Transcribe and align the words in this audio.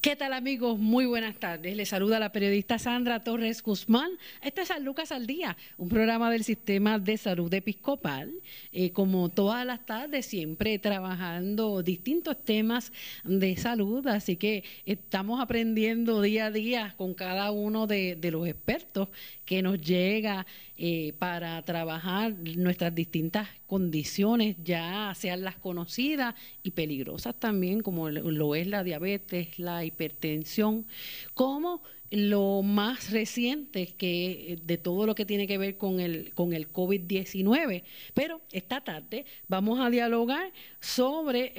¿Qué 0.00 0.16
tal 0.16 0.32
amigos? 0.32 0.78
Muy 0.78 1.04
buenas 1.04 1.36
tardes. 1.36 1.76
Les 1.76 1.90
saluda 1.90 2.18
la 2.18 2.32
periodista 2.32 2.78
Sandra 2.78 3.22
Torres 3.22 3.62
Guzmán. 3.62 4.10
Este 4.40 4.62
es 4.62 4.68
San 4.68 4.82
Lucas 4.82 5.12
al 5.12 5.26
Día, 5.26 5.58
un 5.76 5.90
programa 5.90 6.30
del 6.30 6.42
Sistema 6.42 6.98
de 6.98 7.18
Salud 7.18 7.52
Episcopal. 7.52 8.32
Eh, 8.72 8.92
como 8.92 9.28
todas 9.28 9.66
las 9.66 9.84
tardes, 9.84 10.24
siempre 10.24 10.78
trabajando 10.78 11.82
distintos 11.82 12.42
temas 12.42 12.94
de 13.24 13.54
salud, 13.58 14.06
así 14.06 14.36
que 14.36 14.64
estamos 14.86 15.38
aprendiendo 15.38 16.22
día 16.22 16.46
a 16.46 16.50
día 16.50 16.94
con 16.96 17.12
cada 17.12 17.50
uno 17.50 17.86
de, 17.86 18.18
los 18.32 18.48
expertos 18.48 19.10
que 19.50 19.62
nos 19.62 19.80
llega 19.80 20.46
eh, 20.76 21.12
para 21.18 21.60
trabajar 21.62 22.32
nuestras 22.56 22.94
distintas 22.94 23.48
condiciones, 23.66 24.54
ya 24.62 25.12
sean 25.16 25.42
las 25.42 25.56
conocidas 25.56 26.36
y 26.62 26.70
peligrosas 26.70 27.34
también, 27.34 27.80
como 27.80 28.10
lo 28.10 28.54
es 28.54 28.68
la 28.68 28.84
diabetes, 28.84 29.58
la 29.58 29.84
hipertensión, 29.84 30.86
como 31.34 31.82
lo 32.10 32.62
más 32.62 33.12
reciente 33.12 33.86
que 33.96 34.58
de 34.64 34.78
todo 34.78 35.06
lo 35.06 35.14
que 35.14 35.24
tiene 35.24 35.46
que 35.46 35.58
ver 35.58 35.76
con 35.76 36.00
el 36.00 36.34
con 36.34 36.52
el 36.52 36.72
COVID-19. 36.72 37.84
Pero 38.14 38.40
esta 38.50 38.80
tarde 38.80 39.24
vamos 39.46 39.78
a 39.78 39.90
dialogar 39.90 40.50
sobre 40.80 41.52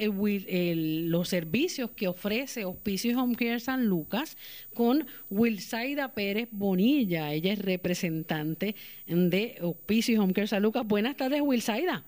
los 0.76 1.28
servicios 1.28 1.90
que 1.92 2.08
ofrece 2.08 2.64
Hospicio 2.66 3.18
Home 3.18 3.34
Care 3.34 3.60
San 3.60 3.86
Lucas 3.86 4.36
con 4.74 5.06
Wilsaida 5.30 6.12
Pérez 6.12 6.48
Bonilla. 6.50 7.32
Ella 7.32 7.54
es 7.54 7.58
representante 7.58 8.74
de 9.06 9.56
Hospicio 9.62 10.22
Home 10.22 10.34
Care 10.34 10.48
San 10.48 10.62
Lucas. 10.62 10.86
Buenas 10.86 11.16
tardes, 11.16 11.40
Wilsaida. 11.40 12.04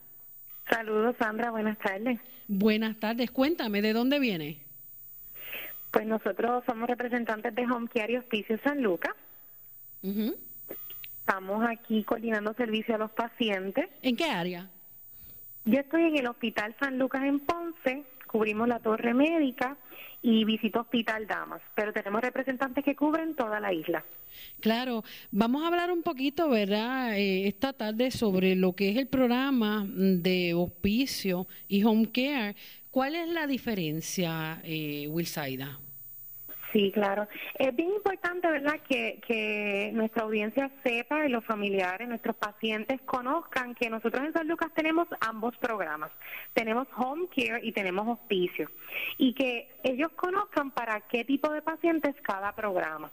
Saludos, 0.68 1.16
Sandra. 1.18 1.50
Buenas 1.50 1.78
tardes. 1.78 2.20
Buenas 2.46 2.98
tardes. 3.00 3.30
Cuéntame, 3.30 3.80
¿de 3.80 3.94
dónde 3.94 4.18
viene? 4.18 4.63
Pues 5.94 6.06
nosotros 6.08 6.64
somos 6.66 6.88
representantes 6.88 7.54
de 7.54 7.62
Home 7.66 7.86
Care 7.86 8.14
y 8.14 8.16
Hospicio 8.16 8.58
San 8.64 8.82
Lucas. 8.82 9.14
Estamos 10.02 11.64
aquí 11.68 12.02
coordinando 12.02 12.52
servicio 12.54 12.96
a 12.96 12.98
los 12.98 13.12
pacientes. 13.12 13.88
¿En 14.02 14.16
qué 14.16 14.24
área? 14.24 14.68
Yo 15.64 15.78
estoy 15.78 16.02
en 16.02 16.16
el 16.16 16.26
Hospital 16.26 16.74
San 16.80 16.98
Lucas 16.98 17.22
en 17.22 17.38
Ponce, 17.38 18.02
cubrimos 18.26 18.66
la 18.66 18.80
torre 18.80 19.14
médica 19.14 19.76
y 20.20 20.44
visito 20.44 20.80
Hospital 20.80 21.28
Damas, 21.28 21.62
pero 21.76 21.92
tenemos 21.92 22.22
representantes 22.22 22.84
que 22.84 22.96
cubren 22.96 23.36
toda 23.36 23.60
la 23.60 23.72
isla. 23.72 24.04
Claro, 24.58 25.04
vamos 25.30 25.62
a 25.62 25.68
hablar 25.68 25.92
un 25.92 26.02
poquito, 26.02 26.48
¿verdad?, 26.48 27.16
eh, 27.16 27.46
esta 27.46 27.72
tarde 27.72 28.10
sobre 28.10 28.56
lo 28.56 28.72
que 28.72 28.90
es 28.90 28.96
el 28.96 29.06
programa 29.06 29.86
de 29.88 30.54
hospicio 30.54 31.46
y 31.68 31.84
home 31.84 32.10
care. 32.10 32.56
¿Cuál 32.94 33.16
es 33.16 33.28
la 33.28 33.48
diferencia, 33.48 34.60
eh, 34.62 35.08
Wilsaida? 35.10 35.80
Sí, 36.72 36.92
claro. 36.94 37.26
Es 37.58 37.74
bien 37.74 37.90
importante, 37.90 38.48
¿verdad?, 38.48 38.78
que, 38.88 39.20
que 39.26 39.90
nuestra 39.92 40.22
audiencia 40.22 40.70
sepa 40.84 41.26
y 41.26 41.28
los 41.28 41.44
familiares, 41.44 42.06
nuestros 42.06 42.36
pacientes 42.36 43.00
conozcan 43.02 43.74
que 43.74 43.90
nosotros 43.90 44.24
en 44.24 44.32
San 44.32 44.46
Lucas 44.46 44.70
tenemos 44.76 45.08
ambos 45.18 45.56
programas. 45.56 46.12
Tenemos 46.52 46.86
home 46.96 47.26
care 47.34 47.58
y 47.66 47.72
tenemos 47.72 48.06
hospicio. 48.06 48.70
Y 49.18 49.34
que 49.34 49.72
ellos 49.82 50.12
conozcan 50.14 50.70
para 50.70 51.00
qué 51.00 51.24
tipo 51.24 51.50
de 51.50 51.62
pacientes 51.62 52.14
cada 52.22 52.54
programa. 52.54 53.10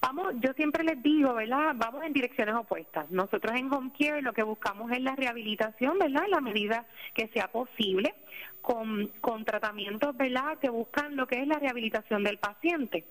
Vamos, 0.00 0.34
yo 0.40 0.52
siempre 0.52 0.84
les 0.84 1.02
digo, 1.02 1.34
¿verdad? 1.34 1.74
Vamos 1.76 2.04
en 2.04 2.12
direcciones 2.12 2.54
opuestas. 2.54 3.10
Nosotros 3.10 3.54
en 3.56 3.72
Home 3.72 3.90
Care 3.98 4.22
lo 4.22 4.32
que 4.32 4.42
buscamos 4.42 4.90
es 4.92 5.00
la 5.00 5.16
rehabilitación, 5.16 5.98
¿verdad? 5.98 6.24
En 6.24 6.30
la 6.30 6.40
medida 6.40 6.86
que 7.14 7.28
sea 7.28 7.48
posible, 7.48 8.14
con, 8.60 9.08
con 9.20 9.44
tratamientos, 9.44 10.16
¿verdad? 10.16 10.58
Que 10.58 10.70
buscan 10.70 11.16
lo 11.16 11.26
que 11.26 11.40
es 11.40 11.48
la 11.48 11.58
rehabilitación 11.58 12.22
del 12.22 12.38
paciente. 12.38 13.04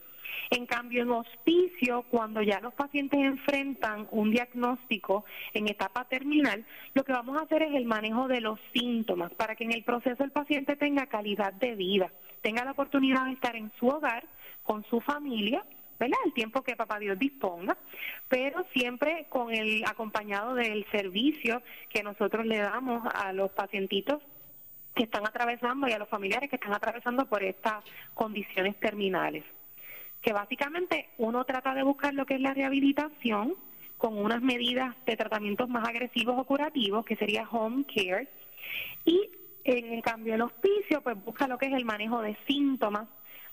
En 0.49 0.65
cambio, 0.65 1.03
en 1.03 1.09
hospicio, 1.09 2.03
cuando 2.09 2.41
ya 2.41 2.59
los 2.59 2.73
pacientes 2.73 3.19
enfrentan 3.19 4.07
un 4.11 4.31
diagnóstico 4.31 5.25
en 5.53 5.67
etapa 5.67 6.05
terminal, 6.05 6.65
lo 6.93 7.03
que 7.03 7.11
vamos 7.11 7.37
a 7.37 7.43
hacer 7.43 7.63
es 7.63 7.75
el 7.75 7.85
manejo 7.85 8.27
de 8.27 8.41
los 8.41 8.59
síntomas 8.73 9.33
para 9.33 9.55
que 9.55 9.63
en 9.63 9.73
el 9.73 9.83
proceso 9.83 10.23
el 10.23 10.31
paciente 10.31 10.75
tenga 10.75 11.07
calidad 11.07 11.53
de 11.53 11.75
vida, 11.75 12.11
tenga 12.41 12.63
la 12.63 12.71
oportunidad 12.71 13.25
de 13.25 13.33
estar 13.33 13.55
en 13.55 13.71
su 13.79 13.87
hogar, 13.87 14.25
con 14.63 14.83
su 14.85 14.99
familia 15.01 15.63
¿verdad? 15.99 16.17
El 16.25 16.33
tiempo 16.33 16.61
que 16.61 16.75
papá 16.75 16.99
Dios 16.99 17.17
disponga, 17.17 17.77
pero 18.27 18.65
siempre 18.73 19.25
con 19.29 19.53
el 19.53 19.83
acompañado 19.85 20.55
del 20.55 20.85
servicio 20.91 21.61
que 21.89 22.03
nosotros 22.03 22.45
le 22.45 22.57
damos 22.57 23.03
a 23.13 23.33
los 23.33 23.51
pacientitos 23.51 24.21
que 24.95 25.03
están 25.03 25.25
atravesando 25.25 25.87
y 25.87 25.91
a 25.91 25.99
los 25.99 26.09
familiares 26.09 26.49
que 26.49 26.55
están 26.55 26.73
atravesando 26.73 27.25
por 27.27 27.43
estas 27.43 27.83
condiciones 28.13 28.75
terminales. 28.79 29.43
Que 30.21 30.33
básicamente 30.33 31.09
uno 31.17 31.45
trata 31.45 31.73
de 31.73 31.83
buscar 31.83 32.13
lo 32.13 32.25
que 32.25 32.35
es 32.35 32.41
la 32.41 32.53
rehabilitación 32.53 33.55
con 33.97 34.17
unas 34.17 34.41
medidas 34.41 34.95
de 35.05 35.15
tratamientos 35.15 35.69
más 35.69 35.87
agresivos 35.87 36.35
o 36.37 36.43
curativos, 36.43 37.05
que 37.05 37.15
sería 37.15 37.47
home 37.49 37.85
care, 37.85 38.27
y 39.05 39.29
en 39.63 40.01
cambio 40.01 40.35
el 40.35 40.41
hospicio 40.41 41.01
pues 41.01 41.23
busca 41.23 41.47
lo 41.47 41.57
que 41.57 41.67
es 41.67 41.73
el 41.73 41.85
manejo 41.85 42.21
de 42.21 42.37
síntomas 42.47 43.07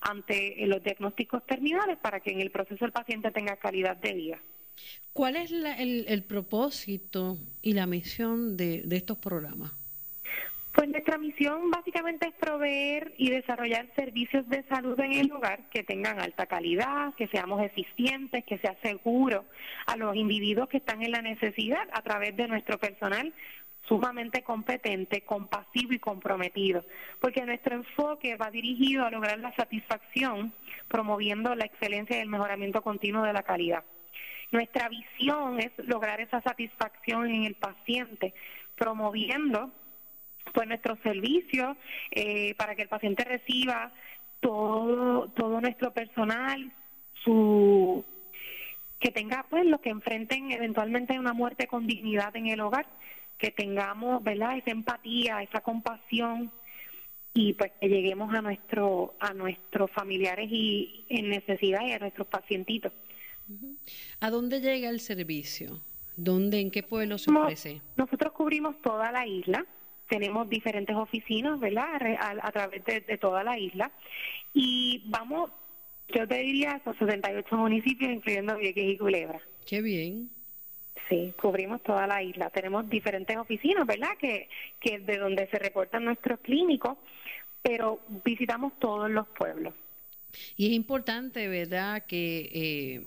ante 0.05 0.55
los 0.67 0.83
diagnósticos 0.83 1.45
terminales 1.47 1.99
para 1.99 2.21
que 2.21 2.31
en 2.31 2.41
el 2.41 2.51
proceso 2.51 2.85
el 2.85 2.93
paciente 2.93 3.31
tenga 3.31 3.57
calidad 3.57 3.97
de 3.97 4.13
vida. 4.13 4.39
¿Cuál 5.13 5.37
es 5.37 5.53
el, 5.53 6.25
propósito 6.25 7.39
y 7.63 7.73
la 7.73 7.87
misión 7.87 8.57
de, 8.57 8.83
de 8.83 8.97
estos 8.97 9.19
programas? 9.19 9.73
Pues 10.75 10.89
nuestra 10.89 11.19
misión 11.19 11.71
básicamente 11.71 12.27
es 12.27 12.35
proveer 12.35 13.15
y 13.17 13.31
desarrollar 13.31 13.87
servicios 13.95 14.49
de 14.49 14.65
salud 14.65 14.99
en 14.99 15.13
el 15.13 15.31
hogar 15.31 15.71
que 15.71 15.85
tengan 15.85 16.19
alta 16.19 16.47
calidad, 16.47 17.15
que 17.15 17.29
seamos 17.29 17.63
eficientes, 17.63 18.45
que 18.45 18.59
sea 18.59 18.77
seguro 18.83 19.45
a 19.87 19.97
los 19.97 20.17
individuos 20.17 20.69
que 20.69 20.79
están 20.79 21.01
en 21.03 21.13
la 21.13 21.23
necesidad 21.23 21.89
a 21.93 22.03
través 22.03 22.37
de 22.37 22.49
nuestro 22.49 22.79
personal 22.79 23.33
sumamente 23.87 24.43
competente, 24.43 25.23
compasivo 25.23 25.93
y 25.93 25.99
comprometido, 25.99 26.85
porque 27.21 27.45
nuestro 27.45 27.75
enfoque 27.77 28.37
va 28.37 28.51
dirigido 28.51 29.05
a 29.05 29.11
lograr 29.11 29.39
la 29.39 29.55
satisfacción, 29.55 30.53
promoviendo 30.89 31.55
la 31.55 31.67
excelencia 31.67 32.17
y 32.17 32.21
el 32.21 32.29
mejoramiento 32.29 32.83
continuo 32.83 33.23
de 33.23 33.33
la 33.33 33.43
calidad. 33.43 33.85
Nuestra 34.53 34.89
visión 34.89 35.61
es 35.61 35.73
lograr 35.79 36.21
esa 36.21 36.41
satisfacción 36.41 37.29
en 37.29 37.45
el 37.45 37.55
paciente, 37.55 38.35
promoviendo 38.77 39.71
pues 40.53 40.69
nuestros 40.69 40.99
servicios 41.01 41.77
eh, 42.11 42.55
para 42.55 42.75
que 42.75 42.83
el 42.83 42.89
paciente 42.89 43.25
reciba 43.25 43.93
todo 44.41 45.29
todo 45.31 45.61
nuestro 45.61 45.93
personal, 45.93 46.73
su 47.25 48.05
que 49.01 49.11
tenga 49.11 49.45
pues 49.51 49.67
lo 49.67 49.81
que 49.81 49.91
enfrenten 49.91 50.53
eventualmente 50.53 51.19
una 51.19 51.33
muerte 51.33 51.67
con 51.67 51.87
dignidad 51.87 52.35
en 52.37 52.47
el 52.47 52.61
hogar 52.61 52.87
que 53.39 53.51
tengamos, 53.51 54.23
¿verdad? 54.23 54.57
Esa 54.57 54.71
empatía, 54.71 55.43
esa 55.43 55.61
compasión 55.61 56.53
y 57.35 57.53
pues 57.55 57.73
que 57.81 57.89
lleguemos 57.89 58.33
a 58.33 58.41
nuestro 58.41 59.17
a 59.19 59.35
nuestros 59.35 59.91
familiares 59.91 60.49
y 60.51 61.05
en 61.09 61.29
necesidad 61.29 61.85
y 61.85 61.93
a 61.93 61.99
nuestros 61.99 62.29
pacientitos. 62.29 62.93
¿A 64.21 64.31
dónde 64.31 64.61
llega 64.61 64.89
el 64.89 65.01
servicio? 65.01 65.81
¿Dónde, 66.17 66.61
en 66.61 66.71
qué 66.71 66.83
pueblo 66.83 67.19
se 67.19 67.31
ofrece? 67.31 67.83
Nosotros 67.97 68.33
cubrimos 68.33 68.81
toda 68.81 69.11
la 69.11 69.27
isla, 69.27 69.67
tenemos 70.09 70.49
diferentes 70.49 70.95
oficinas, 70.95 71.59
¿verdad? 71.59 71.87
A, 72.41 72.53
través 72.53 72.85
de, 72.85 73.01
de, 73.01 73.19
toda 73.19 73.43
la 73.43 73.59
isla 73.59 73.91
y 74.55 75.03
vamos, 75.07 75.51
yo 76.15 76.27
te 76.29 76.39
diría, 76.39 76.81
a 76.85 76.95
78 76.95 77.57
municipios, 77.57 78.13
incluyendo 78.13 78.57
Vieques 78.57 78.95
y 78.95 78.97
Culebra. 78.97 79.41
Qué 79.67 79.83
bien. 79.83 80.31
Sí, 81.09 81.35
cubrimos 81.41 81.83
toda 81.83 82.07
la 82.07 82.23
isla. 82.23 82.51
Tenemos 82.51 82.89
diferentes 82.89 83.37
oficinas, 83.37 83.87
¿verdad? 83.87 84.17
Que, 84.19 84.49
que 84.81 84.99
de 84.99 85.19
donde 85.19 85.47
se 85.49 85.59
reportan 85.59 86.05
nuestros 86.05 86.41
clínicos, 86.41 86.97
pero 87.63 88.01
visitamos 88.25 88.73
todos 88.79 89.11
los 89.11 89.27
pueblos. 89.29 89.75
Y 90.57 90.67
es 90.67 90.73
importante, 90.73 91.47
¿verdad?, 91.49 92.05
que 92.07 92.51
eh, 92.53 93.07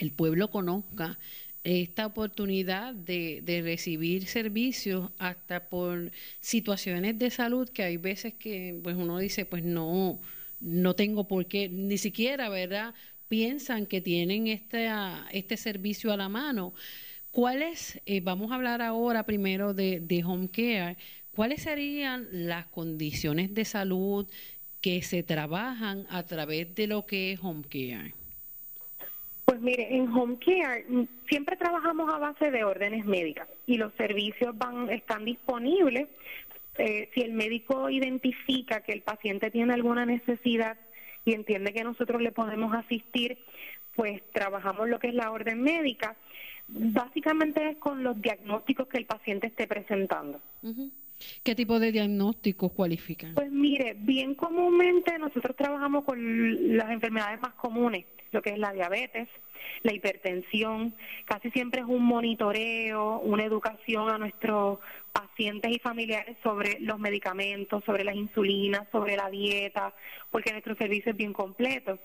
el 0.00 0.10
pueblo 0.12 0.50
conozca 0.50 1.18
esta 1.64 2.04
oportunidad 2.04 2.94
de, 2.94 3.40
de, 3.42 3.62
recibir 3.62 4.26
servicios 4.26 5.10
hasta 5.18 5.68
por 5.68 6.12
situaciones 6.40 7.18
de 7.18 7.30
salud 7.30 7.68
que 7.70 7.82
hay 7.82 7.96
veces 7.96 8.34
que 8.34 8.78
pues 8.82 8.96
uno 8.96 9.18
dice 9.18 9.46
pues 9.46 9.64
no 9.64 10.20
no 10.60 10.94
tengo 10.94 11.26
por 11.26 11.46
qué 11.46 11.70
ni 11.70 11.96
siquiera 11.96 12.50
verdad 12.50 12.94
piensan 13.28 13.86
que 13.86 14.02
tienen 14.02 14.46
este 14.46 14.90
este 15.32 15.56
servicio 15.56 16.12
a 16.12 16.18
la 16.18 16.28
mano 16.28 16.74
¿Cuáles, 17.34 18.00
eh, 18.06 18.20
vamos 18.20 18.52
a 18.52 18.54
hablar 18.54 18.80
ahora 18.80 19.24
primero 19.24 19.74
de, 19.74 20.22
home 20.24 20.48
care, 20.48 20.96
cuáles 21.34 21.64
serían 21.64 22.28
las 22.30 22.66
condiciones 22.66 23.52
de 23.52 23.64
salud 23.64 24.28
que 24.80 25.02
se 25.02 25.24
trabajan 25.24 26.06
a 26.10 26.22
través 26.22 26.72
de 26.76 26.86
lo 26.86 27.06
que 27.06 27.32
es 27.32 27.40
home 27.42 27.64
care? 27.64 28.14
Pues 29.46 29.60
mire, 29.60 29.96
en 29.96 30.06
home 30.12 30.36
care 30.38 30.84
mm, 30.88 31.02
siempre 31.28 31.56
trabajamos 31.56 32.08
a 32.14 32.18
base 32.18 32.52
de 32.52 32.62
órdenes 32.62 33.04
médicas 33.04 33.48
y 33.66 33.78
los 33.78 33.92
servicios 33.94 34.56
van 34.56 34.88
están 34.90 35.24
disponibles. 35.24 36.06
Eh, 36.78 37.10
si 37.14 37.22
el 37.22 37.32
médico 37.32 37.90
identifica 37.90 38.82
que 38.82 38.92
el 38.92 39.02
paciente 39.02 39.50
tiene 39.50 39.74
alguna 39.74 40.06
necesidad 40.06 40.76
y 41.24 41.32
entiende 41.32 41.72
que 41.72 41.82
nosotros 41.82 42.22
le 42.22 42.30
podemos 42.30 42.72
asistir, 42.74 43.38
pues 43.96 44.22
trabajamos 44.32 44.88
lo 44.88 45.00
que 45.00 45.08
es 45.08 45.14
la 45.14 45.32
orden 45.32 45.62
médica. 45.62 46.14
Básicamente 46.66 47.70
es 47.70 47.76
con 47.76 48.02
los 48.02 48.20
diagnósticos 48.20 48.88
que 48.88 48.98
el 48.98 49.06
paciente 49.06 49.48
esté 49.48 49.66
presentando. 49.66 50.40
¿Qué 51.42 51.54
tipo 51.54 51.78
de 51.78 51.92
diagnósticos 51.92 52.72
cualifican? 52.72 53.34
Pues 53.34 53.50
mire, 53.50 53.94
bien 53.98 54.34
comúnmente 54.34 55.18
nosotros 55.18 55.56
trabajamos 55.56 56.04
con 56.04 56.76
las 56.76 56.90
enfermedades 56.90 57.40
más 57.40 57.54
comunes, 57.54 58.06
lo 58.32 58.42
que 58.42 58.50
es 58.50 58.58
la 58.58 58.72
diabetes, 58.72 59.28
la 59.82 59.92
hipertensión, 59.92 60.94
casi 61.24 61.50
siempre 61.50 61.80
es 61.80 61.86
un 61.86 62.04
monitoreo, 62.04 63.20
una 63.20 63.44
educación 63.44 64.08
a 64.08 64.18
nuestros 64.18 64.78
pacientes 65.12 65.70
y 65.70 65.78
familiares 65.78 66.36
sobre 66.42 66.80
los 66.80 66.98
medicamentos, 66.98 67.84
sobre 67.84 68.02
las 68.02 68.16
insulinas, 68.16 68.88
sobre 68.90 69.16
la 69.16 69.30
dieta, 69.30 69.94
porque 70.30 70.52
nuestro 70.52 70.74
servicio 70.74 71.12
es 71.12 71.16
bien 71.16 71.32
completo. 71.32 71.98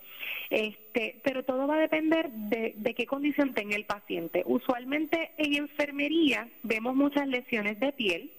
Este, 0.48 1.20
pero 1.24 1.44
todo 1.44 1.66
va 1.66 1.76
a 1.76 1.80
depender 1.80 2.30
de, 2.30 2.74
de 2.76 2.94
qué 2.94 3.06
condición 3.06 3.52
tenga 3.52 3.76
el 3.76 3.84
paciente. 3.84 4.42
Usualmente 4.46 5.32
en 5.38 5.54
enfermería 5.54 6.48
vemos 6.62 6.94
muchas 6.94 7.26
lesiones 7.26 7.80
de 7.80 7.92
piel, 7.92 8.30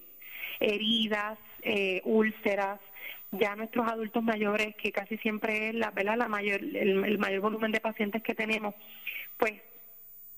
heridas, 0.60 1.38
eh, 1.64 2.02
úlceras, 2.06 2.80
ya 3.32 3.56
nuestros 3.56 3.88
adultos 3.88 4.24
mayores, 4.24 4.76
que 4.76 4.92
casi 4.92 5.18
siempre 5.18 5.70
es 5.70 5.76
la, 5.76 5.92
¿verdad? 5.92 6.18
la 6.18 6.28
mayor, 6.28 6.62
el, 6.62 7.18
mayor 7.18 7.42
volumen 7.42 7.72
de 7.72 7.80
pacientes 7.80 8.22
que 8.22 8.36
tenemos, 8.36 8.76
pues 9.38 9.54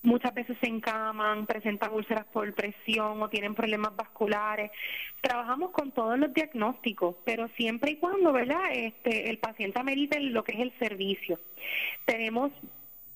muchas 0.03 0.33
veces 0.33 0.57
se 0.61 0.67
encaman, 0.67 1.45
presentan 1.45 1.93
úlceras 1.93 2.25
por 2.25 2.53
presión 2.53 3.21
o 3.21 3.29
tienen 3.29 3.55
problemas 3.55 3.95
vasculares. 3.95 4.69
Trabajamos 5.21 5.71
con 5.71 5.91
todos 5.91 6.19
los 6.19 6.33
diagnósticos, 6.33 7.15
pero 7.25 7.47
siempre 7.55 7.91
y 7.91 7.95
cuando, 7.95 8.31
¿verdad? 8.31 8.71
Este, 8.71 9.29
el 9.29 9.39
paciente 9.39 9.79
amerite 9.79 10.19
lo 10.19 10.43
que 10.43 10.53
es 10.53 10.59
el 10.59 10.77
servicio. 10.77 11.39
Tenemos 12.05 12.51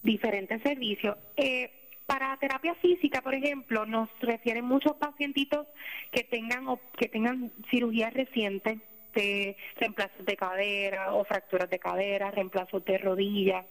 diferentes 0.01 0.61
servicios. 0.63 1.17
Eh, 1.35 1.71
para 2.07 2.37
terapia 2.37 2.73
física, 2.75 3.21
por 3.21 3.35
ejemplo, 3.35 3.85
nos 3.85 4.09
refieren 4.21 4.63
muchos 4.63 4.93
pacientitos 4.95 5.67
que 6.11 6.23
tengan 6.23 6.65
que 6.97 7.09
tengan 7.09 7.51
cirugías 7.69 8.13
recientes 8.13 8.79
de 9.17 9.57
reemplazos 9.77 10.25
de 10.25 10.35
cadera 10.35 11.13
o 11.13 11.23
fracturas 11.25 11.69
de 11.69 11.79
cadera, 11.79 12.31
reemplazos 12.31 12.83
de 12.85 12.97
rodilla. 12.97 13.65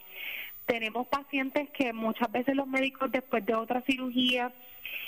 Tenemos 0.66 1.06
pacientes 1.06 1.70
que 1.70 1.92
muchas 1.92 2.30
veces 2.32 2.56
los 2.56 2.66
médicos 2.66 3.10
después 3.12 3.46
de 3.46 3.54
otra 3.54 3.82
cirugía, 3.82 4.52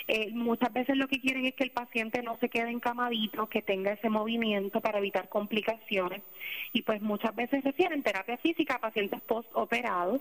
eh, 0.07 0.31
muchas 0.33 0.73
veces 0.73 0.97
lo 0.97 1.09
que 1.09 1.21
quieren 1.21 1.45
es 1.47 1.55
que 1.55 1.65
el 1.65 1.73
paciente 1.73 2.23
no 2.23 2.39
se 2.39 2.49
quede 2.49 2.71
encamadito, 2.71 3.49
que 3.49 3.63
tenga 3.63 3.93
ese 3.93 4.09
movimiento 4.09 4.81
para 4.81 4.99
evitar 4.99 5.29
complicaciones. 5.29 6.23
Y 6.73 6.83
pues 6.83 7.03
muchas 7.03 7.35
veces 7.35 7.65
refieren 7.65 8.03
terapia 8.03 8.39
física 8.39 8.77
a 8.77 8.81
pacientes 8.81 9.21
postoperados 9.23 10.21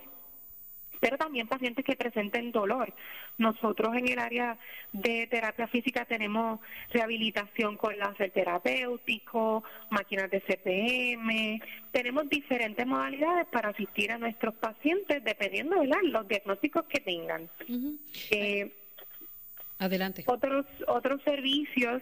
pero 0.99 1.17
también 1.17 1.47
pacientes 1.47 1.85
que 1.85 1.95
presenten 1.95 2.51
dolor. 2.51 2.93
Nosotros 3.37 3.95
en 3.95 4.07
el 4.07 4.19
área 4.19 4.57
de 4.93 5.27
terapia 5.27 5.67
física 5.67 6.05
tenemos 6.05 6.59
rehabilitación 6.91 7.77
con 7.77 7.97
láser 7.97 8.31
terapéutico, 8.31 9.63
máquinas 9.89 10.29
de 10.29 10.41
CPM, 10.41 11.61
tenemos 11.91 12.29
diferentes 12.29 12.85
modalidades 12.85 13.47
para 13.47 13.69
asistir 13.69 14.11
a 14.11 14.17
nuestros 14.17 14.55
pacientes 14.55 15.23
dependiendo 15.23 15.79
de 15.79 15.87
los 16.03 16.27
diagnósticos 16.27 16.85
que 16.85 16.99
tengan. 16.99 17.49
Eh, 18.31 18.71
Adelante. 19.79 20.23
Otros, 20.25 20.65
otros 20.87 21.21
servicios, 21.21 22.01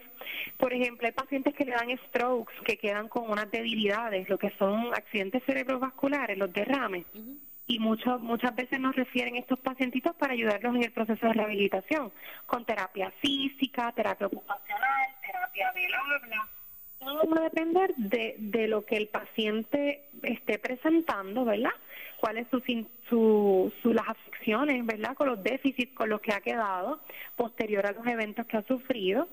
por 0.58 0.72
ejemplo, 0.72 1.08
hay 1.08 1.12
pacientes 1.12 1.54
que 1.54 1.66
le 1.66 1.72
dan 1.72 1.90
strokes, 2.08 2.54
que 2.64 2.78
quedan 2.78 3.10
con 3.10 3.30
unas 3.30 3.52
debilidades, 3.52 4.30
lo 4.30 4.38
que 4.38 4.50
son 4.52 4.94
accidentes 4.94 5.44
cerebrovasculares, 5.46 6.38
los 6.38 6.54
derrames 6.54 7.06
y 7.68 7.80
mucho, 7.80 8.20
muchas 8.20 8.56
veces 8.56 8.80
nos 8.80 8.96
refieren 8.96 9.36
estos 9.36 9.60
pacientitos 9.60 10.16
para 10.16 10.34
ayudarlos 10.34 10.76
en 10.76 10.84
el 10.84 10.92
proceso 10.92 11.28
de 11.28 11.34
rehabilitación, 11.34 12.12
con 12.46 12.66
terapia 12.66 13.12
física, 13.22 13.92
terapia 13.94 14.28
ocupacional, 14.28 15.08
terapia 15.26 15.72
del 15.74 15.94
habla. 15.94 16.48
Todo 17.00 17.30
va 17.30 17.40
a 17.40 17.44
depender 17.44 17.94
de, 17.96 18.36
de 18.38 18.68
lo 18.68 18.86
que 18.86 18.98
el 18.98 19.08
paciente 19.08 20.06
esté 20.24 20.60
presentando, 20.60 21.46
¿verdad? 21.46 21.72
Cuáles 22.20 22.48
son 22.50 22.64
su, 23.10 23.74
su, 23.82 23.94
las 23.94 24.08
afecciones, 24.10 24.86
¿verdad? 24.86 25.16
Con 25.16 25.28
los 25.28 25.44
déficits 25.44 25.94
con 25.94 26.10
los 26.10 26.22
que 26.22 26.34
ha 26.34 26.42
quedado 26.42 27.02
posterior 27.36 27.86
a 27.86 27.92
los 27.92 28.06
eventos 28.08 28.46
que 28.48 28.58
ha 28.58 28.64
sufrido. 28.64 29.28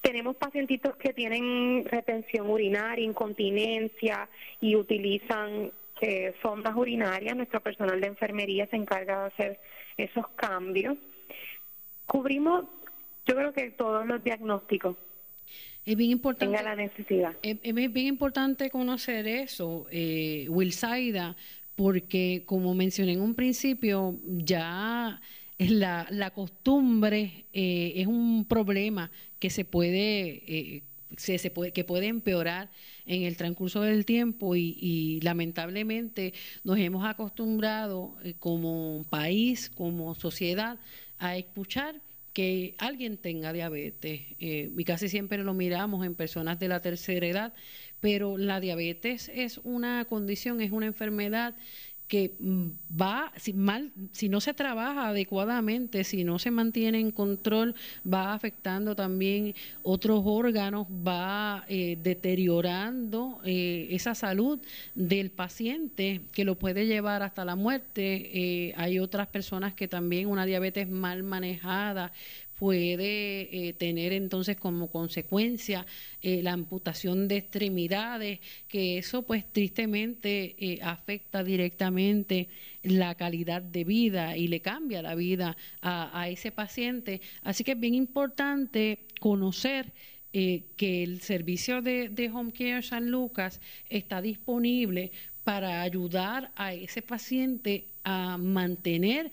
Tenemos 0.00 0.36
pacientitos 0.36 0.96
que 0.96 1.12
tienen 1.12 1.84
retención 1.84 2.50
urinaria, 2.50 3.04
incontinencia 3.04 4.28
y 4.60 4.74
utilizan 4.74 5.70
eh, 6.02 6.34
sondas 6.42 6.74
urinarias, 6.76 7.36
nuestro 7.36 7.60
personal 7.60 8.00
de 8.00 8.08
enfermería 8.08 8.66
se 8.66 8.76
encarga 8.76 9.20
de 9.20 9.26
hacer 9.26 9.60
esos 9.96 10.26
cambios. 10.36 10.98
Cubrimos, 12.06 12.64
yo 13.26 13.36
creo 13.36 13.52
que 13.52 13.70
todos 13.70 14.06
los 14.06 14.22
diagnósticos. 14.22 14.96
Es 15.84 15.96
bien 15.96 16.10
importante. 16.10 16.56
Tenga 16.56 16.68
la 16.68 16.76
necesidad. 16.76 17.34
Es, 17.42 17.60
bien 17.62 18.06
importante 18.06 18.70
conocer 18.70 19.26
eso, 19.26 19.86
eh, 19.90 20.46
Wilsaida, 20.48 21.36
porque 21.76 22.42
como 22.46 22.74
mencioné 22.74 23.12
en 23.12 23.20
un 23.20 23.34
principio, 23.34 24.16
ya 24.26 25.20
la, 25.58 26.06
la 26.10 26.30
costumbre 26.30 27.46
eh, 27.52 27.92
es 27.96 28.06
un 28.06 28.44
problema 28.48 29.10
que 29.38 29.50
se 29.50 29.64
puede 29.64 30.42
eh, 30.46 30.82
se, 31.16 31.50
puede, 31.50 31.72
que 31.72 31.84
puede 31.84 32.06
empeorar 32.06 32.70
en 33.06 33.22
el 33.22 33.36
transcurso 33.36 33.82
del 33.82 34.04
tiempo 34.04 34.56
y, 34.56 35.20
lamentablemente 35.22 36.34
nos 36.64 36.78
hemos 36.78 37.04
acostumbrado 37.04 38.16
eh, 38.22 38.34
como 38.38 39.04
país, 39.10 39.70
como 39.70 40.14
sociedad, 40.14 40.78
a 41.18 41.36
escuchar 41.36 42.00
que 42.32 42.74
alguien 42.78 43.18
tenga 43.18 43.52
diabetes. 43.52 44.22
Eh, 44.38 44.70
y 44.76 44.84
casi 44.84 45.08
siempre 45.08 45.42
lo 45.42 45.54
miramos 45.54 46.04
en 46.06 46.14
personas 46.14 46.58
de 46.58 46.68
la 46.68 46.80
tercera 46.80 47.26
edad, 47.26 47.54
pero 48.00 48.38
la 48.38 48.58
diabetes 48.60 49.30
es 49.34 49.60
una 49.64 50.04
condición, 50.06 50.60
es 50.60 50.72
una 50.72 50.86
enfermedad 50.86 51.54
que 52.12 52.34
mm, 52.38 52.66
va, 53.00 53.32
si, 53.36 53.54
mal, 53.54 53.90
si 54.12 54.28
no 54.28 54.42
se 54.42 54.52
trabaja 54.52 55.08
adecuadamente, 55.08 56.04
si 56.04 56.24
no 56.24 56.38
se 56.38 56.50
mantiene 56.50 57.00
en 57.00 57.10
control, 57.10 57.74
va 58.04 58.34
afectando 58.34 58.94
también 58.94 59.54
otros 59.82 60.20
órganos, 60.26 60.86
va 60.88 61.64
eh, 61.68 61.96
deteriorando 62.02 63.40
eh, 63.46 63.86
esa 63.92 64.14
salud 64.14 64.60
del 64.94 65.30
paciente 65.30 66.20
que 66.32 66.44
lo 66.44 66.58
puede 66.58 66.84
llevar 66.86 67.22
hasta 67.22 67.46
la 67.46 67.56
muerte. 67.56 68.28
Eh, 68.34 68.74
hay 68.76 68.98
otras 68.98 69.28
personas 69.28 69.72
que 69.72 69.88
también 69.88 70.26
una 70.26 70.44
diabetes 70.44 70.90
mal 70.90 71.22
manejada 71.22 72.12
puede 72.58 73.68
eh, 73.68 73.72
tener 73.72 74.12
entonces 74.12 74.56
como 74.56 74.88
consecuencia 74.88 75.86
eh, 76.20 76.42
la 76.42 76.52
amputación 76.52 77.28
de 77.28 77.38
extremidades, 77.38 78.40
que 78.68 78.98
eso 78.98 79.22
pues 79.22 79.44
tristemente 79.52 80.54
eh, 80.58 80.78
afecta 80.82 81.42
directamente 81.42 82.48
la 82.82 83.14
calidad 83.14 83.62
de 83.62 83.84
vida 83.84 84.36
y 84.36 84.48
le 84.48 84.60
cambia 84.60 85.02
la 85.02 85.14
vida 85.14 85.56
a, 85.80 86.28
ese 86.28 86.52
paciente. 86.52 87.20
Así 87.42 87.64
que 87.64 87.72
es 87.72 87.80
bien 87.80 87.94
importante 87.94 89.00
conocer 89.20 89.92
que 90.32 91.02
el 91.02 91.20
servicio 91.20 91.82
de, 91.82 92.08
de 92.08 92.30
Home 92.30 92.52
Care 92.52 92.82
San 92.82 93.10
Lucas 93.10 93.60
está 93.90 94.22
disponible 94.22 95.12
para 95.44 95.82
ayudar 95.82 96.50
a 96.56 96.72
ese 96.72 97.02
paciente 97.02 97.84
a 98.04 98.38
mantener 98.38 99.30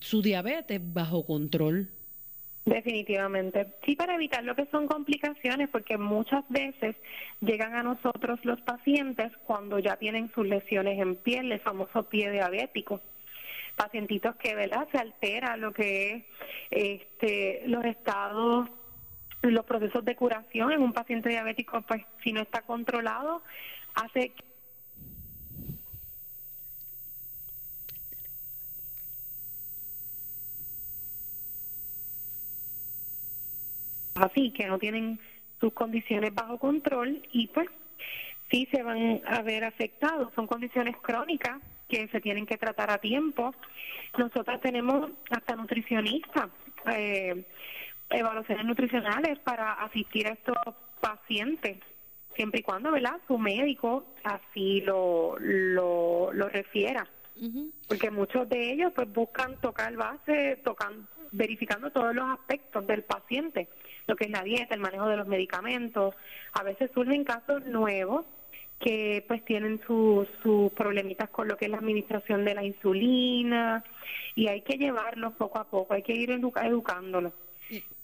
su 0.00 0.22
diabetes 0.22 0.80
bajo 0.82 1.24
control. 1.24 1.88
Definitivamente. 2.64 3.74
Sí, 3.84 3.96
para 3.96 4.14
evitar 4.14 4.44
lo 4.44 4.54
que 4.54 4.66
son 4.66 4.86
complicaciones, 4.86 5.68
porque 5.68 5.98
muchas 5.98 6.48
veces 6.48 6.94
llegan 7.40 7.74
a 7.74 7.82
nosotros 7.82 8.38
los 8.44 8.60
pacientes 8.60 9.32
cuando 9.46 9.80
ya 9.80 9.96
tienen 9.96 10.30
sus 10.32 10.46
lesiones 10.46 10.98
en 11.00 11.16
piel, 11.16 11.50
el 11.50 11.60
famoso 11.60 12.04
pie 12.08 12.30
diabético. 12.30 13.00
Pacientitos 13.74 14.36
que, 14.36 14.54
¿verdad?, 14.54 14.86
se 14.92 14.98
altera 14.98 15.56
lo 15.56 15.72
que 15.72 16.12
es 16.12 16.24
este, 16.70 17.62
los 17.66 17.84
estados, 17.84 18.68
los 19.42 19.64
procesos 19.64 20.04
de 20.04 20.14
curación 20.14 20.70
en 20.70 20.82
un 20.82 20.92
paciente 20.92 21.30
diabético, 21.30 21.82
pues 21.82 22.02
si 22.22 22.32
no 22.32 22.40
está 22.42 22.62
controlado, 22.62 23.42
hace 23.94 24.32
así, 34.24 34.52
que 34.52 34.66
no 34.66 34.78
tienen 34.78 35.20
sus 35.60 35.72
condiciones 35.72 36.34
bajo 36.34 36.58
control 36.58 37.22
y 37.32 37.46
pues 37.48 37.68
sí 38.50 38.68
se 38.70 38.82
van 38.82 39.20
a 39.26 39.42
ver 39.42 39.64
afectados. 39.64 40.32
Son 40.34 40.46
condiciones 40.46 40.96
crónicas 40.98 41.60
que 41.88 42.08
se 42.08 42.20
tienen 42.20 42.46
que 42.46 42.58
tratar 42.58 42.90
a 42.90 42.98
tiempo. 42.98 43.54
Nosotras 44.18 44.60
tenemos 44.60 45.10
hasta 45.30 45.56
nutricionistas, 45.56 46.48
eh, 46.92 47.44
evaluaciones 48.10 48.64
nutricionales 48.66 49.38
para 49.40 49.72
asistir 49.74 50.26
a 50.26 50.30
estos 50.30 50.56
pacientes 51.00 51.78
siempre 52.34 52.60
y 52.60 52.62
cuando, 52.62 52.90
¿verdad? 52.92 53.18
Su 53.26 53.38
médico 53.38 54.04
así 54.24 54.80
lo, 54.82 55.36
lo, 55.38 56.32
lo 56.32 56.48
refiera. 56.48 57.06
Porque 57.88 58.10
muchos 58.10 58.48
de 58.48 58.72
ellos 58.72 58.92
pues 58.94 59.12
buscan 59.12 59.56
tocar 59.60 59.96
base, 59.96 60.60
tocan, 60.62 61.08
verificando 61.32 61.90
todos 61.90 62.14
los 62.14 62.30
aspectos 62.30 62.86
del 62.86 63.02
paciente, 63.02 63.68
lo 64.06 64.16
que 64.16 64.24
es 64.24 64.30
la 64.30 64.42
dieta, 64.42 64.74
el 64.74 64.80
manejo 64.80 65.08
de 65.08 65.16
los 65.16 65.28
medicamentos. 65.28 66.14
A 66.52 66.62
veces 66.62 66.90
surgen 66.94 67.24
casos 67.24 67.64
nuevos 67.66 68.24
que 68.82 69.24
pues 69.28 69.44
tienen 69.44 69.80
sus 69.86 70.28
problemitas 70.74 71.30
con 71.30 71.46
lo 71.46 71.56
que 71.56 71.66
es 71.66 71.70
la 71.70 71.78
administración 71.78 72.44
de 72.44 72.54
la 72.54 72.64
insulina 72.64 73.84
y 74.34 74.48
hay 74.48 74.62
que 74.62 74.76
llevarlos 74.76 75.34
poco 75.34 75.58
a 75.58 75.64
poco, 75.64 75.94
hay 75.94 76.02
que 76.02 76.14
ir 76.14 76.30
educándolos. 76.30 77.32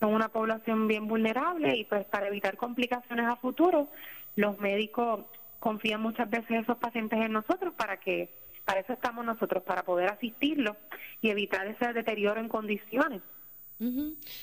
Son 0.00 0.14
una 0.14 0.28
población 0.28 0.86
bien 0.86 1.08
vulnerable 1.08 1.76
y 1.76 1.84
pues 1.84 2.04
para 2.06 2.28
evitar 2.28 2.56
complicaciones 2.56 3.26
a 3.26 3.36
futuro, 3.36 3.88
los 4.36 4.58
médicos 4.60 5.24
confían 5.58 6.00
muchas 6.00 6.30
veces 6.30 6.62
esos 6.62 6.78
pacientes 6.78 7.18
en 7.20 7.32
nosotros 7.32 7.74
para 7.74 7.98
que, 7.98 8.30
para 8.64 8.80
eso 8.80 8.92
estamos 8.92 9.24
nosotros, 9.24 9.64
para 9.64 9.82
poder 9.82 10.08
asistirlos 10.08 10.76
y 11.20 11.30
evitar 11.30 11.66
ese 11.66 11.92
deterioro 11.92 12.40
en 12.40 12.48
condiciones. 12.48 13.20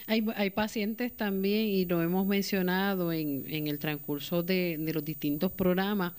Hay, 0.07 0.25
hay 0.35 0.49
pacientes 0.49 1.15
también, 1.15 1.67
y 1.67 1.85
lo 1.85 2.01
hemos 2.01 2.25
mencionado 2.25 3.11
en, 3.11 3.43
en 3.47 3.67
el 3.67 3.79
transcurso 3.79 4.43
de, 4.43 4.77
de 4.79 4.93
los 4.93 5.03
distintos 5.03 5.51
programas, 5.51 6.13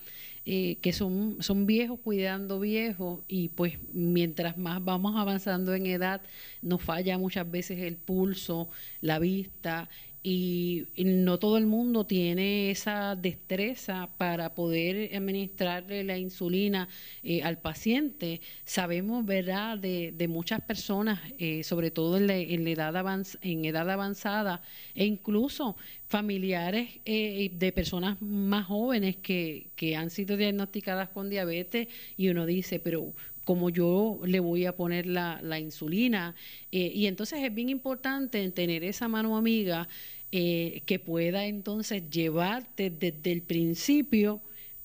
eh, 0.48 0.76
que 0.80 0.92
son, 0.92 1.38
son 1.40 1.66
viejos 1.66 1.98
cuidando 1.98 2.60
viejos 2.60 3.24
y 3.26 3.48
pues 3.48 3.78
mientras 3.92 4.56
más 4.56 4.84
vamos 4.84 5.16
avanzando 5.16 5.74
en 5.74 5.86
edad 5.86 6.22
nos 6.62 6.80
falla 6.82 7.18
muchas 7.18 7.50
veces 7.50 7.80
el 7.80 7.96
pulso, 7.96 8.68
la 9.00 9.18
vista 9.18 9.88
y, 10.28 10.88
no 11.04 11.38
todo 11.38 11.56
el 11.56 11.66
mundo 11.66 12.04
tiene 12.04 12.72
esa 12.72 13.14
destreza 13.14 14.08
para 14.18 14.54
poder 14.54 15.14
administrarle 15.14 16.02
la 16.02 16.18
insulina 16.18 16.88
eh, 17.22 17.44
al 17.44 17.58
paciente. 17.58 18.40
Sabemos, 18.64 19.24
¿verdad?, 19.24 19.78
de, 19.78 20.12
de 20.16 20.26
muchas 20.26 20.60
personas, 20.62 21.20
eh, 21.38 21.62
sobre 21.62 21.92
todo 21.92 22.16
en, 22.16 22.26
la, 22.26 22.36
en, 22.36 22.66
edad 22.66 22.96
en 23.40 23.64
edad 23.66 23.88
avanzada, 23.88 24.62
e 24.96 25.04
incluso 25.04 25.76
familiares 26.08 26.98
eh, 27.04 27.52
de 27.54 27.70
personas 27.70 28.20
más 28.20 28.66
jóvenes 28.66 29.14
que, 29.18 29.68
que 29.76 29.94
han 29.94 30.10
sido 30.10 30.36
diagnosticadas 30.36 31.08
con 31.10 31.30
diabetes 31.30 31.86
y 32.16 32.30
uno 32.30 32.46
dice, 32.46 32.80
pero 32.80 33.12
como 33.46 33.70
yo 33.70 34.20
le 34.26 34.40
voy 34.40 34.66
a 34.66 34.76
poner 34.76 35.06
la, 35.06 35.40
la 35.42 35.58
insulina. 35.58 36.34
y 36.70 37.06
entonces 37.06 37.42
es 37.42 37.54
bien 37.54 37.70
importante 37.70 38.50
tener 38.50 38.84
esa 38.84 39.08
mano 39.08 39.38
amiga 39.38 39.88
eh, 40.32 40.82
que 40.86 40.98
pueda 40.98 41.46
entonces 41.46 42.10
llevarte 42.10 42.90
desde 42.90 43.30
el 43.30 43.42
principio, 43.42 44.40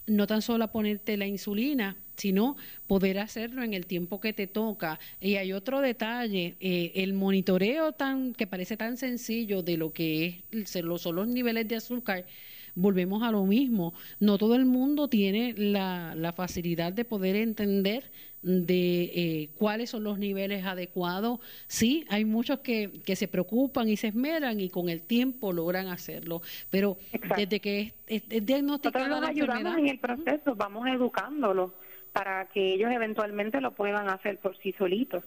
no 0.05 0.27
tan 0.27 0.43
solo 0.43 0.65
a 0.65 0.71
ponerte 0.71 1.17
la 1.17 1.25
insulina, 1.25 1.97
sino 2.15 2.55
poder 2.85 3.17
hacerlo 3.17 3.63
en 3.63 3.73
el 3.73 3.87
tiempo 3.87 4.21
que 4.21 4.33
te 4.33 4.45
toca. 4.45 4.99
Y 5.19 5.37
hay 5.37 5.51
otro 5.51 5.81
detalle, 5.81 6.55
eh, 6.59 6.91
el 6.95 7.13
monitoreo 7.13 7.91
tan 7.91 8.33
que 8.33 8.45
parece 8.45 8.77
tan 8.77 8.97
sencillo 8.97 9.63
de 9.63 9.77
lo 9.77 9.91
que 9.91 10.43
es, 10.51 10.69
son 10.69 11.15
los 11.15 11.27
niveles 11.27 11.67
de 11.67 11.77
azúcar, 11.77 12.25
volvemos 12.75 13.23
a 13.23 13.31
lo 13.31 13.45
mismo. 13.45 13.93
No 14.19 14.37
todo 14.37 14.55
el 14.55 14.65
mundo 14.65 15.07
tiene 15.07 15.53
la, 15.57 16.13
la 16.15 16.33
facilidad 16.33 16.93
de 16.93 17.05
poder 17.05 17.35
entender 17.35 18.11
de 18.41 19.03
eh, 19.13 19.49
cuáles 19.55 19.91
son 19.91 20.03
los 20.03 20.17
niveles 20.17 20.65
adecuados. 20.65 21.39
Sí, 21.67 22.05
hay 22.09 22.25
muchos 22.25 22.59
que, 22.59 22.91
que 23.05 23.15
se 23.15 23.27
preocupan 23.27 23.87
y 23.87 23.97
se 23.97 24.07
esmeran 24.07 24.59
y 24.59 24.69
con 24.69 24.89
el 24.89 25.03
tiempo 25.03 25.53
logran 25.53 25.87
hacerlo, 25.87 26.41
pero 26.69 26.97
desde 27.37 27.59
que 27.59 27.93
es, 28.07 28.23
es, 28.29 28.45
diagnosticada 28.45 29.07
Nosotros 29.07 29.35
la 29.35 29.41
ayudamos 29.41 29.77
en 29.77 29.87
el 29.87 29.99
proceso, 29.99 30.55
vamos 30.55 30.87
educándolos 30.87 31.71
para 32.13 32.45
que 32.47 32.73
ellos 32.73 32.91
eventualmente 32.91 33.61
lo 33.61 33.73
puedan 33.73 34.09
hacer 34.09 34.37
por 34.39 34.57
sí 34.57 34.73
solitos. 34.77 35.23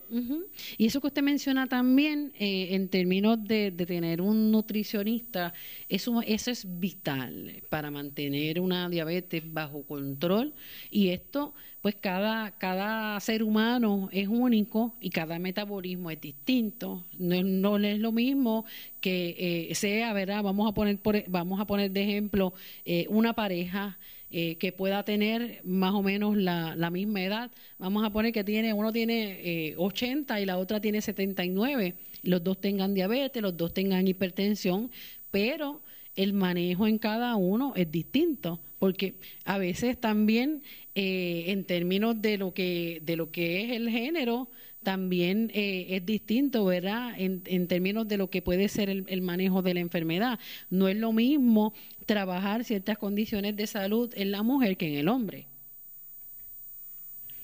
Y 0.77 0.87
eso 0.87 1.01
que 1.01 1.07
usted 1.07 1.23
menciona 1.23 1.67
también 1.67 2.33
eh, 2.39 2.75
en 2.75 2.89
términos 2.89 3.43
de, 3.43 3.73
tener 3.73 4.21
un 4.21 4.51
nutricionista, 4.51 5.53
eso, 5.89 6.21
eso 6.27 6.51
es 6.51 6.79
vital 6.79 7.63
para 7.71 7.91
mantener 7.91 8.61
una 8.61 8.89
diabetes 8.89 9.43
bajo 9.51 9.83
control 9.85 10.55
y 10.91 11.09
esto 11.09 11.55
pues 11.81 11.97
cada, 11.97 12.53
cada 12.53 13.21
ser 13.21 13.43
humano 13.43 14.09
es 14.11 14.27
único 14.27 14.95
y 15.01 15.11
cada 15.11 15.39
metabolismo 15.39 16.11
es 16.11 16.19
distinto. 16.19 17.05
No, 17.19 17.43
no 17.43 17.77
es 17.77 17.99
lo 17.99 18.11
mismo 18.11 18.65
que 19.03 19.69
eh, 19.69 19.75
sea, 19.75 20.15
¿verdad? 20.15 20.43
Vamos 20.43 20.67
a 20.67 20.73
poner, 20.73 20.97
por, 20.99 21.23
vamos 21.29 21.61
a 21.61 21.67
poner 21.67 21.91
de 21.91 22.05
ejemplo 22.05 22.55
eh, 22.87 23.05
una 23.11 23.35
pareja 23.35 23.99
eh, 24.31 24.57
que 24.57 24.73
pueda 24.73 25.05
tener 25.05 25.61
más 25.65 25.95
o 25.95 26.03
menos 26.03 26.37
la, 26.37 26.75
la, 26.77 26.91
misma 26.91 27.23
edad. 27.23 27.51
Vamos 27.79 28.05
a 28.05 28.11
poner 28.11 28.33
que 28.33 28.45
tiene 28.45 28.73
uno 28.73 28.93
tiene 28.93 29.75
80 29.77 30.41
y 30.41 30.47
la 30.47 30.59
otra 30.59 30.81
tiene 30.81 31.01
79. 31.01 31.95
Los 32.23 32.43
dos 32.43 32.61
tengan 32.61 32.95
diabetes, 32.95 33.43
los 33.43 33.57
dos 33.57 33.73
tengan 33.75 34.09
hipertensión, 34.09 34.91
pero 35.31 35.83
el 36.17 36.33
manejo 36.33 36.87
en 36.87 36.99
cada 36.99 37.37
uno 37.37 37.73
es 37.77 37.91
distinto, 37.91 38.61
porque 38.79 39.15
a 39.45 39.59
veces 39.59 39.99
también 40.01 40.63
eh, 40.95 41.45
en 41.49 41.65
términos 41.65 42.21
de 42.21 42.39
lo 42.39 42.55
que 42.55 43.01
de 43.05 43.17
lo 43.17 43.31
que 43.31 43.65
es 43.65 43.73
el 43.73 43.91
género 43.91 44.49
también 44.85 45.51
eh, 45.55 45.87
es 45.91 46.07
distinto, 46.07 46.65
¿verdad? 46.65 47.15
En, 47.17 47.43
en, 47.47 47.67
términos 47.67 48.07
de 48.07 48.19
lo 48.19 48.29
que 48.29 48.43
puede 48.43 48.69
ser 48.69 48.89
el, 48.89 49.05
el, 49.09 49.23
manejo 49.23 49.63
de 49.63 49.75
la 49.75 49.81
enfermedad. 49.81 50.39
No 50.71 50.87
es 50.87 50.97
lo 50.97 51.13
mismo 51.13 51.73
trabajar 52.07 52.65
ciertas 52.65 52.99
condiciones 52.99 53.57
de 53.57 53.67
salud 53.67 54.13
en 54.15 54.31
la 54.31 54.43
mujer 54.43 54.77
que 54.77 54.89
en 54.89 54.99
el 54.99 55.09
hombre. 55.09 55.47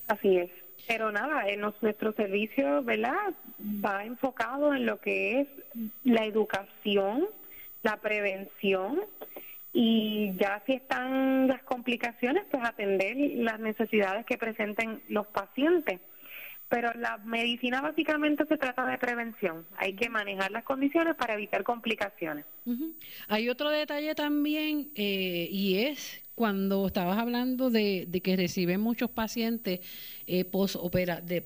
Así 0.06 0.36
es. 0.36 0.50
Pero 0.86 1.12
nada, 1.12 1.48
en 1.48 1.60
nuestro 1.60 2.12
servicio, 2.12 2.82
¿verdad? 2.82 3.34
Va 3.84 4.04
enfocado 4.04 4.74
en 4.74 4.86
lo 4.86 5.00
que 5.00 5.40
es 5.40 5.48
la 6.04 6.24
educación, 6.24 7.26
la 7.82 7.96
prevención 7.98 9.00
y 9.72 10.32
ya 10.36 10.62
si 10.66 10.72
están 10.72 11.46
las 11.46 11.62
complicaciones, 11.62 12.44
pues 12.50 12.64
atender 12.64 13.16
las 13.36 13.60
necesidades 13.60 14.26
que 14.26 14.36
presenten 14.36 15.00
los 15.08 15.26
pacientes. 15.28 16.00
Pero 16.70 16.92
la 16.94 17.18
medicina 17.18 17.82
básicamente 17.82 18.46
se 18.46 18.56
trata 18.56 18.86
de 18.86 18.96
prevención. 18.96 19.66
Hay 19.76 19.94
que 19.94 20.08
manejar 20.08 20.50
las 20.52 20.64
condiciones 20.64 21.16
para 21.16 21.34
evitar 21.34 21.64
complicaciones. 21.64 22.46
Hay 23.28 23.48
otro 23.48 23.68
detalle 23.70 24.14
también 24.14 24.90
eh, 24.94 25.48
y 25.50 25.78
es 25.78 26.22
cuando 26.40 26.86
estabas 26.86 27.18
hablando 27.18 27.68
de, 27.68 28.08
que 28.24 28.34
reciben 28.34 28.80
muchos 28.80 29.10
pacientes 29.10 29.80
eh, 30.26 30.46
post 30.46 30.76
-opera, 30.76 31.20
de 31.20 31.42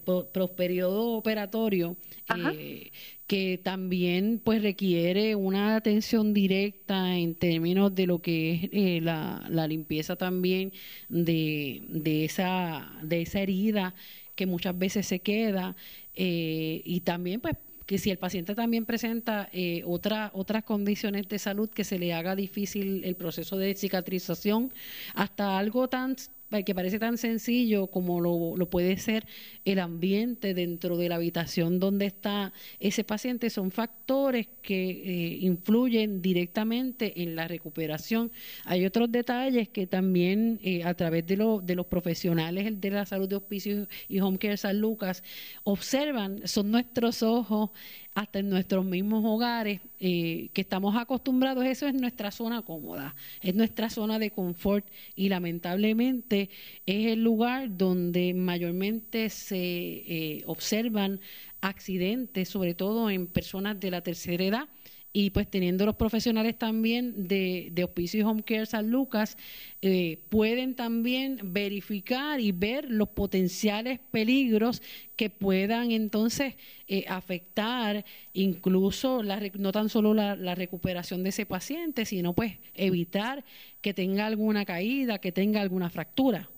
periodo 0.56 1.14
operatorio, 1.14 1.96
eh, 2.32 2.92
que 3.26 3.58
también 3.58 4.40
pues 4.44 4.62
requiere 4.62 5.34
una 5.34 5.74
atención 5.74 6.32
directa 6.32 7.16
en 7.16 7.34
términos 7.34 7.92
de 7.92 8.06
lo 8.06 8.20
que 8.20 8.52
es 8.52 8.70
eh, 8.72 9.00
la, 9.02 9.44
la, 9.48 9.66
limpieza 9.66 10.14
también 10.14 10.72
de, 11.08 11.82
de, 11.88 12.24
esa, 12.24 12.92
de 13.02 13.22
esa 13.22 13.40
herida 13.40 13.96
que 14.34 14.46
muchas 14.46 14.76
veces 14.78 15.06
se 15.06 15.20
queda 15.20 15.76
eh, 16.14 16.82
y 16.84 17.00
también 17.00 17.40
pues 17.40 17.56
que 17.86 17.98
si 17.98 18.10
el 18.10 18.18
paciente 18.18 18.54
también 18.54 18.86
presenta 18.86 19.48
eh, 19.52 19.82
otra, 19.84 20.30
otras 20.34 20.64
condiciones 20.64 21.28
de 21.28 21.38
salud 21.38 21.68
que 21.68 21.84
se 21.84 21.98
le 21.98 22.14
haga 22.14 22.34
difícil 22.34 23.04
el 23.04 23.14
proceso 23.14 23.58
de 23.58 23.74
cicatrización, 23.74 24.72
hasta 25.14 25.58
algo 25.58 25.88
tan 25.88 26.16
que 26.62 26.74
parece 26.74 26.98
tan 26.98 27.18
sencillo 27.18 27.88
como 27.88 28.20
lo, 28.20 28.66
puede 28.66 28.96
ser 28.96 29.26
el 29.64 29.78
ambiente 29.78 30.54
dentro 30.54 30.96
de 30.96 31.08
la 31.08 31.16
habitación 31.16 31.78
donde 31.78 32.06
está 32.06 32.52
ese 32.80 33.04
paciente, 33.04 33.50
son 33.50 33.70
factores 33.70 34.48
que 34.62 34.90
eh, 34.90 35.38
influyen 35.40 36.22
directamente 36.22 37.22
en 37.22 37.36
la 37.36 37.48
recuperación. 37.48 38.30
Hay 38.64 38.86
otros 38.86 39.10
detalles 39.10 39.68
que 39.68 39.86
también 39.86 40.60
eh, 40.62 40.84
a 40.84 40.94
través 40.94 41.26
de, 41.26 41.36
lo, 41.36 41.60
de 41.60 41.74
los 41.74 41.86
profesionales 41.86 42.80
de 42.80 42.90
la 42.90 43.06
salud 43.06 43.28
de 43.28 43.36
hospicio 43.36 43.88
y 44.08 44.20
home 44.20 44.38
care 44.38 44.56
San 44.56 44.80
Lucas 44.80 45.22
observan, 45.64 46.46
son 46.46 46.70
nuestros 46.70 47.22
ojos 47.22 47.70
hasta 48.14 48.38
en 48.38 48.48
nuestros 48.48 48.84
mismos 48.84 49.24
hogares, 49.24 49.80
eh, 49.98 50.48
que 50.52 50.60
estamos 50.60 50.96
acostumbrados, 50.96 51.64
eso 51.64 51.88
es 51.88 51.94
nuestra 51.94 52.30
zona 52.30 52.62
cómoda, 52.62 53.14
es 53.40 53.54
nuestra 53.56 53.90
zona 53.90 54.20
de 54.20 54.30
confort 54.30 54.86
y 55.16 55.28
lamentablemente 55.28 56.43
es 56.86 57.06
el 57.06 57.22
lugar 57.22 57.76
donde 57.76 58.34
mayormente 58.34 59.30
se 59.30 59.56
eh, 59.56 60.42
observan 60.46 61.20
accidentes, 61.60 62.48
sobre 62.48 62.74
todo 62.74 63.10
en 63.10 63.26
personas 63.26 63.80
de 63.80 63.90
la 63.90 64.02
tercera 64.02 64.44
edad 64.44 64.68
y 65.16 65.30
pues 65.30 65.48
teniendo 65.48 65.86
los 65.86 65.94
profesionales 65.94 66.58
también 66.58 67.28
de, 67.28 67.70
de 67.70 67.88
y 67.96 68.22
Home 68.22 68.42
Care 68.42 68.66
San 68.66 68.90
Lucas, 68.90 69.38
eh, 69.80 70.18
pueden 70.28 70.74
también 70.74 71.38
verificar 71.44 72.40
y 72.40 72.50
ver 72.50 72.90
los 72.90 73.08
potenciales 73.10 74.00
peligros 74.10 74.82
que 75.14 75.30
puedan 75.30 75.92
entonces 75.92 76.56
eh, 76.88 77.04
afectar 77.08 78.04
incluso 78.32 79.22
la, 79.22 79.40
no 79.56 79.70
tan 79.70 79.88
solo 79.88 80.14
la, 80.14 80.34
la, 80.34 80.56
recuperación 80.56 81.22
de 81.22 81.28
ese 81.28 81.46
paciente, 81.46 82.06
sino 82.06 82.32
pues 82.34 82.58
evitar 82.74 83.44
que 83.80 83.94
tenga 83.94 84.26
alguna 84.26 84.64
caída, 84.64 85.18
que 85.18 85.30
tenga 85.30 85.60
alguna 85.60 85.90
fractura. 85.90 86.50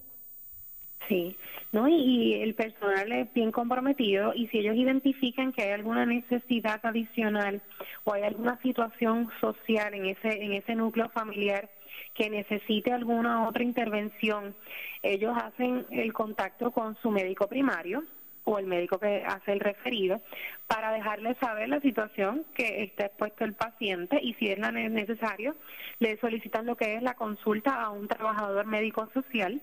Sí, 1.08 1.36
¿no? 1.72 1.88
Y, 1.88 2.34
el 2.34 2.54
personal 2.54 3.12
es 3.12 3.32
bien 3.32 3.52
comprometido 3.52 4.32
y 4.34 4.48
si 4.48 4.58
ellos 4.58 4.76
identifican 4.76 5.52
que 5.52 5.62
hay 5.62 5.70
alguna 5.70 6.04
necesidad 6.04 6.80
adicional 6.84 7.62
o 8.04 8.12
hay 8.12 8.22
alguna 8.24 8.60
situación 8.60 9.30
social 9.40 9.94
en 9.94 10.06
ese, 10.06 10.42
en 10.42 10.52
ese 10.52 10.74
núcleo 10.74 11.08
familiar 11.10 11.70
que 12.14 12.30
necesite 12.30 12.92
alguna 12.92 13.46
otra 13.46 13.62
intervención, 13.62 14.54
ellos 15.02 15.36
hacen 15.36 15.86
el 15.90 16.12
contacto 16.12 16.70
con 16.72 16.96
su 16.96 17.10
médico 17.10 17.46
primario 17.46 18.04
o 18.44 18.58
el 18.58 18.66
médico 18.66 18.98
que 18.98 19.22
hace 19.26 19.52
el 19.52 19.60
referido 19.60 20.20
para 20.66 20.92
dejarle 20.92 21.34
saber 21.34 21.68
la 21.68 21.80
situación 21.80 22.44
que 22.54 22.84
está 22.84 23.06
expuesto 23.06 23.44
el 23.44 23.54
paciente 23.54 24.18
y 24.22 24.34
si 24.34 24.48
es 24.48 24.58
necesario 24.58 25.56
le 25.98 26.16
solicitan 26.18 26.64
lo 26.64 26.76
que 26.76 26.94
es 26.94 27.02
la 27.02 27.14
consulta 27.14 27.82
a 27.82 27.90
un 27.90 28.08
trabajador 28.08 28.66
médico 28.66 29.08
social 29.12 29.60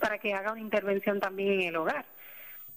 para 0.00 0.18
que 0.18 0.34
haga 0.34 0.52
una 0.52 0.60
intervención 0.60 1.20
también 1.20 1.60
en 1.60 1.68
el 1.68 1.76
hogar. 1.76 2.06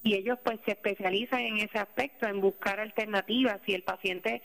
Y 0.04 0.16
ellos 0.16 0.40
pues 0.44 0.60
se 0.66 0.72
especializan 0.72 1.42
en 1.42 1.58
ese 1.58 1.78
aspecto, 1.78 2.28
en 2.28 2.42
buscar 2.42 2.80
alternativas. 2.80 3.60
Si 3.66 3.74
el 3.74 3.84
paciente, 3.84 4.42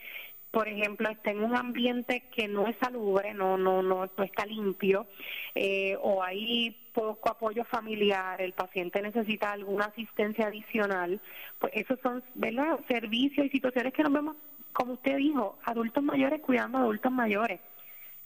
por 0.51 0.69
ejemplo, 0.69 1.09
está 1.09 1.31
en 1.31 1.43
un 1.43 1.57
ambiente 1.57 2.29
que 2.35 2.47
no 2.47 2.67
es 2.67 2.77
salubre, 2.79 3.33
no, 3.33 3.57
no, 3.57 3.83
no, 3.83 4.05
está 4.05 4.45
limpio, 4.45 5.07
eh, 5.55 5.97
o 6.03 6.23
hay 6.23 6.77
poco 6.93 7.31
apoyo 7.31 7.65
familiar, 7.65 8.41
el 8.41 8.53
paciente 8.53 9.01
necesita 9.01 9.53
alguna 9.53 9.87
asistencia 9.87 10.47
adicional, 10.47 11.21
pues 11.59 11.73
esos 11.75 11.99
son, 12.01 12.23
¿verdad?, 12.35 12.79
servicios 12.89 13.47
y 13.47 13.51
situaciones 13.51 13.93
que 13.93 14.03
nos 14.03 14.13
vemos, 14.13 14.37
como 14.73 14.95
usted 14.95 15.17
dijo, 15.17 15.59
adultos 15.65 16.03
mayores 16.03 16.41
cuidando 16.41 16.79
a 16.79 16.83
adultos 16.83 17.13
mayores. 17.13 17.61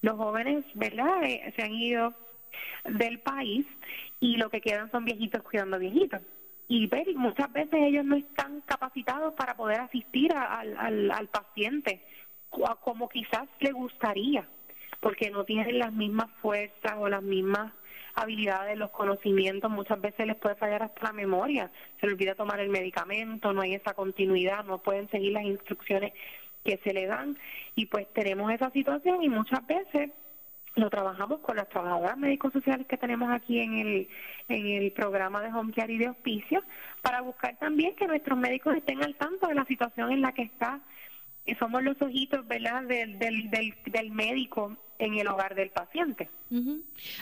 Los 0.03 0.17
jóvenes, 0.17 0.65
¿verdad?, 0.75 1.23
eh, 1.25 1.53
se 1.55 1.63
han 1.63 1.73
ido 1.73 2.15
del 2.85 3.21
país 3.21 3.67
y 4.21 4.37
lo 4.37 4.51
que 4.51 4.61
quedan 4.61 4.91
son 4.91 5.05
viejitos 5.05 5.43
cuidando 5.43 5.79
viejitos. 5.79 6.21
Y 6.69 6.89
muchas 7.17 7.53
veces 7.53 7.75
ellos 7.75 8.05
no 8.05 8.15
están 8.15 8.61
capacitados 8.61 9.35
para 9.35 9.57
poder 9.57 9.81
asistir 9.81 10.33
al, 10.33 11.11
al, 11.11 11.29
paciente 11.29 12.01
como 12.49 13.09
quizás 13.09 13.49
le 13.59 13.73
gustaría, 13.73 14.49
porque 15.01 15.31
no 15.31 15.45
tienen 15.45 15.79
las 15.79 15.93
mismas 15.93 16.31
fuerzas 16.41 16.95
o 16.99 17.09
las 17.09 17.23
mismas 17.23 17.73
habilidades, 18.15 18.79
los 18.79 18.91
conocimientos, 18.91 19.71
muchas 19.71 20.01
veces 20.01 20.27
les 20.27 20.37
puede 20.37 20.57
fallar 20.57 20.83
hasta 20.83 21.09
la 21.09 21.13
memoria, 21.13 21.71
se 22.01 22.07
les 22.07 22.15
olvida 22.15 22.35
tomar 22.35 22.61
el 22.61 22.69
medicamento, 22.69 23.53
no 23.53 23.63
hay 23.63 23.75
esa 23.75 23.95
continuidad, 23.95 24.65
no 24.65 24.79
pueden 24.79 25.09
seguir 25.11 25.33
las 25.33 25.45
instrucciones 25.45 26.13
que 26.65 26.79
se 26.85 26.93
le 26.93 27.07
dan 27.07 27.39
y 27.75 27.87
pues 27.87 28.07
tenemos 28.13 28.53
esa 28.53 28.71
situación 28.71 29.23
y 29.23 29.29
muchas 29.29 29.67
veces 29.67 30.11
lo 30.77 30.89
trabajamos 30.91 31.41
con 31.41 31.57
las 31.57 31.69
trabajadoras 31.69 32.17
médicos 32.17 32.53
sociales 32.53 32.87
que 32.87 32.97
tenemos 32.97 33.31
aquí 33.31 33.59
en 33.59 33.79
el, 33.79 34.09
en 34.49 34.67
el 34.67 34.93
programa 34.93 35.43
de 35.43 35.53
home 35.53 35.73
care 35.73 35.93
y 35.93 35.99
de 35.99 36.09
hospicio 36.09 36.63
para 37.03 37.21
buscar 37.21 37.57
también 37.59 37.95
que 37.97 38.07
nuestros 38.07 38.39
médicos 38.39 38.77
estén 38.77 39.03
al 39.03 39.15
tanto 39.17 39.49
de 39.49 39.55
la 39.55 39.65
situación 39.65 40.13
en 40.13 40.21
la 40.21 40.33
que 40.33 40.43
está. 40.43 40.81
Y 41.47 41.55
somos 41.55 41.83
los 41.83 42.01
ojitos 42.01 42.47
verdad 42.47 42.83
del, 42.83 43.19
del, 43.19 43.51
del, 43.51 43.75
del 43.87 44.11
médico 44.11 44.77
en 44.99 45.15
el 45.15 45.27
hogar 45.27 45.55
del 45.55 45.71
paciente. 45.71 46.29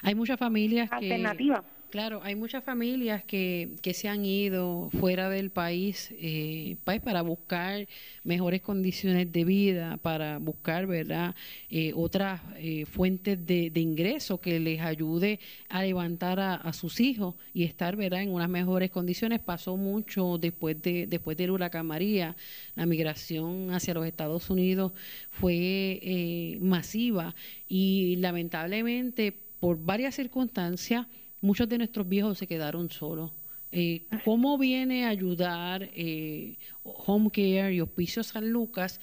Hay 0.03 0.15
muchas 0.15 0.39
familias 0.39 0.91
alternativas 0.93 1.63
Claro, 1.91 2.21
hay 2.23 2.35
muchas 2.35 2.65
familias 2.65 3.25
que, 3.25 3.77
que 3.81 3.95
se 3.95 4.09
han 4.09 4.23
ido 4.27 4.91
fuera 5.01 5.31
del 5.31 5.49
país 5.49 6.11
eh, 6.19 6.77
pues, 6.85 7.01
para 7.01 7.23
buscar 7.23 7.89
mejores 8.25 8.61
condiciones 8.61 9.33
de 9.33 9.45
vida, 9.45 9.97
para 9.97 10.37
buscar 10.37 10.87
verdad 10.87 11.35
eh, 11.71 11.93
otras 11.97 12.43
eh, 12.57 12.85
fuentes 12.85 13.47
de, 13.47 13.71
de 13.71 13.81
ingreso 13.81 14.39
que 14.39 14.61
les 14.61 14.83
ayude 14.83 15.41
a 15.71 15.83
levantar 15.83 16.41
a, 16.41 16.73
sus 16.75 17.01
hijos 17.01 17.37
y 17.55 17.65
estar 17.65 17.97
verdad 17.97 18.21
en 18.21 18.35
unas 18.35 18.51
mejores 18.51 18.91
condiciones. 18.91 19.41
Pasó 19.41 19.79
mucho 19.79 20.37
después 20.37 20.83
de 20.83 21.07
después 21.07 21.39
del 21.39 21.53
huracán 21.53 21.87
María, 21.87 22.37
la 22.75 22.85
migración 22.85 23.73
hacia 23.73 23.95
los 23.95 24.07
Estados 24.07 24.51
Unidos 24.51 24.93
fue 25.31 26.59
masiva 26.61 27.35
y 27.67 28.17
lamentablemente 28.17 29.33
por 29.59 29.83
varias 29.83 30.15
circunstancias 30.15 31.07
muchos 31.41 31.69
de 31.69 31.79
nuestros 31.79 32.09
viejos 32.09 32.39
se 32.39 32.47
quedaron 32.47 32.91
solos. 32.91 33.33
Eh, 33.71 34.05
¿Cómo 34.25 34.57
viene 34.57 35.05
a 35.05 35.11
ayudar 35.11 35.91
eh, 35.95 36.57
Home 36.83 37.31
Care 37.31 37.75
y 37.75 37.81
Hospicio 37.81 38.23
San 38.23 38.51
Lucas 38.51 38.99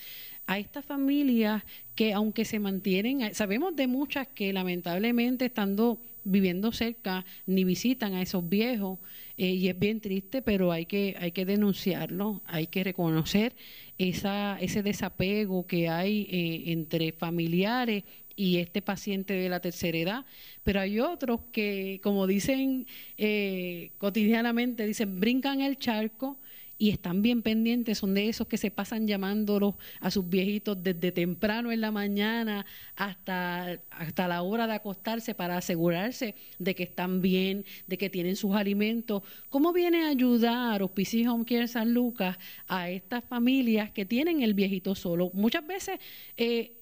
a 0.47 0.57
estas 0.57 0.85
familias 0.85 1.63
que 1.93 2.13
aunque 2.13 2.45
se 2.45 2.59
mantienen, 2.59 3.33
sabemos 3.35 3.75
de 3.75 3.87
muchas 3.87 4.27
que 4.27 4.53
lamentablemente 4.53 5.45
estando 5.45 5.99
viviendo 6.23 6.71
cerca 6.71 7.25
ni 7.45 7.63
visitan 7.63 8.15
a 8.15 8.23
esos 8.23 8.47
viejos 8.47 8.97
eh, 9.37 9.49
y 9.49 9.69
es 9.69 9.77
bien 9.77 10.01
triste, 10.01 10.41
pero 10.41 10.71
hay 10.71 10.87
que 10.87 11.15
hay 11.19 11.31
que 11.31 11.45
denunciarlo, 11.45 12.41
hay 12.47 12.65
que 12.65 12.83
reconocer 12.83 13.53
esa 13.99 14.57
ese 14.59 14.81
desapego 14.81 15.67
que 15.67 15.89
hay 15.89 16.27
entre 16.65 17.11
familiares 17.11 18.03
y 18.35 18.57
este 18.57 18.81
paciente 18.81 19.33
de 19.33 19.49
la 19.49 19.59
tercera 19.59 19.97
edad, 19.97 20.25
pero 20.63 20.79
hay 20.79 20.99
otros 20.99 21.41
que, 21.51 21.99
como 22.03 22.27
dicen 22.27 22.85
eh, 23.17 23.91
cotidianamente, 23.97 24.85
dicen, 24.85 25.19
brincan 25.19 25.61
el 25.61 25.77
charco 25.77 26.37
y 26.77 26.89
están 26.89 27.21
bien 27.21 27.41
pendientes, 27.41 27.99
son 27.99 28.13
de 28.13 28.27
esos 28.27 28.47
que 28.47 28.57
se 28.57 28.69
pasan 28.69 29.07
llamándolos 29.07 29.75
a 30.01 30.11
sus 30.11 30.27
viejitos 30.27 30.81
desde 30.83 31.11
temprano 31.11 31.71
en 31.71 31.79
la 31.79 31.91
mañana 31.91 32.65
hasta, 32.95 33.79
hasta 33.89 34.27
la 34.27 34.41
hora 34.41 34.67
de 34.67 34.73
acostarse 34.73 35.33
para 35.33 35.57
asegurarse 35.57 36.35
de 36.59 36.75
que 36.75 36.83
están 36.83 37.21
bien, 37.21 37.65
de 37.87 37.97
que 37.97 38.09
tienen 38.09 38.35
sus 38.35 38.55
alimentos. 38.55 39.23
¿Cómo 39.49 39.71
viene 39.71 40.03
a 40.03 40.09
ayudar 40.09 40.83
Hospice 40.83 41.27
Home 41.29 41.45
Care 41.45 41.67
San 41.67 41.93
Lucas 41.93 42.37
a 42.67 42.89
estas 42.89 43.23
familias 43.23 43.91
que 43.91 44.05
tienen 44.05 44.41
el 44.41 44.53
viejito 44.53 44.95
solo? 44.95 45.31
Muchas 45.33 45.65
veces... 45.65 45.99
Eh, 46.35 46.74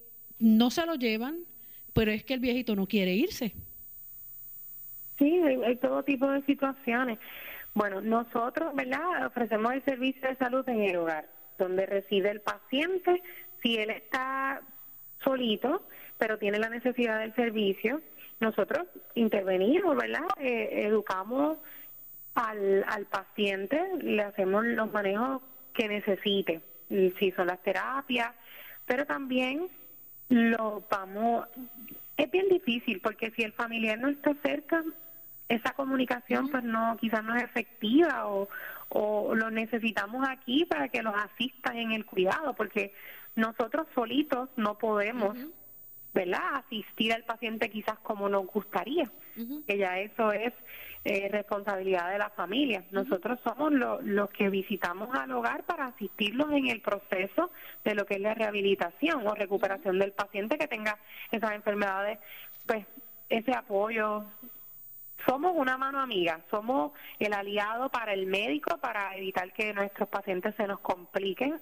no 0.44 0.70
se 0.70 0.86
lo 0.86 0.96
llevan, 0.96 1.40
pero 1.94 2.12
es 2.12 2.26
que 2.26 2.34
el 2.34 2.42
viejito 2.42 2.76
no 2.76 2.86
quiere 2.86 3.14
irse. 3.14 3.54
Sí, 5.18 5.42
hay, 5.42 5.78
todo 5.78 6.04
tipo 6.04 6.30
de 6.30 6.42
situaciones. 6.42 7.18
Bueno, 7.74 8.02
nosotros, 8.02 8.76
¿verdad? 8.76 9.26
Ofrecemos 9.28 9.72
el 9.74 9.86
servicio 9.86 10.28
de 10.28 10.36
salud 10.36 10.68
en 10.68 10.82
el 10.82 10.98
hogar, 10.98 11.30
donde 11.58 11.86
reside 11.86 12.30
el 12.30 12.42
paciente. 12.42 13.24
Si 13.62 13.78
él 13.78 13.90
está 13.90 14.62
solito, 15.24 15.88
pero 16.18 16.38
tiene 16.38 16.60
la 16.60 16.70
necesidad 16.70 17.20
del 17.20 17.34
servicio, 17.36 18.02
nosotros 18.42 18.86
intervenimos, 19.16 19.96
¿verdad? 19.96 20.28
Eh, 20.42 20.88
educamos 20.88 21.58
al, 22.36 22.84
al 22.90 23.06
paciente, 23.06 23.82
le 24.02 24.24
hacemos 24.24 24.66
los 24.66 24.92
manejos 24.92 25.42
que 25.74 25.88
necesite, 25.88 26.62
si 26.90 27.32
son 27.32 27.48
las 27.48 27.64
terapias, 27.64 28.32
pero 28.86 29.06
también 29.06 29.70
lo 30.34 30.84
vamos, 30.90 31.48
es 32.18 32.32
bien 32.32 32.50
difícil 32.50 33.00
porque 33.02 33.32
si 33.32 33.44
el 33.44 33.54
familiar 33.54 34.00
no 34.00 34.10
está 34.10 34.34
cerca, 34.44 34.84
esa 35.50 35.74
comunicación 35.74 36.50
pues 36.50 36.64
no, 36.64 36.98
quizás 37.00 37.24
no 37.24 37.36
es 37.36 37.44
efectiva 37.44 38.28
o, 38.28 38.50
o 38.90 39.36
lo 39.36 39.52
necesitamos 39.52 40.28
aquí 40.28 40.66
para 40.66 40.88
que 40.90 41.04
los 41.04 41.14
asistan 41.16 41.78
en 41.78 41.92
el 41.92 42.06
cuidado 42.06 42.54
porque 42.54 42.94
nosotros 43.36 43.88
solitos 43.94 44.50
no 44.56 44.78
podemos, 44.78 45.38
¿verdad? 46.14 46.42
Asistir 46.66 47.14
al 47.14 47.24
paciente 47.24 47.70
quizás 47.70 48.00
como 48.00 48.30
nos 48.30 48.48
gustaría, 48.48 49.10
que 49.68 49.78
ya 49.78 50.00
eso 50.00 50.32
es 50.32 50.54
eh, 51.06 51.28
responsabilidad 51.30 52.12
de 52.12 52.18
la 52.18 52.30
familia. 52.30 52.86
Nosotros 52.92 53.38
somos 53.44 53.74
los 53.74 54.30
que 54.30 54.50
visitamos 54.50 55.14
al 55.14 55.32
hogar 55.32 55.64
para 55.66 55.88
asistirlos 55.88 56.52
en 56.52 56.68
el 56.68 56.82
proceso 56.82 57.52
de 57.84 57.94
lo 57.94 58.06
que 58.06 58.16
es 58.16 58.22
la 58.22 58.34
rehabilitación 58.34 59.28
o 59.28 59.36
recuperación 59.36 60.00
del 60.00 60.14
paciente 60.14 60.58
que 60.58 60.68
tenga 60.68 60.98
esas 61.30 61.52
enfermedades, 61.52 62.20
pues 62.66 62.86
ese 63.28 63.54
apoyo. 63.54 64.24
Somos 65.26 65.54
una 65.56 65.78
mano 65.78 66.00
amiga, 66.00 66.40
somos 66.50 66.92
el 67.20 67.34
aliado 67.34 67.90
para 67.90 68.14
el 68.14 68.26
médico 68.26 68.78
para 68.78 69.16
evitar 69.18 69.52
que 69.54 69.74
nuestros 69.74 70.10
pacientes 70.10 70.56
se 70.56 70.68
nos 70.68 70.80
compliquen 70.80 71.62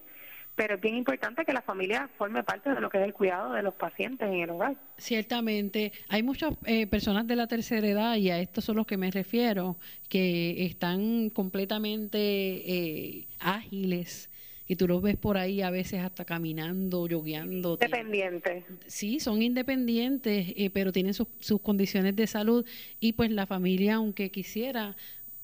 pero 0.55 0.75
es 0.75 0.81
bien 0.81 0.95
importante 0.95 1.45
que 1.45 1.53
la 1.53 1.61
familia 1.61 2.09
forme 2.17 2.43
parte 2.43 2.69
de 2.69 2.81
lo 2.81 2.89
que 2.89 2.99
es 2.99 3.03
el 3.03 3.13
cuidado 3.13 3.53
de 3.53 3.63
los 3.63 3.73
pacientes 3.73 4.27
en 4.27 4.41
el 4.41 4.49
hogar. 4.49 4.75
Ciertamente, 4.97 5.91
hay 6.09 6.23
muchas 6.23 6.53
eh, 6.65 6.87
personas 6.87 7.27
de 7.27 7.35
la 7.35 7.47
tercera 7.47 7.87
edad, 7.87 8.15
y 8.15 8.29
a 8.29 8.39
estos 8.39 8.65
son 8.65 8.77
los 8.77 8.85
que 8.85 8.97
me 8.97 9.11
refiero, 9.11 9.77
que 10.09 10.65
están 10.65 11.29
completamente 11.29 12.17
eh, 12.19 13.27
ágiles, 13.39 14.29
y 14.67 14.77
tú 14.77 14.87
los 14.87 15.01
ves 15.01 15.17
por 15.17 15.37
ahí 15.37 15.61
a 15.61 15.69
veces 15.69 15.99
hasta 16.01 16.23
caminando, 16.23 17.05
yogueando. 17.05 17.73
Independientes. 17.73 18.63
Sí, 18.87 19.19
son 19.19 19.41
independientes, 19.41 20.53
eh, 20.55 20.69
pero 20.69 20.93
tienen 20.93 21.13
sus, 21.13 21.27
sus 21.39 21.59
condiciones 21.59 22.15
de 22.15 22.25
salud 22.25 22.65
y 22.99 23.13
pues 23.13 23.31
la 23.31 23.45
familia, 23.45 23.95
aunque 23.95 24.31
quisiera, 24.31 24.95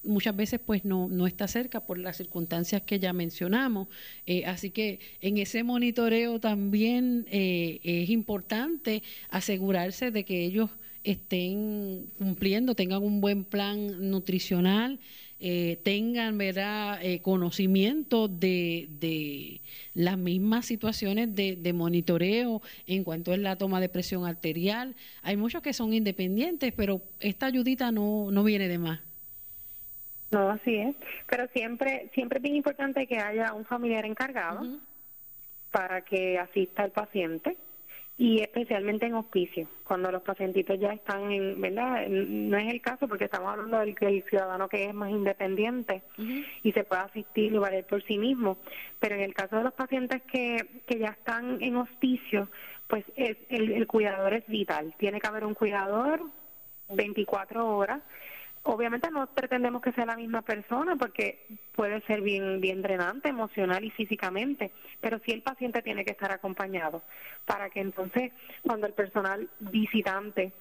muchas 0.08 0.36
veces 0.36 0.60
pues 0.66 0.86
no, 0.86 1.08
no 1.08 1.28
está 1.28 1.48
cerca 1.48 1.82
por 1.86 1.98
las 1.98 2.18
circunstancias 2.18 2.82
que 2.82 3.00
ya 3.00 3.14
mencionamos. 3.14 3.88
Eh, 4.26 4.46
así 4.46 4.72
que 4.72 5.00
en 5.22 5.38
ese 5.38 5.64
monitoreo 5.64 6.40
también 6.40 7.26
eh, 7.30 7.80
es 7.84 8.10
importante 8.10 9.04
asegurarse 9.30 10.12
de 10.12 10.24
que 10.24 10.46
ellos 10.46 10.70
estén 11.04 12.08
cumpliendo, 12.18 12.76
tengan 12.76 13.04
un 13.04 13.22
buen 13.22 13.46
plan 13.46 14.10
nutricional, 14.10 15.00
eh, 15.40 15.80
tengan 15.84 16.38
¿verdad? 16.38 17.00
conocimiento 17.22 18.28
de, 18.28 18.90
de, 19.00 19.62
las 19.94 20.18
mismas 20.18 20.66
situaciones 20.66 21.34
de, 21.36 21.56
de, 21.56 21.74
monitoreo 21.74 22.62
en 22.88 23.04
cuanto 23.04 23.34
es 23.34 23.40
la 23.40 23.56
toma 23.56 23.80
de 23.80 23.88
presión 23.88 24.26
arterial. 24.26 24.96
Hay 25.22 25.38
muchos 25.38 25.62
que 25.62 25.74
son 25.74 25.94
independientes, 25.94 26.74
pero 26.76 27.04
esta 27.20 27.46
ayudita 27.46 27.92
no, 27.92 28.32
no 28.32 28.44
viene 28.44 28.68
de 28.68 28.80
más. 28.80 29.07
No, 30.32 30.50
así 30.50 30.76
es. 30.76 30.96
Pero 31.28 31.48
siempre, 31.48 32.10
siempre 32.14 32.38
es 32.38 32.44
bien 32.44 32.56
importante 32.56 33.08
que 33.08 33.18
haya 33.18 33.54
un 33.54 33.66
familiar 33.66 34.06
encargado 34.06 34.62
para 35.72 36.02
que 36.02 36.38
asista 36.38 36.84
al 36.84 36.92
paciente 36.92 37.58
y 38.20 38.42
especialmente 38.42 39.06
en 39.06 39.14
hospicio, 39.14 39.70
cuando 39.84 40.12
los 40.12 40.24
pacientitos 40.24 40.80
ya 40.80 40.92
están 40.92 41.32
en, 41.32 41.62
¿verdad? 41.62 42.08
No 42.08 42.58
es 42.58 42.74
el 42.74 42.82
caso 42.82 43.08
porque 43.08 43.26
estamos 43.26 43.52
hablando 43.52 43.78
del, 43.78 43.96
el 44.00 44.24
ciudadano 44.24 44.68
que 44.68 44.86
es 44.86 44.94
más 44.94 45.12
independiente 45.12 46.02
y 46.64 46.72
se 46.72 46.84
puede 46.84 47.04
asistir 47.04 47.54
y 47.54 47.58
valer 47.60 47.86
por 47.86 48.04
sí 48.04 48.18
mismo, 48.18 48.58
pero 49.00 49.16
en 49.16 49.22
el 49.22 49.36
caso 49.36 49.58
de 49.58 49.66
los 49.66 49.74
pacientes 49.74 50.24
que, 50.24 50.82
que 50.88 50.98
ya 50.98 51.10
están 51.10 51.62
en 51.62 51.76
hospicio, 51.76 52.50
pues 52.88 53.06
es, 53.16 53.38
el, 53.50 53.72
el 53.74 53.86
cuidador 53.86 54.34
es 54.34 54.48
vital, 54.48 54.96
tiene 54.98 55.22
que 55.22 55.28
haber 55.28 55.46
un 55.46 55.54
cuidador 55.54 56.22
24 56.90 57.68
horas 57.68 58.02
obviamente 58.68 59.10
no 59.12 59.28
pretendemos 59.28 59.82
que 59.82 59.92
sea 59.94 60.06
la 60.06 60.16
misma 60.16 60.42
persona 60.42 60.96
porque 60.96 61.46
puede 61.74 62.02
ser 62.02 62.22
bien 62.22 62.60
bien 62.62 62.82
drenante 62.82 63.30
emocional 63.30 63.84
y 63.84 63.92
físicamente, 63.92 64.72
pero 65.02 65.20
sí 65.26 65.32
el 65.32 65.42
paciente 65.42 65.82
tiene 65.82 66.06
que 66.06 66.12
estar 66.12 66.32
acompañado 66.32 67.02
para 67.46 67.70
que 67.70 67.80
entonces 67.80 68.32
cuando 68.62 68.88
el 68.88 68.94
personal 68.94 69.50
visitante 69.60 70.52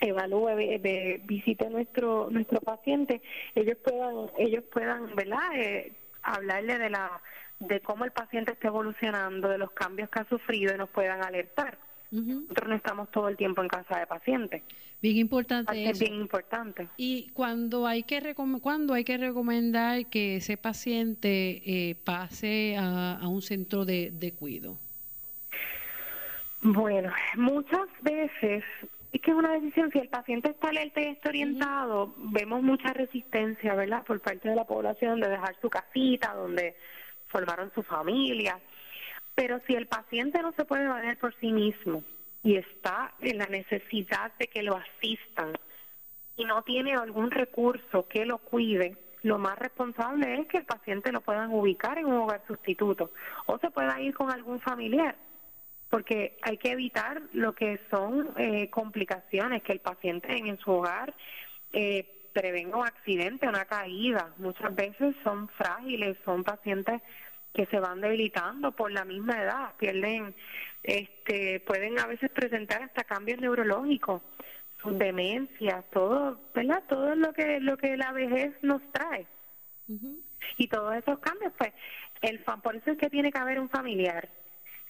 evalúe, 0.00 0.80
visite 1.24 1.70
nuestro 1.70 2.28
nuestro 2.30 2.60
paciente, 2.60 3.20
ellos 3.54 3.78
puedan 3.78 4.30
ellos 4.38 4.64
puedan, 4.72 5.14
¿verdad? 5.14 5.54
Eh, 5.54 5.92
hablarle 6.22 6.78
de 6.78 6.90
la 6.90 7.20
de 7.60 7.80
cómo 7.80 8.04
el 8.04 8.12
paciente 8.12 8.52
está 8.52 8.68
evolucionando, 8.68 9.48
de 9.48 9.58
los 9.58 9.72
cambios 9.72 10.08
que 10.10 10.20
ha 10.20 10.28
sufrido 10.28 10.74
y 10.74 10.78
nos 10.78 10.90
puedan 10.90 11.24
alertar. 11.24 11.78
Nosotros 12.10 12.68
no 12.68 12.74
estamos 12.74 13.10
todo 13.10 13.28
el 13.28 13.36
tiempo 13.36 13.62
en 13.62 13.68
casa 13.68 13.98
de 13.98 14.06
pacientes. 14.06 14.62
Bien 15.00 15.16
importante 15.16 15.90
Es 15.90 16.00
bien 16.00 16.14
importante. 16.14 16.88
Y 16.96 17.28
cuando 17.34 17.86
hay 17.86 18.02
que 18.02 18.34
cuando 18.60 18.94
hay 18.94 19.04
que 19.04 19.18
recomendar 19.18 20.06
que 20.06 20.36
ese 20.36 20.56
paciente 20.56 21.62
eh, 21.64 21.94
pase 21.94 22.76
a, 22.78 23.20
un 23.28 23.42
centro 23.42 23.84
de, 23.84 24.10
de 24.10 24.32
cuido. 24.32 24.78
Bueno, 26.62 27.12
muchas 27.36 27.88
veces 28.02 28.64
es 29.12 29.20
que 29.22 29.30
es 29.30 29.36
una 29.36 29.52
decisión, 29.52 29.90
si 29.90 29.98
el 29.98 30.08
paciente 30.08 30.50
está 30.50 30.68
alerta 30.68 31.00
y 31.00 31.04
está 31.04 31.30
orientado, 31.30 32.14
vemos 32.18 32.62
mucha 32.62 32.92
resistencia, 32.92 33.74
¿verdad?, 33.74 34.04
por 34.04 34.20
parte 34.20 34.48
de 34.48 34.56
la 34.56 34.64
población 34.64 35.20
de 35.20 35.28
dejar 35.28 35.56
su 35.60 35.70
casita, 35.70 36.34
donde 36.34 36.76
formaron 37.28 37.72
su 37.74 37.82
familia. 37.82 38.58
Pero 39.38 39.60
si 39.68 39.76
el 39.76 39.86
paciente 39.86 40.42
no 40.42 40.50
se 40.50 40.64
puede 40.64 40.88
valer 40.88 41.16
por 41.16 41.32
sí 41.36 41.52
mismo 41.52 42.02
y 42.42 42.56
está 42.56 43.14
en 43.20 43.38
la 43.38 43.46
necesidad 43.46 44.32
de 44.36 44.48
que 44.48 44.64
lo 44.64 44.76
asistan 44.76 45.52
y 46.34 46.44
no 46.44 46.62
tiene 46.62 46.94
algún 46.94 47.30
recurso 47.30 48.08
que 48.08 48.26
lo 48.26 48.38
cuide, 48.38 48.96
lo 49.22 49.38
más 49.38 49.56
responsable 49.56 50.40
es 50.40 50.48
que 50.48 50.58
el 50.58 50.64
paciente 50.64 51.12
lo 51.12 51.20
puedan 51.20 51.52
ubicar 51.52 51.98
en 51.98 52.06
un 52.06 52.16
hogar 52.16 52.42
sustituto 52.48 53.12
o 53.46 53.58
se 53.58 53.70
pueda 53.70 54.00
ir 54.00 54.12
con 54.12 54.28
algún 54.32 54.58
familiar, 54.58 55.14
porque 55.88 56.36
hay 56.42 56.56
que 56.56 56.72
evitar 56.72 57.22
lo 57.32 57.54
que 57.54 57.78
son 57.92 58.30
eh, 58.38 58.68
complicaciones, 58.70 59.62
que 59.62 59.72
el 59.72 59.80
paciente 59.80 60.36
en, 60.36 60.58
su 60.58 60.72
hogar 60.72 61.14
eh, 61.72 62.28
prevenga 62.32 62.76
un 62.76 62.88
accidente, 62.88 63.46
una 63.46 63.66
caída. 63.66 64.34
Muchas 64.38 64.74
veces 64.74 65.14
son 65.22 65.48
frágiles, 65.50 66.16
son 66.24 66.42
pacientes 66.42 67.00
que 67.52 67.66
se 67.66 67.80
van 67.80 68.00
debilitando 68.00 68.72
por 68.72 68.92
la 68.92 69.04
misma 69.04 69.42
edad, 69.42 69.74
pierden, 69.78 70.34
este, 70.82 71.60
pueden 71.60 71.98
a 71.98 72.06
veces 72.06 72.30
presentar 72.30 72.82
hasta 72.82 73.04
cambios 73.04 73.40
neurológicos, 73.40 74.22
sus 74.82 74.96
demencias, 74.98 75.84
todo, 75.90 76.40
¿verdad? 76.54 76.82
Todo 76.88 77.14
lo 77.16 77.32
que 77.32 77.58
lo 77.60 77.76
que 77.76 77.96
la 77.96 78.12
vejez 78.12 78.54
nos 78.62 78.80
trae. 78.92 79.26
Y 80.56 80.68
todos 80.68 80.94
esos 80.94 81.18
cambios, 81.18 81.52
pues, 81.58 81.72
el 82.22 82.38
por 82.62 82.76
eso 82.76 82.92
es 82.92 82.98
que 82.98 83.10
tiene 83.10 83.32
que 83.32 83.38
haber 83.38 83.58
un 83.58 83.68
familiar. 83.68 84.28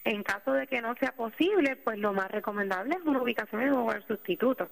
En 0.05 0.23
caso 0.23 0.53
de 0.53 0.67
que 0.67 0.81
no 0.81 0.95
sea 0.97 1.13
posible, 1.13 1.77
pues 1.77 1.99
lo 1.99 2.13
más 2.13 2.31
recomendable 2.31 2.97
es 2.97 3.05
una 3.05 3.23
ubicación 3.23 3.63
en 3.63 3.73
un 3.73 3.81
hogar 3.81 4.07
sustituto. 4.07 4.69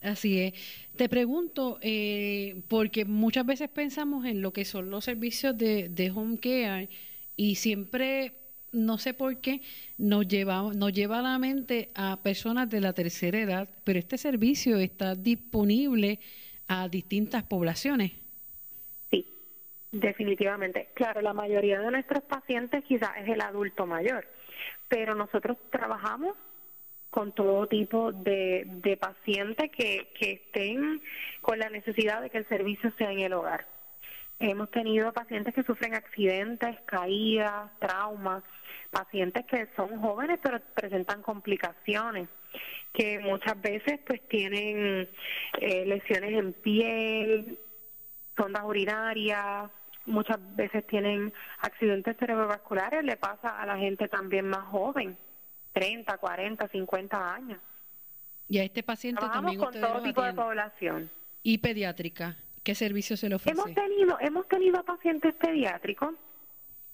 Así 0.00 0.40
es. 0.40 0.88
Te 0.96 1.08
pregunto, 1.08 1.78
eh, 1.80 2.62
porque 2.68 3.04
muchas 3.04 3.46
veces 3.46 3.68
pensamos 3.70 4.26
en 4.26 4.42
lo 4.42 4.52
que 4.52 4.64
son 4.64 4.90
los 4.90 5.04
servicios 5.04 5.56
de, 5.56 5.88
de 5.88 6.10
home 6.10 6.38
care 6.38 6.88
y 7.36 7.56
siempre 7.56 8.32
no 8.72 8.98
sé 8.98 9.14
por 9.14 9.40
qué 9.40 9.62
nos 9.98 10.26
lleva 10.26 10.62
nos 10.74 10.92
lleva 10.92 11.20
a 11.20 11.22
la 11.22 11.38
mente 11.38 11.90
a 11.94 12.18
personas 12.22 12.68
de 12.68 12.80
la 12.80 12.92
tercera 12.92 13.38
edad, 13.38 13.68
pero 13.84 13.98
este 13.98 14.18
servicio 14.18 14.78
está 14.78 15.14
disponible 15.14 16.18
a 16.68 16.88
distintas 16.88 17.44
poblaciones. 17.44 18.12
Sí, 19.10 19.26
definitivamente. 19.92 20.88
Claro, 20.94 21.20
la 21.20 21.32
mayoría 21.32 21.80
de 21.80 21.90
nuestros 21.90 22.22
pacientes 22.24 22.84
quizás 22.84 23.10
es 23.18 23.28
el 23.28 23.40
adulto 23.40 23.86
mayor, 23.86 24.26
pero 24.88 25.14
nosotros 25.14 25.56
trabajamos 25.70 26.36
con 27.10 27.32
todo 27.32 27.68
tipo 27.68 28.10
de, 28.10 28.64
de 28.66 28.96
pacientes 28.96 29.70
que, 29.70 30.08
que 30.18 30.32
estén 30.32 31.00
con 31.42 31.60
la 31.60 31.70
necesidad 31.70 32.22
de 32.22 32.30
que 32.30 32.38
el 32.38 32.48
servicio 32.48 32.92
sea 32.98 33.12
en 33.12 33.20
el 33.20 33.32
hogar. 33.34 33.66
Hemos 34.38 34.70
tenido 34.70 35.12
pacientes 35.12 35.54
que 35.54 35.62
sufren 35.62 35.94
accidentes, 35.94 36.76
caídas, 36.86 37.70
traumas, 37.78 38.42
pacientes 38.90 39.44
que 39.46 39.68
son 39.76 40.00
jóvenes 40.00 40.38
pero 40.42 40.60
presentan 40.74 41.22
complicaciones, 41.22 42.28
que 42.92 43.18
muchas 43.18 43.60
veces 43.60 44.00
pues 44.06 44.26
tienen 44.28 45.08
eh, 45.60 45.84
lesiones 45.86 46.32
en 46.32 46.52
piel, 46.52 47.58
sondas 48.36 48.64
urinarias, 48.64 49.70
muchas 50.06 50.38
veces 50.56 50.86
tienen 50.86 51.32
accidentes 51.60 52.16
cerebrovasculares, 52.18 53.04
le 53.04 53.16
pasa 53.16 53.60
a 53.60 53.66
la 53.66 53.76
gente 53.76 54.08
también 54.08 54.48
más 54.48 54.64
joven, 54.66 55.16
30, 55.72 56.18
40, 56.18 56.68
50 56.68 57.34
años. 57.34 57.60
Y 58.48 58.58
a 58.58 58.64
este 58.64 58.82
paciente 58.82 59.20
Trabajamos 59.20 59.56
con 59.56 59.80
todo 59.80 60.02
tipo 60.02 60.22
de 60.22 60.34
población. 60.34 61.10
¿Y 61.42 61.58
pediátrica? 61.58 62.36
¿Qué 62.64 62.74
servicio 62.74 63.16
se 63.16 63.28
le 63.28 63.34
ofrece? 63.34 63.60
Hemos 63.60 63.74
tenido, 63.74 64.16
hemos 64.20 64.48
tenido 64.48 64.82
pacientes 64.82 65.34
pediátricos. 65.34 66.14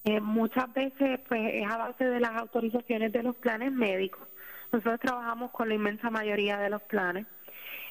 Eh, 0.05 0.21
muchas 0.21 0.73
veces 0.73 1.21
pues 1.29 1.55
es 1.55 1.67
a 1.67 1.77
base 1.77 2.05
de 2.05 2.21
las 2.21 2.33
autorizaciones 2.33 3.13
de 3.13 3.23
los 3.23 3.37
planes 3.37 3.71
médicos. 3.71 4.27
Nosotros 4.73 4.99
trabajamos 5.01 5.53
con 5.53 5.69
la 5.69 5.75
inmensa 5.75 6.11
mayoría 6.11 6.59
de 6.59 6.71
los 6.71 6.83
planes. 6.83 7.27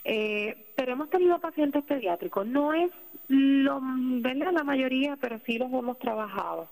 Eh, 0.03 0.71
pero 0.75 0.93
hemos 0.93 1.09
tenido 1.09 1.39
pacientes 1.39 1.83
pediátricos. 1.83 2.45
No 2.45 2.73
es 2.73 2.91
lo, 3.27 3.79
¿verdad? 3.81 4.51
la 4.51 4.63
mayoría, 4.63 5.17
pero 5.17 5.39
sí 5.45 5.57
los 5.57 5.71
hemos 5.71 5.99
trabajado. 5.99 6.69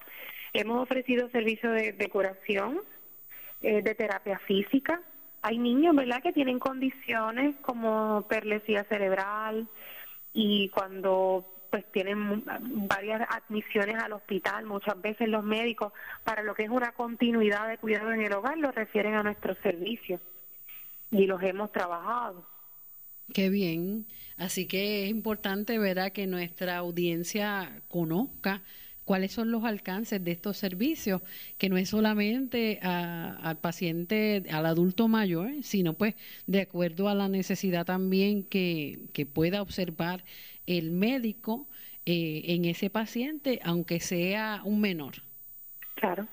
Hemos 0.54 0.82
ofrecido 0.82 1.30
servicios 1.30 1.74
de, 1.74 2.10
curación, 2.10 2.82
eh, 3.62 3.82
de 3.82 3.96
terapia 3.96 4.40
física. 4.40 5.02
Hay 5.42 5.58
niños, 5.58 5.96
¿verdad?, 5.96 6.22
que 6.22 6.34
tienen 6.34 6.60
condiciones 6.60 7.56
como 7.62 8.26
perlesía 8.28 8.84
cerebral, 8.86 9.68
y 10.40 10.70
cuando 10.70 11.52
pues 11.72 11.84
tienen 11.92 12.44
varias 12.88 13.28
admisiones 13.28 13.96
al 13.96 14.14
hospital, 14.14 14.68
muchas 14.68 15.02
veces 15.02 15.28
los 15.28 15.44
médicos, 15.44 15.92
para 16.24 16.44
lo 16.44 16.54
que 16.54 16.64
es 16.64 16.70
una 16.70 16.92
continuidad 16.92 17.68
de 17.68 17.80
cuidado 17.80 18.14
en 18.14 18.22
el 18.22 18.32
hogar, 18.34 18.56
lo 18.60 18.72
refieren 18.72 19.16
a 19.16 19.24
nuestros 19.24 19.58
servicios 19.64 20.22
y 21.10 21.26
los 21.26 21.42
hemos 21.42 21.72
trabajado. 21.72 22.46
Qué 23.34 23.50
bien. 23.50 24.06
Así 24.38 24.68
que 24.68 25.06
es 25.06 25.10
importante, 25.10 25.80
¿verdad?, 25.80 26.12
que 26.12 26.28
nuestra 26.28 26.78
audiencia 26.78 27.82
conozca 27.88 28.62
cuáles 29.08 29.32
son 29.32 29.52
los 29.52 29.64
alcances 29.64 30.22
de 30.22 30.32
estos 30.32 30.58
servicios, 30.58 31.22
que 31.58 31.70
no 31.70 31.78
es 31.78 31.88
solamente 31.88 32.80
al 32.82 33.58
paciente, 33.58 34.44
al 34.52 34.66
adulto 34.66 35.08
mayor, 35.08 35.50
sino 35.64 35.94
pues 35.94 36.16
de 36.46 36.60
acuerdo 36.62 37.08
a 37.08 37.16
la 37.16 37.30
necesidad 37.30 37.86
también 37.86 38.44
que, 38.44 39.00
que 39.14 39.26
pueda 39.26 39.62
observar 39.62 40.26
el 40.66 40.92
médico 40.92 41.68
eh, 42.06 42.44
en 42.48 42.66
ese 42.66 42.90
paciente, 42.90 43.62
aunque 43.64 44.02
sea 44.02 44.62
un 44.66 44.82
menor. 44.82 45.24
Claro. 45.96 46.28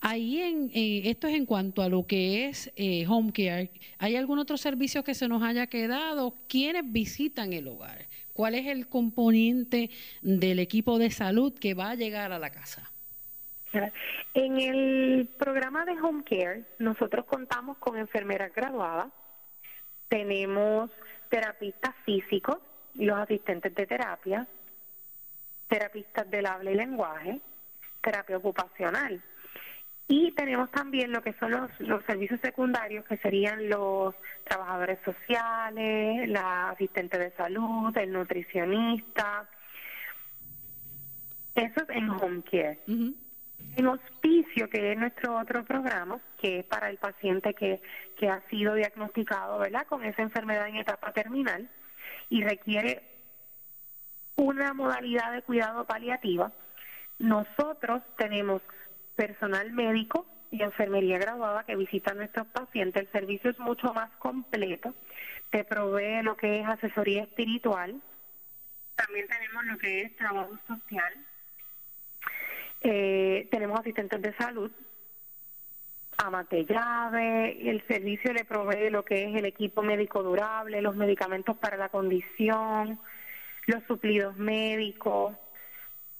Ahí 0.00 0.40
en, 0.40 0.70
eh, 0.74 1.02
esto 1.04 1.28
es 1.28 1.34
en 1.34 1.46
cuanto 1.46 1.80
a 1.80 1.88
lo 1.88 2.06
que 2.08 2.48
es 2.48 2.72
eh, 2.74 3.06
home 3.08 3.32
care. 3.32 3.70
¿Hay 3.98 4.16
algún 4.16 4.40
otro 4.40 4.56
servicio 4.56 5.04
que 5.04 5.14
se 5.14 5.28
nos 5.28 5.44
haya 5.44 5.68
quedado? 5.68 6.34
¿Quiénes 6.48 6.82
visitan 6.90 7.52
el 7.52 7.68
hogar? 7.68 8.06
¿Cuál 8.34 8.56
es 8.56 8.66
el 8.66 8.88
componente 8.88 9.90
del 10.20 10.58
equipo 10.58 10.98
de 10.98 11.10
salud 11.10 11.54
que 11.58 11.72
va 11.72 11.90
a 11.90 11.94
llegar 11.94 12.32
a 12.32 12.38
la 12.38 12.50
casa? 12.50 12.90
En 14.34 14.58
el 14.58 15.28
programa 15.38 15.84
de 15.84 15.92
home 15.92 16.24
care, 16.24 16.64
nosotros 16.78 17.24
contamos 17.24 17.78
con 17.78 17.96
enfermeras 17.96 18.52
graduadas, 18.52 19.06
tenemos 20.08 20.90
terapistas 21.28 21.94
físicos 22.04 22.58
los 22.94 23.18
asistentes 23.18 23.74
de 23.74 23.86
terapia, 23.86 24.46
terapistas 25.68 26.30
del 26.30 26.46
habla 26.46 26.70
y 26.70 26.74
lenguaje, 26.74 27.40
terapia 28.02 28.36
ocupacional. 28.36 29.22
Y 30.06 30.32
tenemos 30.32 30.70
también 30.70 31.12
lo 31.12 31.22
que 31.22 31.32
son 31.34 31.50
los, 31.52 31.70
los 31.80 32.04
servicios 32.04 32.40
secundarios, 32.40 33.06
que 33.06 33.16
serían 33.18 33.70
los 33.70 34.14
trabajadores 34.44 34.98
sociales, 35.04 36.28
la 36.28 36.70
asistente 36.70 37.18
de 37.18 37.30
salud, 37.32 37.96
el 37.96 38.12
nutricionista. 38.12 39.48
Eso 41.54 41.80
es 41.82 41.88
en 41.88 42.10
home 42.10 42.42
care. 42.42 42.80
En 42.86 43.86
hospicio, 43.86 44.68
que 44.68 44.92
es 44.92 44.98
nuestro 44.98 45.38
otro 45.38 45.64
programa, 45.64 46.20
que 46.38 46.60
es 46.60 46.64
para 46.66 46.90
el 46.90 46.98
paciente 46.98 47.54
que, 47.54 47.80
que 48.18 48.28
ha 48.28 48.40
sido 48.50 48.74
diagnosticado 48.74 49.58
¿verdad? 49.58 49.86
con 49.86 50.04
esa 50.04 50.20
enfermedad 50.20 50.68
en 50.68 50.76
etapa 50.76 51.12
terminal 51.12 51.68
y 52.28 52.42
requiere 52.44 53.02
una 54.36 54.74
modalidad 54.74 55.32
de 55.32 55.42
cuidado 55.42 55.84
paliativa, 55.86 56.52
nosotros 57.18 58.02
tenemos 58.18 58.60
personal 59.16 59.72
médico 59.72 60.26
y 60.50 60.62
enfermería 60.62 61.18
graduada 61.18 61.64
que 61.64 61.76
visita 61.76 62.12
a 62.12 62.14
nuestros 62.14 62.46
pacientes. 62.48 63.02
El 63.02 63.12
servicio 63.12 63.50
es 63.50 63.58
mucho 63.58 63.92
más 63.92 64.10
completo. 64.18 64.94
Te 65.50 65.64
provee 65.64 66.22
lo 66.22 66.36
que 66.36 66.60
es 66.60 66.66
asesoría 66.66 67.24
espiritual. 67.24 68.00
También 68.94 69.26
tenemos 69.26 69.64
lo 69.64 69.78
que 69.78 70.02
es 70.02 70.16
trabajo 70.16 70.58
social. 70.66 71.14
Eh, 72.82 73.48
tenemos 73.50 73.80
asistentes 73.80 74.20
de 74.20 74.34
salud, 74.34 74.70
amate 76.18 76.66
llave, 76.66 77.70
el 77.70 77.82
servicio 77.86 78.30
le 78.32 78.44
provee 78.44 78.90
lo 78.90 79.06
que 79.06 79.24
es 79.24 79.34
el 79.34 79.46
equipo 79.46 79.82
médico 79.82 80.22
durable, 80.22 80.82
los 80.82 80.94
medicamentos 80.94 81.56
para 81.56 81.78
la 81.78 81.88
condición, 81.88 83.00
los 83.66 83.82
suplidos 83.84 84.36
médicos. 84.36 85.34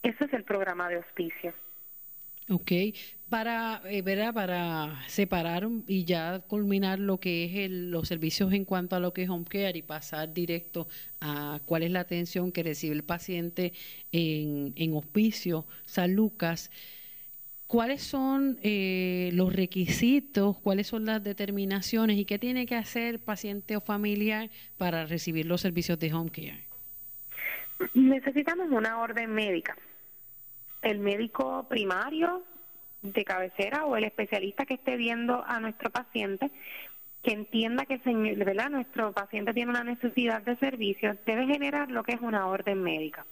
Ese 0.03 0.25
es 0.25 0.33
el 0.33 0.45
programa 0.45 0.89
de 0.89 0.97
hospicio. 0.97 1.53
Ok, 2.51 2.73
para, 3.31 3.81
eh, 3.87 4.03
para 4.35 5.03
separar 5.09 5.67
y 5.89 6.05
ya 6.05 6.41
culminar 6.41 6.99
lo 6.99 7.19
que 7.19 7.65
es 7.65 7.71
los 7.71 8.07
servicios 8.07 8.53
en 8.53 8.67
cuanto 8.67 8.97
a 8.97 9.01
lo 9.01 9.15
que 9.15 9.23
es 9.23 9.31
home 9.31 9.47
care 9.49 9.79
y 9.79 9.83
pasar 9.83 10.35
directo 10.35 10.87
a 11.23 11.59
cuál 11.65 11.85
es 11.85 11.91
la 11.91 12.01
atención 12.01 12.53
que 12.53 12.63
recibe 12.63 12.95
el 12.95 13.03
paciente 13.03 13.73
en, 14.13 14.75
en 14.77 14.95
hospicio 14.95 15.65
San 15.87 16.15
Lucas, 16.15 16.71
¿cuáles 17.67 18.03
son 18.03 18.59
eh, 18.63 19.31
los 19.33 19.55
requisitos, 19.55 20.59
cuáles 20.59 20.87
son 20.87 21.07
las 21.07 21.25
determinaciones 21.25 22.19
y 22.19 22.27
qué 22.27 22.39
tiene 22.39 22.67
que 22.67 22.77
hacer 22.77 23.21
paciente 23.21 23.75
o 23.75 23.81
familiar 23.81 24.51
para 24.77 25.07
recibir 25.07 25.47
los 25.47 25.63
servicios 25.63 25.99
de 25.99 26.13
home 26.13 26.31
care? 26.31 26.65
Necesitamos 27.95 28.71
una 28.71 29.01
orden 29.01 29.33
médica 29.33 29.75
el 30.85 30.99
médico 31.01 31.67
primario 31.69 32.43
de 33.03 33.25
cabecera 33.25 33.85
o 33.85 33.97
el 33.97 34.05
especialista 34.05 34.65
que 34.65 34.75
esté 34.75 34.97
viendo 34.97 35.45
a 35.47 35.61
nuestro 35.61 35.91
paciente 35.91 36.51
que 37.23 37.33
entienda 37.33 37.87
que 37.87 37.99
¿verdad? 38.37 38.69
nuestro 38.69 39.13
paciente 39.13 39.55
tiene 39.55 39.71
una 39.71 39.83
necesidad 39.83 40.43
de 40.43 40.57
servicios, 40.57 41.17
debe 41.25 41.47
generar 41.47 41.91
lo 41.91 42.05
que 42.05 42.13
es 42.13 42.21
una 42.21 42.47
orden 42.47 42.83
médica. 42.83 43.25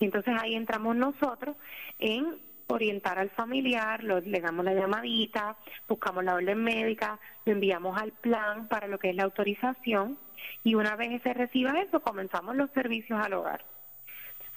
Y 0.00 0.06
entonces 0.06 0.34
ahí 0.40 0.56
entramos 0.56 0.96
nosotros 0.96 1.56
en 2.00 2.38
orientar 2.66 3.20
al 3.20 3.30
familiar, 3.30 4.02
le 4.02 4.40
damos 4.40 4.64
la 4.64 4.74
llamadita, 4.74 5.56
buscamos 5.86 6.24
la 6.24 6.34
orden 6.34 6.62
médica, 6.64 7.20
lo 7.44 7.52
enviamos 7.52 7.96
al 8.00 8.10
plan 8.12 8.66
para 8.66 8.88
lo 8.88 8.98
que 8.98 9.10
es 9.10 9.16
la 9.16 9.24
autorización 9.24 10.18
y 10.64 10.74
una 10.74 10.96
vez 10.96 11.22
se 11.22 11.34
reciba 11.34 11.80
eso, 11.80 12.00
comenzamos 12.00 12.56
los 12.56 12.70
servicios 12.70 13.20
al 13.20 13.34
hogar. 13.34 13.64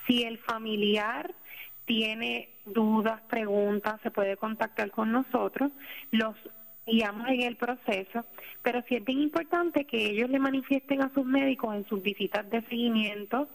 Si 0.07 0.23
el 0.23 0.39
familiar 0.39 1.31
tiene 1.87 2.49
dudas, 2.65 3.21
preguntas, 3.29 3.99
se 4.03 4.11
puede 4.11 4.35
contactar 4.37 4.91
con 4.91 5.11
nosotros, 5.11 5.71
los 6.11 6.35
guiamos 6.85 7.27
en 7.29 7.41
el 7.41 7.55
proceso, 7.55 8.25
pero 8.61 8.83
sí 8.87 8.95
es 8.95 9.05
bien 9.05 9.21
importante 9.21 9.85
que 9.85 10.11
ellos 10.11 10.29
le 10.29 10.37
manifiesten 10.37 11.01
a 11.01 11.11
sus 11.13 11.25
médicos 11.25 11.73
en 11.75 11.87
sus 11.87 12.01
visitas 12.03 12.47
de 12.49 12.61
seguimiento 12.63 13.47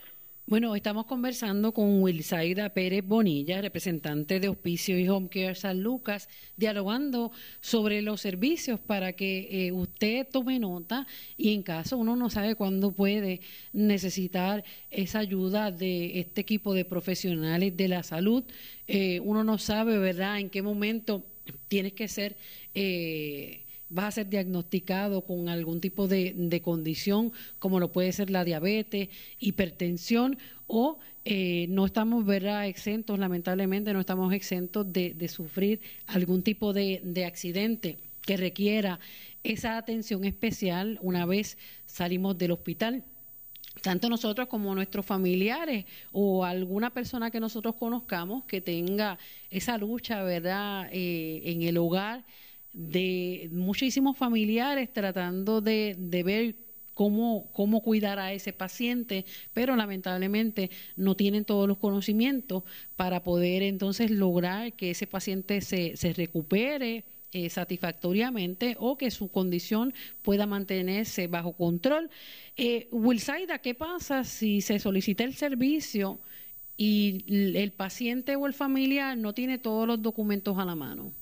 Bueno, 0.47 0.77
estamos 0.77 1.07
conversando 1.07 1.73
con 1.73 2.03
Wilsaida 2.03 2.69
Pérez 2.75 3.03
Bonilla, 3.03 3.63
representante 3.63 4.41
de 4.41 4.51
Hospicio 4.51 4.99
y 4.99 5.09
Home 5.09 5.31
Care 5.31 5.55
San 5.55 5.83
Lucas, 5.83 6.29
dialogando 6.59 7.33
sobre 7.63 8.03
los 8.03 8.21
servicios 8.21 8.79
para 8.79 9.15
que 9.15 9.49
eh, 9.51 9.73
usted 9.73 10.29
tome 10.31 10.59
nota 10.59 11.07
y 11.39 11.55
en 11.55 11.63
caso 11.63 11.97
uno 11.97 12.15
no 12.15 12.29
sabe 12.29 12.57
cuándo 12.57 12.93
puede 12.93 13.41
necesitar 13.73 14.65
esa 14.91 15.21
ayuda 15.21 15.71
de 15.71 16.21
este 16.21 16.43
equipo 16.43 16.75
de 16.75 16.85
profesionales 16.85 17.75
de 17.75 17.89
la 17.89 18.03
salud, 18.03 18.45
eh, 18.87 19.21
uno 19.21 19.45
no 19.45 19.57
sabe, 19.57 19.97
¿verdad?, 19.97 20.41
en 20.41 20.51
qué 20.51 20.61
momento 20.61 21.25
tienes 21.69 21.95
que 21.95 22.07
ser... 22.07 22.37
Eh, 22.75 23.64
vas 23.95 24.07
a 24.07 24.11
ser 24.13 24.29
diagnosticado 24.29 25.23
con 25.23 25.49
algún 25.49 25.81
tipo 25.81 26.09
de, 26.09 26.61
condición, 26.63 27.33
como 27.59 27.79
lo 27.79 27.93
puede 27.93 28.13
ser 28.13 28.29
la 28.29 28.45
diabetes, 28.45 29.09
hipertensión, 29.39 30.37
o 30.67 30.99
eh, 31.25 31.67
no 31.69 31.87
estamos 31.87 32.27
¿verdad? 32.27 32.67
exentos, 32.67 33.19
lamentablemente 33.19 33.93
no 33.93 34.01
estamos 34.01 34.33
exentos 34.35 34.93
de, 34.93 35.29
sufrir 35.29 35.81
algún 36.07 36.43
tipo 36.43 36.73
de, 36.73 37.01
de 37.05 37.25
accidente 37.25 37.99
que 38.23 38.37
requiera 38.37 38.99
esa 39.45 39.77
atención 39.79 40.25
especial 40.25 40.99
una 41.01 41.25
vez 41.25 41.57
salimos 41.87 42.37
del 42.37 42.51
hospital 42.51 43.05
tanto 43.83 44.09
nosotros 44.09 44.49
como 44.49 44.75
nuestros 44.75 45.05
familiares 45.05 45.85
o 46.13 46.45
alguna 46.45 46.91
persona 46.91 47.31
que 47.31 47.41
nosotros 47.41 47.75
conozcamos 47.75 48.45
que 48.45 48.61
tenga 48.61 49.19
esa 49.51 49.77
lucha, 49.77 50.23
¿verdad?, 50.23 50.89
eh, 50.93 51.43
en 51.45 51.63
el 51.63 51.77
hogar 51.77 52.25
de 52.75 53.49
muchísimos 53.53 54.19
familiares 54.19 54.93
tratando 54.93 55.61
de, 55.61 55.97
de 55.99 56.23
ver 56.23 56.57
cómo, 56.95 57.51
cómo 57.53 57.83
cuidar 57.83 58.19
a 58.19 58.33
ese 58.33 58.53
paciente, 58.53 59.25
pero 59.53 59.77
lamentablemente 59.77 60.71
no 60.97 61.15
tienen 61.15 61.45
todos 61.45 61.69
los 61.69 61.79
conocimientos 61.79 62.65
para 62.97 63.23
poder 63.23 63.63
entonces 63.63 64.11
lograr 64.11 64.73
que 64.73 64.91
ese 64.91 65.07
paciente 65.07 65.61
se, 65.61 65.97
se 65.97 66.13
recupere 66.13 67.05
eh, 67.33 67.51
satisfactoriamente 67.51 68.77
o 68.79 68.97
que 68.97 69.11
su 69.11 69.29
condición 69.29 69.93
pueda 70.23 70.47
mantenerse 70.47 71.27
bajo 71.27 71.53
control. 71.53 72.09
Eh, 72.57 72.89
Wilsaida, 72.93 73.59
¿qué 73.59 73.75
pasa 73.75 74.25
si 74.25 74.61
se 74.61 74.79
solicita 74.79 75.25
el 75.25 75.35
servicio 75.35 76.21
y 76.77 77.25
el 77.29 77.73
paciente 77.73 78.37
o 78.37 78.47
el 78.47 78.55
familiar 78.55 79.17
no 79.17 79.33
tiene 79.33 79.59
todos 79.59 79.87
los 79.87 80.01
documentos 80.01 80.59
a 80.59 80.65
la 80.65 80.75
mano? 80.75 81.13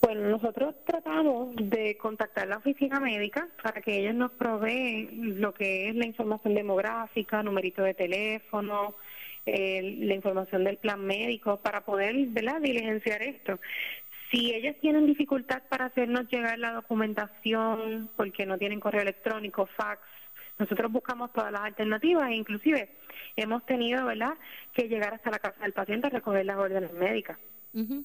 Bueno, 0.00 0.28
nosotros 0.28 0.76
tratamos 0.86 1.54
de 1.56 1.96
contactar 1.96 2.46
la 2.46 2.58
oficina 2.58 3.00
médica 3.00 3.48
para 3.62 3.80
que 3.80 3.98
ellos 3.98 4.14
nos 4.14 4.30
proveen 4.32 5.40
lo 5.40 5.52
que 5.52 5.88
es 5.88 5.96
la 5.96 6.06
información 6.06 6.54
demográfica, 6.54 7.42
numerito 7.42 7.82
de 7.82 7.94
teléfono, 7.94 8.94
la 9.44 10.14
información 10.14 10.64
del 10.64 10.76
plan 10.76 11.04
médico 11.04 11.58
para 11.58 11.84
poder 11.84 12.14
¿verdad? 12.28 12.60
diligenciar 12.60 13.22
esto. 13.22 13.58
Si 14.30 14.54
ellos 14.54 14.76
tienen 14.80 15.06
dificultad 15.06 15.62
para 15.68 15.86
hacernos 15.86 16.28
llegar 16.28 16.58
la 16.58 16.72
documentación 16.72 18.10
porque 18.16 18.46
no 18.46 18.58
tienen 18.58 18.78
correo 18.78 19.02
electrónico, 19.02 19.66
fax, 19.76 20.02
nosotros 20.58 20.92
buscamos 20.92 21.32
todas 21.32 21.50
las 21.50 21.62
alternativas 21.62 22.30
e 22.30 22.34
inclusive 22.34 22.90
hemos 23.36 23.64
tenido 23.66 24.04
¿verdad? 24.06 24.34
que 24.72 24.88
llegar 24.88 25.14
hasta 25.14 25.30
la 25.30 25.38
casa 25.38 25.60
del 25.62 25.72
paciente 25.72 26.06
a 26.06 26.10
recoger 26.10 26.44
las 26.44 26.56
órdenes 26.58 26.92
médicas. 26.92 27.38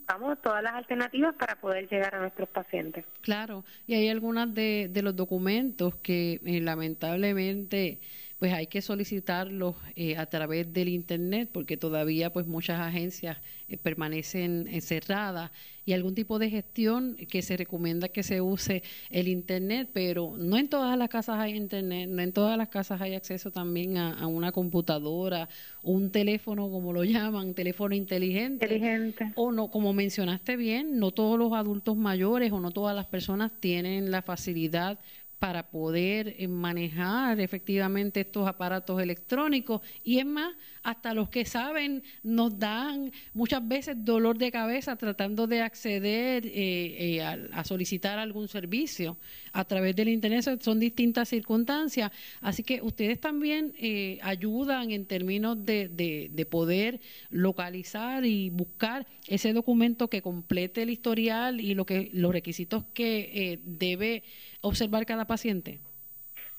Vamos 0.07 0.41
todas 0.41 0.62
las 0.62 0.73
alternativas 0.73 1.33
para 1.36 1.55
poder 1.55 1.89
llegar 1.89 2.13
a 2.15 2.19
nuestros 2.19 2.47
pacientes. 2.49 3.05
Claro, 3.21 3.65
y 3.88 3.95
hay 3.95 4.09
algunas 4.09 4.53
de, 4.53 4.89
de 4.91 5.01
los 5.01 5.15
documentos 5.15 5.95
que 5.95 6.39
eh, 6.45 6.62
lamentablemente 6.62 7.99
pues 8.43 8.51
hay 8.51 8.67
que 8.67 8.82
solicitarlos 8.82 9.77
eh, 9.95 10.17
a 10.17 10.25
través 10.25 10.73
del 10.73 10.89
internet 10.89 11.47
porque 11.49 11.77
todavía 11.77 12.34
pues 12.34 12.45
muchas 12.45 12.82
agencias 12.82 13.38
eh, 13.69 13.77
permanecen 13.77 14.67
cerradas 14.82 15.49
y 15.86 15.93
algún 15.93 16.13
tipo 16.13 16.39
de 16.39 16.49
gestión 16.49 17.15
que 17.15 17.41
se 17.41 17.56
recomienda 17.56 18.10
que 18.10 18.21
se 18.21 18.41
use 18.41 18.84
el 19.10 19.29
internet 19.29 19.88
pero 19.93 20.36
no 20.38 20.58
en 20.58 20.67
todas 20.67 20.97
las 20.97 21.08
casas 21.08 21.39
hay 21.39 21.56
internet 21.56 22.10
no 22.10 22.21
en 22.21 22.34
todas 22.34 22.58
las 22.58 22.67
casas 22.67 22.99
hay 22.99 23.15
acceso 23.15 23.49
también 23.49 23.95
a, 23.97 24.27
una 24.27 24.51
computadora 24.51 25.47
un 25.82 26.12
teléfono 26.12 26.69
como 26.69 26.91
lo 26.91 27.03
llaman 27.06 27.53
teléfono 27.53 27.95
inteligente, 27.95 28.65
inteligente. 28.65 29.32
O 29.36 29.53
no 29.53 29.69
como 29.69 29.93
mencionaste 29.93 30.58
bien 30.58 30.99
no 30.99 31.12
todos 31.12 31.39
los 31.39 31.53
adultos 31.53 31.95
mayores 31.95 32.51
o 32.51 32.60
no 32.60 32.71
todas 32.71 32.93
las 32.93 33.06
personas 33.06 33.53
tienen 33.62 34.12
la 34.12 34.21
facilidad 34.21 34.99
para 35.43 35.69
poder 35.69 36.36
eh, 36.38 36.47
manejar 36.47 37.41
efectivamente 37.41 38.21
estos 38.21 38.47
aparatos 38.47 39.01
electrónicos. 39.01 39.82
Y 40.01 40.19
es 40.19 40.25
más, 40.25 40.56
hasta 40.84 41.13
los 41.13 41.27
que 41.27 41.43
saben 41.43 42.01
nos 42.23 42.58
dan 42.58 43.12
muchas 43.34 43.67
veces 43.67 43.97
dolor 44.06 44.38
de 44.38 44.53
cabeza 44.53 44.95
tratando 44.95 45.45
de 45.45 45.62
acceder 45.62 46.45
eh, 46.45 47.17
eh, 47.17 47.21
a, 47.21 47.63
solicitar 47.65 48.19
algún 48.19 48.47
servicio 48.47 49.17
a 49.51 49.65
través 49.65 49.97
del 49.97 50.08
Internet, 50.08 50.62
son 50.62 50.79
distintas 50.79 51.27
circunstancias, 51.27 52.12
así 52.39 52.63
que 52.63 52.82
ustedes 52.82 53.19
también 53.19 53.73
ayudan 54.21 54.91
en 54.91 55.06
términos 55.06 55.63
de, 55.63 55.89
de, 55.89 56.45
poder 56.45 57.01
localizar 57.29 58.25
y 58.25 58.49
buscar 58.49 59.06
ese 59.27 59.53
documento 59.53 60.10
que 60.10 60.21
complete 60.21 60.84
el 60.84 60.89
historial 60.89 61.62
y 61.62 61.75
lo 61.75 61.86
que 61.86 62.10
los 62.13 62.32
requisitos 62.32 62.86
que 62.93 63.60
debe 63.63 64.23
observar 64.63 65.06
cada 65.06 65.26
paciente? 65.26 65.80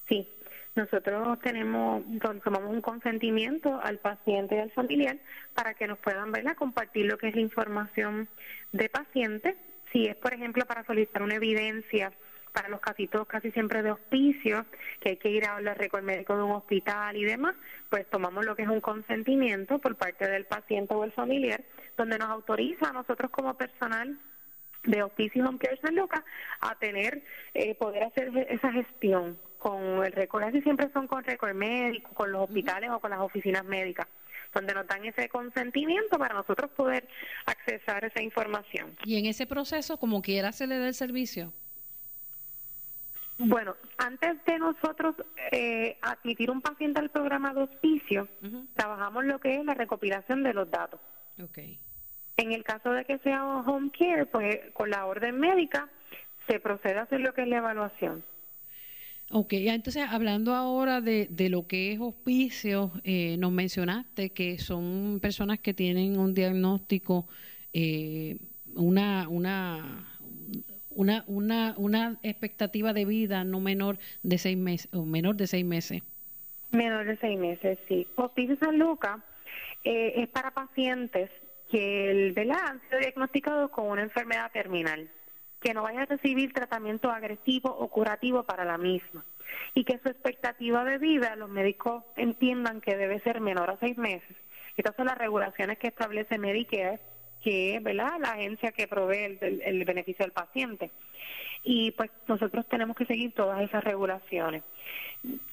Sí, 0.09 0.29
nosotros 0.77 1.38
tenemos, 1.40 2.03
tomamos 2.43 2.71
un 2.71 2.81
consentimiento 2.81 3.81
al 3.83 3.99
paciente 3.99 4.57
y 4.57 4.59
al 4.59 4.71
familiar 4.71 5.19
para 5.55 5.75
que 5.75 5.87
nos 5.87 5.99
puedan 5.99 6.31
¿verdad? 6.31 6.57
compartir 6.57 7.07
lo 7.07 7.17
que 7.17 7.29
es 7.29 7.35
la 7.35 7.40
información 7.40 8.29
de 8.73 8.88
paciente. 8.88 9.57
Si 9.93 10.07
es, 10.07 10.17
por 10.17 10.35
ejemplo, 10.35 10.64
para 10.67 10.85
solicitar 10.85 11.23
una 11.23 11.37
evidencia 11.37 12.12
para 12.53 12.69
los 12.69 12.81
casitos 12.81 13.27
casi 13.27 13.51
siempre 13.51 13.83
de 13.83 13.90
hospicio, 13.90 14.64
que 15.01 15.11
hay 15.11 15.17
que 15.17 15.31
ir 15.31 15.45
a 15.45 15.57
hablar 15.57 15.77
récord 15.77 16.05
médico 16.05 16.37
de 16.37 16.43
un 16.45 16.53
hospital 16.53 17.17
y 17.17 17.25
demás, 17.25 17.57
pues 17.88 18.09
tomamos 18.11 18.45
lo 18.45 18.55
que 18.55 18.62
es 18.62 18.69
un 18.69 18.81
consentimiento 18.81 19.79
por 19.81 19.97
parte 19.97 20.29
del 20.29 20.45
paciente 20.45 20.95
o 20.95 21.03
el 21.03 21.12
familiar, 21.12 21.62
donde 21.97 22.19
nos 22.19 22.29
autoriza 22.29 22.90
a 22.90 22.93
nosotros 22.93 23.31
como 23.31 23.55
personal 23.55 24.19
de 24.85 25.03
Hospicio 25.03 25.47
Home 25.49 25.59
Care 25.59 25.79
San 25.81 25.94
Lucas 25.94 26.23
a 26.61 26.75
tener, 26.77 27.23
eh, 27.55 27.75
poder 27.75 28.05
hacer 28.05 28.31
esa 28.49 28.73
gestión 28.73 29.38
con 29.59 30.05
el 30.05 30.12
récord, 30.12 30.44
así 30.44 30.61
siempre 30.61 30.90
son 30.92 31.07
con 31.07 31.25
récord 31.25 31.55
médico, 31.55 32.11
con 32.12 32.31
los 32.31 32.42
hospitales 32.42 32.90
o 32.90 33.01
con 33.01 33.11
las 33.11 33.20
oficinas 33.20 33.64
médicas 33.64 34.07
donde 34.53 34.73
nos 34.73 34.87
dan 34.87 35.05
ese 35.05 35.29
consentimiento 35.29 36.16
para 36.16 36.35
nosotros 36.35 36.70
poder 36.70 37.09
accesar 37.44 38.05
esa 38.05 38.23
información. 38.23 38.97
¿Y 39.05 39.18
en 39.18 39.27
ese 39.27 39.47
proceso, 39.47 39.99
como 39.99 40.23
quiera, 40.23 40.53
se 40.53 40.66
le 40.66 40.79
da 40.79 40.87
el 40.87 40.94
servicio? 40.94 41.53
Bueno, 43.37 43.75
antes 43.99 44.44
de 44.44 44.59
nosotros 44.59 45.16
eh, 45.51 45.99
admitir 46.03 46.51
un 46.51 46.61
paciente 46.61 47.01
al 47.01 47.11
programa 47.11 47.53
de 47.53 47.62
hospicio, 47.62 48.29
trabajamos 48.75 49.25
lo 49.25 49.40
que 49.40 49.57
es 49.57 49.64
la 49.64 49.75
recopilación 49.75 50.44
de 50.44 50.55
los 50.55 50.70
datos. 50.70 51.01
Okay. 51.42 51.81
En 52.37 52.53
el 52.53 52.64
caso 52.64 52.90
de 52.90 53.05
que 53.05 53.18
sea 53.18 53.44
home 53.44 53.90
care, 53.97 54.27
pues 54.27 54.59
con 54.73 54.90
la 54.90 55.07
orden 55.07 55.38
médica 55.38 55.88
se 56.49 56.59
procede 56.59 56.99
a 56.99 57.03
hacer 57.03 57.20
lo 57.20 57.33
que 57.33 57.42
es 57.42 57.49
la 57.49 57.59
evaluación. 57.59 58.25
Ok, 59.31 59.55
entonces 59.55 60.05
hablando 60.09 60.55
ahora 60.55 61.01
de, 61.01 61.29
de 61.31 61.49
lo 61.49 61.66
que 61.66 61.92
es 61.92 62.01
hospicio, 62.01 62.92
eh, 63.05 63.37
nos 63.38 63.53
mencionaste 63.53 64.31
que 64.31 64.59
son 64.59 65.18
personas 65.20 65.61
que 65.61 65.73
tienen 65.73 66.18
un 66.18 66.35
diagnóstico, 66.35 67.27
eh, 67.73 68.37
una, 68.75 69.29
una, 69.29 70.07
una, 70.90 71.25
una, 71.27 71.75
una 71.79 72.18
expectativa 72.23 72.92
de 72.92 73.05
vida 73.07 73.44
no 73.44 73.61
menor 73.61 73.99
de 74.23 74.38
seis 74.38 74.59
meses, 74.59 74.92
o 74.92 75.05
menor 75.05 75.37
de 75.37 75.47
seis 75.47 75.64
meses. 75.64 76.03
Menor 76.73 77.07
de 77.07 77.16
seis 77.16 77.38
meses, 77.38 77.79
sí. 77.88 78.07
Hospicio 78.16 78.57
San 78.57 78.79
Lucas 78.79 79.20
eh, 79.85 80.14
es 80.16 80.29
para 80.29 80.51
pacientes 80.51 81.31
que 81.74 82.08
el, 82.08 82.32
¿verdad? 82.34 82.58
han 82.68 82.80
sido 82.82 83.00
diagnosticados 83.00 83.68
con 83.72 83.87
una 83.87 84.02
enfermedad 84.02 84.52
terminal, 84.52 85.10
que 85.60 85.74
no 85.74 85.82
vaya 85.82 86.02
a 86.02 86.06
recibir 86.06 86.52
tratamiento 86.52 87.10
agresivo 87.10 87.68
o 87.68 87.88
curativo 87.88 88.44
para 88.44 88.64
la 88.64 88.78
misma 88.78 89.24
y 89.74 89.82
que 89.82 89.98
su 89.98 90.08
expectativa 90.08 90.84
de 90.84 90.98
vida 90.98 91.34
los 91.34 91.48
médicos 91.48 92.04
entiendan 92.14 92.80
que 92.80 92.96
debe 92.96 93.18
ser 93.22 93.40
menor 93.40 93.70
a 93.70 93.78
seis 93.80 93.98
meses. 93.98 94.37
Estas 94.76 94.94
son 94.94 95.06
las 95.06 95.18
regulaciones 95.18 95.78
que 95.78 95.88
establece 95.88 96.38
Medicare, 96.38 97.00
que 97.42 97.74
es 97.74 97.82
¿verdad? 97.82 98.20
la 98.20 98.34
agencia 98.34 98.70
que 98.70 98.87
provee 98.87 99.37
el, 99.40 99.60
el 99.64 99.84
beneficio 99.84 100.24
al 100.24 100.30
paciente. 100.30 100.92
Y 101.64 101.90
pues 101.90 102.08
nosotros 102.28 102.68
tenemos 102.68 102.96
que 102.96 103.06
seguir 103.06 103.32
todas 103.32 103.60
esas 103.62 103.82
regulaciones. 103.82 104.62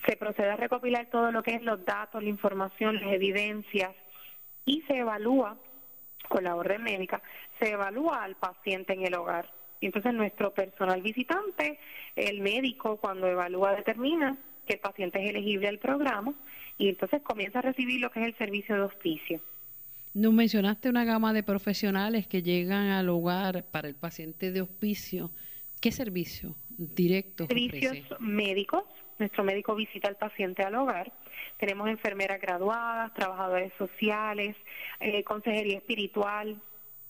Se 0.05 0.17
procede 0.17 0.51
a 0.51 0.55
recopilar 0.55 1.07
todo 1.07 1.31
lo 1.31 1.41
que 1.41 1.55
es 1.55 1.63
los 1.63 1.83
datos, 1.83 2.21
la 2.21 2.29
información, 2.29 3.01
las 3.01 3.11
evidencias 3.11 3.95
y 4.65 4.81
se 4.81 4.97
evalúa 4.97 5.57
con 6.27 6.43
la 6.43 6.55
orden 6.55 6.83
médica, 6.83 7.21
se 7.59 7.71
evalúa 7.71 8.23
al 8.23 8.35
paciente 8.35 8.93
en 8.93 9.05
el 9.05 9.13
hogar. 9.15 9.49
Y 9.79 9.87
entonces 9.87 10.13
nuestro 10.13 10.53
personal 10.53 11.01
visitante, 11.01 11.79
el 12.15 12.41
médico, 12.41 12.97
cuando 12.97 13.27
evalúa, 13.27 13.75
determina 13.75 14.37
que 14.65 14.73
el 14.73 14.79
paciente 14.79 15.23
es 15.23 15.29
elegible 15.31 15.67
al 15.67 15.79
programa 15.79 16.33
y 16.77 16.89
entonces 16.89 17.21
comienza 17.23 17.59
a 17.59 17.63
recibir 17.63 17.99
lo 17.99 18.11
que 18.11 18.21
es 18.21 18.27
el 18.27 18.37
servicio 18.37 18.75
de 18.75 18.81
hospicio. 18.81 19.41
Nos 20.13 20.33
mencionaste 20.33 20.89
una 20.89 21.05
gama 21.05 21.33
de 21.33 21.41
profesionales 21.41 22.27
que 22.27 22.43
llegan 22.43 22.87
al 22.87 23.09
hogar 23.09 23.63
para 23.71 23.87
el 23.87 23.95
paciente 23.95 24.51
de 24.51 24.61
hospicio. 24.61 25.31
¿Qué 25.79 25.91
servicio 25.91 26.55
directo? 26.77 27.47
Servicios 27.47 27.97
médicos. 28.19 28.83
Nuestro 29.21 29.43
médico 29.43 29.75
visita 29.75 30.07
al 30.07 30.15
paciente 30.15 30.63
al 30.63 30.73
hogar. 30.73 31.11
Tenemos 31.59 31.87
enfermeras 31.87 32.41
graduadas, 32.41 33.13
trabajadores 33.13 33.71
sociales, 33.77 34.55
eh, 34.99 35.23
consejería 35.23 35.77
espiritual, 35.77 36.59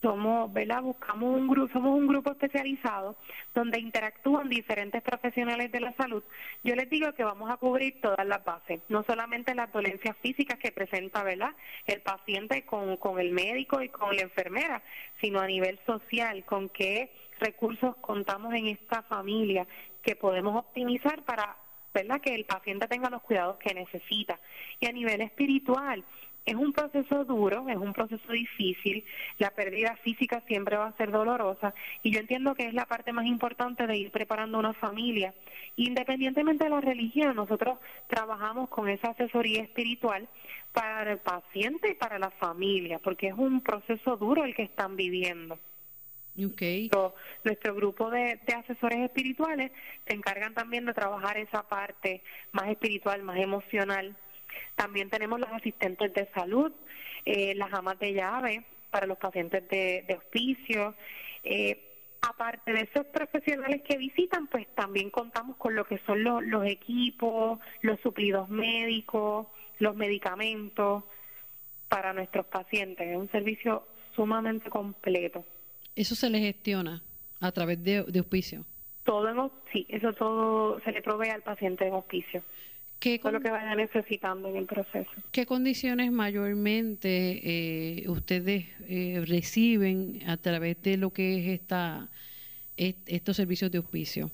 somos, 0.01 0.51
¿verdad? 0.51 0.81
Buscamos 0.81 1.33
un 1.33 1.47
grupo, 1.47 1.71
somos 1.71 1.97
un 1.97 2.07
grupo 2.07 2.31
especializado 2.31 3.15
donde 3.55 3.79
interactúan 3.79 4.49
diferentes 4.49 5.01
profesionales 5.01 5.71
de 5.71 5.79
la 5.79 5.93
salud. 5.93 6.21
Yo 6.65 6.75
les 6.75 6.89
digo 6.89 7.13
que 7.13 7.23
vamos 7.23 7.49
a 7.49 7.55
cubrir 7.55 8.01
todas 8.01 8.27
las 8.27 8.43
bases, 8.43 8.81
no 8.89 9.03
solamente 9.03 9.55
las 9.55 9.71
dolencias 9.71 10.17
físicas 10.17 10.59
que 10.59 10.73
presenta, 10.73 11.23
¿verdad? 11.23 11.51
El 11.85 12.01
paciente 12.01 12.65
con, 12.65 12.97
con 12.97 13.21
el 13.21 13.31
médico 13.31 13.81
y 13.81 13.87
con 13.87 14.13
la 14.17 14.23
enfermera, 14.23 14.83
sino 15.21 15.39
a 15.39 15.47
nivel 15.47 15.79
social, 15.85 16.43
con 16.43 16.67
qué 16.67 17.09
recursos 17.39 17.95
contamos 18.01 18.53
en 18.53 18.67
esta 18.67 19.01
familia 19.03 19.65
que 20.03 20.17
podemos 20.17 20.57
optimizar 20.57 21.23
para 21.23 21.55
¿verdad? 21.93 22.21
Que 22.21 22.35
el 22.35 22.45
paciente 22.45 22.87
tenga 22.87 23.09
los 23.09 23.21
cuidados 23.21 23.57
que 23.57 23.73
necesita. 23.73 24.39
Y 24.79 24.87
a 24.87 24.91
nivel 24.91 25.21
espiritual, 25.21 26.03
es 26.45 26.55
un 26.55 26.73
proceso 26.73 27.23
duro, 27.23 27.67
es 27.69 27.77
un 27.77 27.93
proceso 27.93 28.31
difícil, 28.31 29.05
la 29.37 29.51
pérdida 29.51 29.95
física 29.97 30.41
siempre 30.47 30.75
va 30.75 30.87
a 30.87 30.97
ser 30.97 31.11
dolorosa 31.11 31.73
y 32.01 32.11
yo 32.11 32.19
entiendo 32.19 32.55
que 32.55 32.65
es 32.65 32.73
la 32.73 32.85
parte 32.85 33.13
más 33.13 33.25
importante 33.25 33.85
de 33.85 33.97
ir 33.97 34.11
preparando 34.11 34.57
una 34.57 34.73
familia. 34.73 35.33
Independientemente 35.75 36.63
de 36.63 36.69
la 36.71 36.81
religión, 36.81 37.35
nosotros 37.35 37.77
trabajamos 38.07 38.69
con 38.69 38.89
esa 38.89 39.09
asesoría 39.09 39.61
espiritual 39.61 40.27
para 40.73 41.11
el 41.11 41.19
paciente 41.19 41.91
y 41.91 41.95
para 41.95 42.17
la 42.17 42.31
familia, 42.31 42.99
porque 42.99 43.27
es 43.27 43.35
un 43.35 43.61
proceso 43.61 44.17
duro 44.17 44.43
el 44.43 44.55
que 44.55 44.63
están 44.63 44.95
viviendo. 44.95 45.59
Okay. 46.33 46.89
nuestro 47.43 47.75
grupo 47.75 48.09
de, 48.09 48.39
asesores 48.57 48.99
espirituales 48.99 49.71
se 50.07 50.15
encargan 50.15 50.53
también 50.53 50.85
de 50.85 50.93
trabajar 50.93 51.37
esa 51.37 51.61
parte 51.63 52.23
más 52.53 52.69
espiritual, 52.69 53.21
más 53.21 53.37
emocional 53.37 54.15
también 54.75 55.09
tenemos 55.09 55.39
los 55.39 55.49
asistentes 55.51 56.13
de 56.13 56.27
salud, 56.33 56.71
eh, 57.25 57.53
las 57.55 57.73
amas 57.73 57.99
de 57.99 58.13
llave 58.13 58.63
para 58.89 59.05
los 59.05 59.17
pacientes 59.17 59.67
de, 59.69 60.03
de 60.07 60.15
hospicio. 60.15 60.95
Eh, 61.43 61.87
aparte 62.21 62.73
de 62.73 62.81
esos 62.81 63.05
profesionales 63.07 63.81
que 63.83 63.97
visitan, 63.97 64.47
pues 64.47 64.67
también 64.75 65.09
contamos 65.09 65.57
con 65.57 65.75
lo 65.75 65.85
que 65.85 65.99
son 65.99 66.23
los 66.23 66.65
equipos, 66.65 67.59
los 67.81 67.99
suplidos 67.99 68.49
médicos, 68.49 69.47
los 69.79 69.95
medicamentos 69.95 71.03
para 71.89 72.13
nuestros 72.13 72.45
pacientes. 72.45 73.07
Es 73.07 73.17
un 73.17 73.29
servicio 73.31 73.85
sumamente 74.15 74.69
completo. 74.69 75.43
¿Eso 75.95 76.15
se 76.15 76.29
le 76.29 76.39
gestiona 76.39 77.01
a 77.39 77.51
través 77.51 77.83
de, 77.83 78.03
de 78.03 78.19
hospicio? 78.19 78.65
Todo 79.03 79.29
en, 79.29 79.51
sí, 79.71 79.85
eso 79.89 80.13
todo 80.13 80.79
se 80.81 80.91
le 80.91 81.01
provee 81.01 81.29
al 81.29 81.41
paciente 81.41 81.87
en 81.87 81.93
hospicio. 81.93 82.43
¿Qué 83.01 83.19
lo 83.23 83.41
que 83.41 83.49
vaya 83.49 83.73
necesitando 83.73 84.47
en 84.47 84.57
el 84.57 84.65
proceso. 84.67 85.09
¿Qué 85.31 85.47
condiciones 85.47 86.11
mayormente 86.11 87.41
eh, 88.03 88.07
ustedes 88.07 88.65
eh, 88.87 89.23
reciben 89.27 90.19
a 90.27 90.37
través 90.37 90.79
de 90.83 90.97
lo 90.97 91.09
que 91.09 91.39
es 91.39 91.59
esta 91.59 92.09
estos 92.77 93.37
servicios 93.37 93.71
de 93.71 93.79
hospicio? 93.79 94.29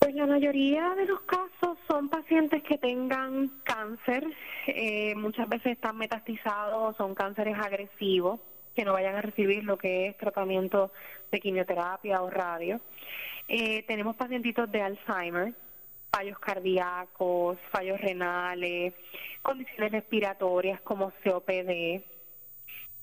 Pues 0.00 0.16
la 0.16 0.26
mayoría 0.26 0.94
de 0.96 1.06
los 1.06 1.20
casos 1.22 1.78
son 1.86 2.08
pacientes 2.08 2.62
que 2.64 2.76
tengan 2.76 3.52
cáncer, 3.62 4.24
eh, 4.66 5.14
muchas 5.14 5.48
veces 5.48 5.72
están 5.72 5.96
metastizados, 5.98 6.96
son 6.96 7.14
cánceres 7.14 7.56
agresivos, 7.56 8.40
que 8.76 8.84
no 8.84 8.92
vayan 8.92 9.16
a 9.16 9.22
recibir 9.22 9.64
lo 9.64 9.78
que 9.78 10.08
es 10.08 10.16
tratamiento 10.18 10.92
de 11.32 11.40
quimioterapia 11.40 12.22
o 12.22 12.30
radio. 12.30 12.80
tenemos 13.48 14.14
pacientitos 14.16 14.70
de 14.70 14.82
Alzheimer, 14.82 15.54
fallos 16.16 16.38
cardíacos, 16.38 17.58
fallos 17.70 18.00
renales, 18.00 18.94
condiciones 19.42 19.92
respiratorias 19.92 20.80
como 20.82 21.12
COPD. 21.24 22.02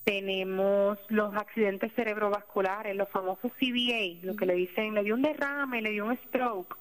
Tenemos 0.04 0.98
los 1.08 1.34
accidentes 1.34 1.92
cerebrovasculares, 1.94 2.94
los 2.94 3.08
famosos 3.08 3.50
CVA, 3.52 4.20
lo 4.22 4.36
que 4.36 4.46
le 4.46 4.54
dicen, 4.54 4.94
le 4.94 5.02
dio 5.02 5.14
un 5.14 5.22
derrame, 5.22 5.80
le 5.80 5.90
dio 5.90 6.06
un 6.06 6.16
stroke. 6.28 6.76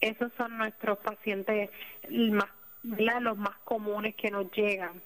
Esos 0.00 0.32
son 0.36 0.58
nuestros 0.58 0.98
pacientes 0.98 1.70
más, 2.10 2.50
los 3.20 3.38
más 3.38 3.56
comunes 3.64 4.14
que 4.16 4.30
nos 4.30 4.50
llegan. 4.52 5.02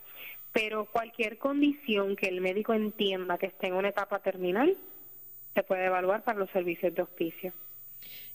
Pero 0.53 0.87
cualquier 0.87 1.39
condición 1.39 2.17
que 2.17 2.29
el 2.29 2.41
médico 2.41 2.75
entienda 2.75 3.39
que 3.39 3.47
esté 3.47 3.69
en 3.69 3.75
una 3.75 3.89
etapa 3.89 4.19
terminal, 4.19 4.77
se 5.55 5.63
puede 5.63 5.87
evaluar 5.87 6.25
para 6.25 6.39
los 6.39 6.51
servicios 6.51 6.95
de 6.95 7.03
hospicio. 7.03 7.53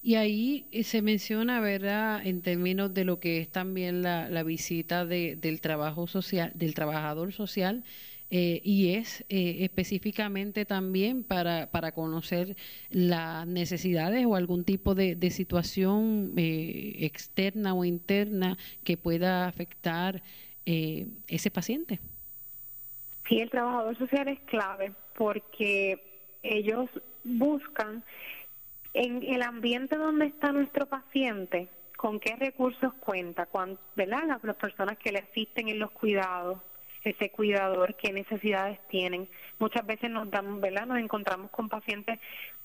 Y 0.05 0.15
ahí 0.15 0.67
eh, 0.71 0.83
se 0.83 1.01
menciona, 1.01 1.59
¿verdad?, 1.59 2.25
en 2.25 2.43
términos 2.43 2.93
de 2.93 3.05
lo 3.05 3.19
que 3.19 3.39
es 3.39 3.49
también 3.49 4.03
la, 4.03 4.43
visita 4.43 5.03
del 5.03 5.61
trabajo 5.61 6.05
social, 6.05 6.51
del 6.53 6.75
trabajador 6.75 7.33
social, 7.33 7.83
eh, 8.29 8.61
y 8.63 8.89
es 8.89 9.25
eh, 9.29 9.57
específicamente 9.61 10.65
también 10.65 11.23
para, 11.23 11.71
para 11.71 11.91
conocer 11.91 12.55
las 12.91 13.47
necesidades 13.47 14.25
o 14.27 14.35
algún 14.35 14.63
tipo 14.63 14.93
de, 14.93 15.17
situación 15.31 16.33
externa 16.35 17.73
o 17.73 17.83
interna 17.83 18.57
que 18.83 18.97
pueda 18.97 19.47
afectar 19.47 20.21
ese 20.65 21.51
paciente. 21.51 21.99
Sí, 23.27 23.39
el 23.39 23.49
trabajador 23.49 23.97
social 23.97 24.27
es 24.27 24.39
clave 24.41 24.93
porque 25.15 25.99
ellos 26.43 26.89
buscan 27.23 28.03
en 28.93 29.23
el 29.23 29.41
ambiente 29.41 29.97
donde 29.97 30.27
está 30.27 30.51
nuestro 30.51 30.85
paciente, 30.85 31.67
con 31.97 32.19
qué 32.19 32.35
recursos 32.35 32.93
cuenta, 32.95 33.47
¿verdad? 33.95 34.39
Las, 34.41 34.55
personas 34.55 34.97
que 34.97 35.11
le 35.11 35.19
asisten 35.19 35.69
en 35.69 35.79
los 35.79 35.91
cuidados, 35.91 36.59
ese 37.03 37.29
cuidador, 37.29 37.95
qué 37.95 38.13
necesidades 38.13 38.79
tienen. 38.87 39.27
Muchas 39.59 39.85
veces 39.85 40.09
nos 40.09 40.29
damos, 40.29 40.61
¿verdad? 40.61 40.85
Nos 40.85 40.99
encontramos 40.99 41.51
con 41.51 41.67
pacientes 41.67 42.19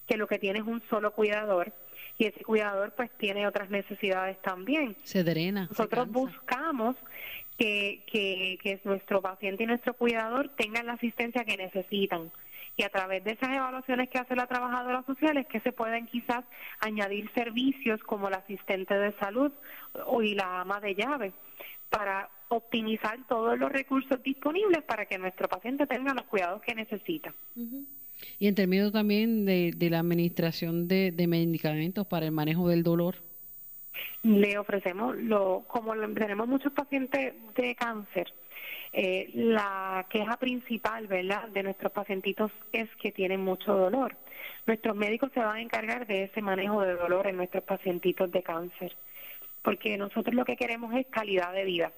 que 0.07 0.17
lo 0.17 0.27
que 0.27 0.39
tiene 0.39 0.61
es 0.61 0.67
un 0.67 0.83
solo 0.89 1.13
cuidador 1.13 1.73
y 2.19 2.27
ese 2.27 2.45
cuidador 2.45 2.93
pues 2.93 3.11
tiene 3.19 3.47
otras 3.47 3.71
necesidades 3.71 4.41
también. 4.43 4.97
Se 5.05 5.25
drena. 5.25 5.67
Nosotros 5.71 6.11
buscamos 6.11 6.97
que, 7.61 8.59
que, 8.63 8.81
nuestro 8.85 9.21
paciente 9.21 9.65
y 9.65 9.67
nuestro 9.67 9.93
cuidador 9.93 10.49
tengan 10.57 10.87
la 10.87 10.95
asistencia 10.95 11.45
que 11.45 11.59
necesitan 11.59 12.31
y 12.77 12.85
a 12.85 12.89
través 12.89 13.23
de 13.25 13.33
esas 13.33 13.51
evaluaciones 13.51 14.09
que 14.09 14.19
hace 14.19 14.35
la 14.35 14.47
trabajadora 14.47 15.05
social 15.05 15.37
es 15.37 15.47
que 15.47 15.61
se 15.61 15.73
pueden 15.73 16.07
quizás 16.07 16.45
añadir 16.81 17.31
servicios 17.35 18.01
como 18.05 18.29
el 18.29 18.35
asistente 18.35 18.95
de 18.95 19.13
salud 19.19 19.53
o 20.07 20.23
y 20.23 20.35
la 20.35 20.63
ama 20.63 20.81
de 20.81 20.95
llave 20.95 21.33
para 21.91 22.31
optimizar 22.49 23.19
todos 23.29 23.59
los 23.59 23.71
recursos 23.71 24.23
disponibles 24.23 24.83
para 24.85 25.05
que 25.05 25.19
nuestro 25.19 25.47
paciente 25.47 25.87
tenga 25.87 26.15
los 26.15 26.25
cuidados 26.25 26.63
que 26.63 26.75
necesita. 26.75 27.35
Y 28.39 28.47
en 28.47 28.55
términos 28.55 28.93
también 28.93 29.45
de, 29.45 29.75
la 29.91 29.99
administración 29.99 30.89
de, 30.89 31.13
medicamentos 31.29 32.07
para 32.07 32.25
el 32.25 32.33
manejo 32.33 32.69
del 32.69 32.83
dolor. 32.83 33.17
Le 34.22 34.59
ofrecemos, 34.59 35.16
lo, 35.16 35.64
como 35.66 35.95
tenemos 36.12 36.47
muchos 36.47 36.72
pacientes 36.72 37.34
de 37.55 37.74
cáncer, 37.74 38.32
eh, 38.93 39.30
la 39.34 40.07
queja 40.11 40.36
principal, 40.36 41.07
¿verdad?, 41.07 41.49
de 41.49 41.62
nuestros 41.62 41.93
pacientitos 41.93 42.51
es 42.72 42.88
que 42.97 43.12
tienen 43.12 43.41
mucho 43.41 43.74
dolor. 43.74 44.16
Nuestros 44.66 44.97
médicos 44.97 45.30
se 45.32 45.41
van 45.41 45.57
a 45.57 45.61
encargar 45.61 46.07
de 46.07 46.24
ese 46.24 46.43
manejo 46.43 46.82
de 46.82 46.95
dolor 46.95 47.26
en 47.26 47.36
nuestros 47.36 47.62
pacientitos 47.64 48.30
de 48.32 48.43
cáncer, 48.43 48.97
porque 49.62 49.97
nosotros 49.97 50.34
lo 50.34 50.45
que 50.45 50.57
queremos 50.57 50.95
es 50.95 51.07
calidad 51.07 51.53
de 51.53 51.64
vida. 51.64 51.93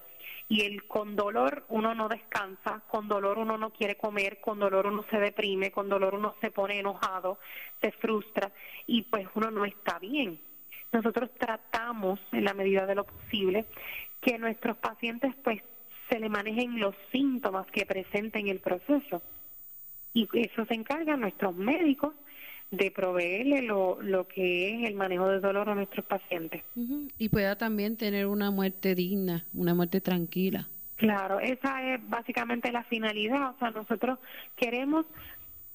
Y 0.49 0.62
el 0.62 0.84
con 0.86 1.16
dolor 1.16 1.64
uno 1.68 1.95
no 1.95 2.09
descansa, 2.09 2.82
con 2.88 3.09
dolor 3.09 3.38
uno 3.38 3.57
no 3.57 3.70
quiere 3.70 3.97
comer, 3.97 4.40
con 4.40 4.59
dolor 4.59 4.86
uno 4.86 5.05
se 5.11 5.18
deprime, 5.18 5.70
con 5.70 5.88
dolor 5.88 6.14
uno 6.14 6.34
se 6.40 6.51
pone 6.51 6.78
enojado, 6.78 7.38
se 7.80 7.90
frustra 7.93 8.53
y 8.86 9.03
pues 9.03 9.26
uno 9.34 9.51
no 9.51 9.64
está 9.64 9.99
bien. 9.99 10.38
Nosotros 10.93 11.30
tratamos 11.38 12.20
en 12.32 12.45
la 12.45 12.55
medida 12.55 12.86
de 12.86 12.95
lo 12.95 13.05
posible 13.05 13.66
que 14.20 14.38
nuestros 14.38 14.76
pacientes 14.76 15.34
pues 15.43 15.62
se 16.09 16.20
le 16.20 16.28
manejen 16.28 16.78
los 16.78 16.95
síntomas 17.11 17.66
que 17.68 17.86
presenten 17.86 18.49
el 18.49 18.61
proceso. 18.61 19.22
Y 20.14 20.28
eso 20.34 20.66
se 20.66 20.74
encargan 20.74 21.20
nuestros 21.20 21.57
médicos 21.57 22.14
de 22.70 22.90
proveerle 22.90 23.62
lo, 23.62 24.01
lo 24.03 24.26
que 24.28 24.74
es 24.74 24.88
el 24.88 24.95
manejo 24.95 25.28
del 25.28 25.40
dolor 25.40 25.68
a 25.68 25.74
nuestros 25.74 26.05
pacientes. 26.07 26.62
Y 27.18 27.28
pueda 27.28 27.57
también 27.57 27.97
tener 27.97 28.26
una 28.26 28.51
muerte 28.51 28.95
digna, 28.95 29.45
una 29.55 29.74
muerte 29.74 30.01
tranquila. 30.01 30.68
Claro, 30.97 31.40
esa 31.40 31.82
es 31.95 32.09
básicamente 32.09 32.70
la 32.70 32.84
finalidad. 32.84 33.51
O 33.51 33.59
sea, 33.59 33.70
nosotros 33.72 34.18
queremos 34.57 35.05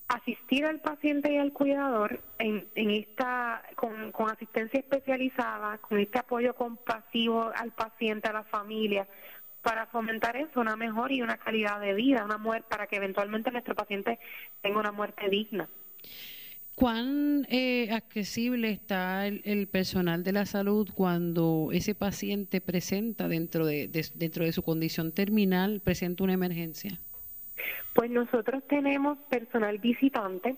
asistir 0.07 0.65
al 0.65 0.79
paciente 0.79 1.33
y 1.33 1.37
al 1.37 1.51
cuidador 1.51 2.21
en, 2.39 2.67
esta 2.75 3.61
con, 3.75 4.11
con 4.11 4.29
asistencia 4.29 4.79
especializada, 4.79 5.77
con 5.79 5.99
este 5.99 6.19
apoyo 6.19 6.53
compasivo 6.55 7.51
al 7.53 7.71
paciente, 7.71 8.29
a 8.29 8.33
la 8.33 8.43
familia, 8.43 9.07
para 9.61 9.85
fomentar 9.87 10.37
eso, 10.37 10.61
una 10.61 10.77
mejor 10.77 11.11
y 11.11 11.21
una 11.21 11.37
calidad 11.37 11.81
de 11.81 11.93
vida, 11.93 12.23
una 12.23 12.37
muerte, 12.37 12.67
para 12.69 12.87
que 12.87 12.95
eventualmente 12.95 13.51
nuestro 13.51 13.75
paciente 13.75 14.17
tenga 14.61 14.79
una 14.79 14.93
muerte 14.93 15.29
digna. 15.29 15.67
¿Cuán 16.73 17.47
eh, 17.49 17.91
accesible 17.91 18.69
está 18.69 19.25
el, 19.25 19.67
personal 19.67 20.23
de 20.23 20.31
la 20.31 20.45
salud 20.45 20.87
cuando 20.93 21.69
ese 21.73 21.95
paciente 21.95 22.61
presenta 22.61 23.27
dentro 23.27 23.65
de, 23.65 23.87
dentro 24.13 24.45
de 24.45 24.51
su 24.51 24.61
condición 24.61 25.11
terminal, 25.11 25.81
presenta 25.81 26.23
una 26.23 26.33
emergencia? 26.33 26.99
Pues 27.93 28.09
nosotros 28.09 28.63
tenemos 28.67 29.17
personal 29.29 29.77
visitante 29.79 30.55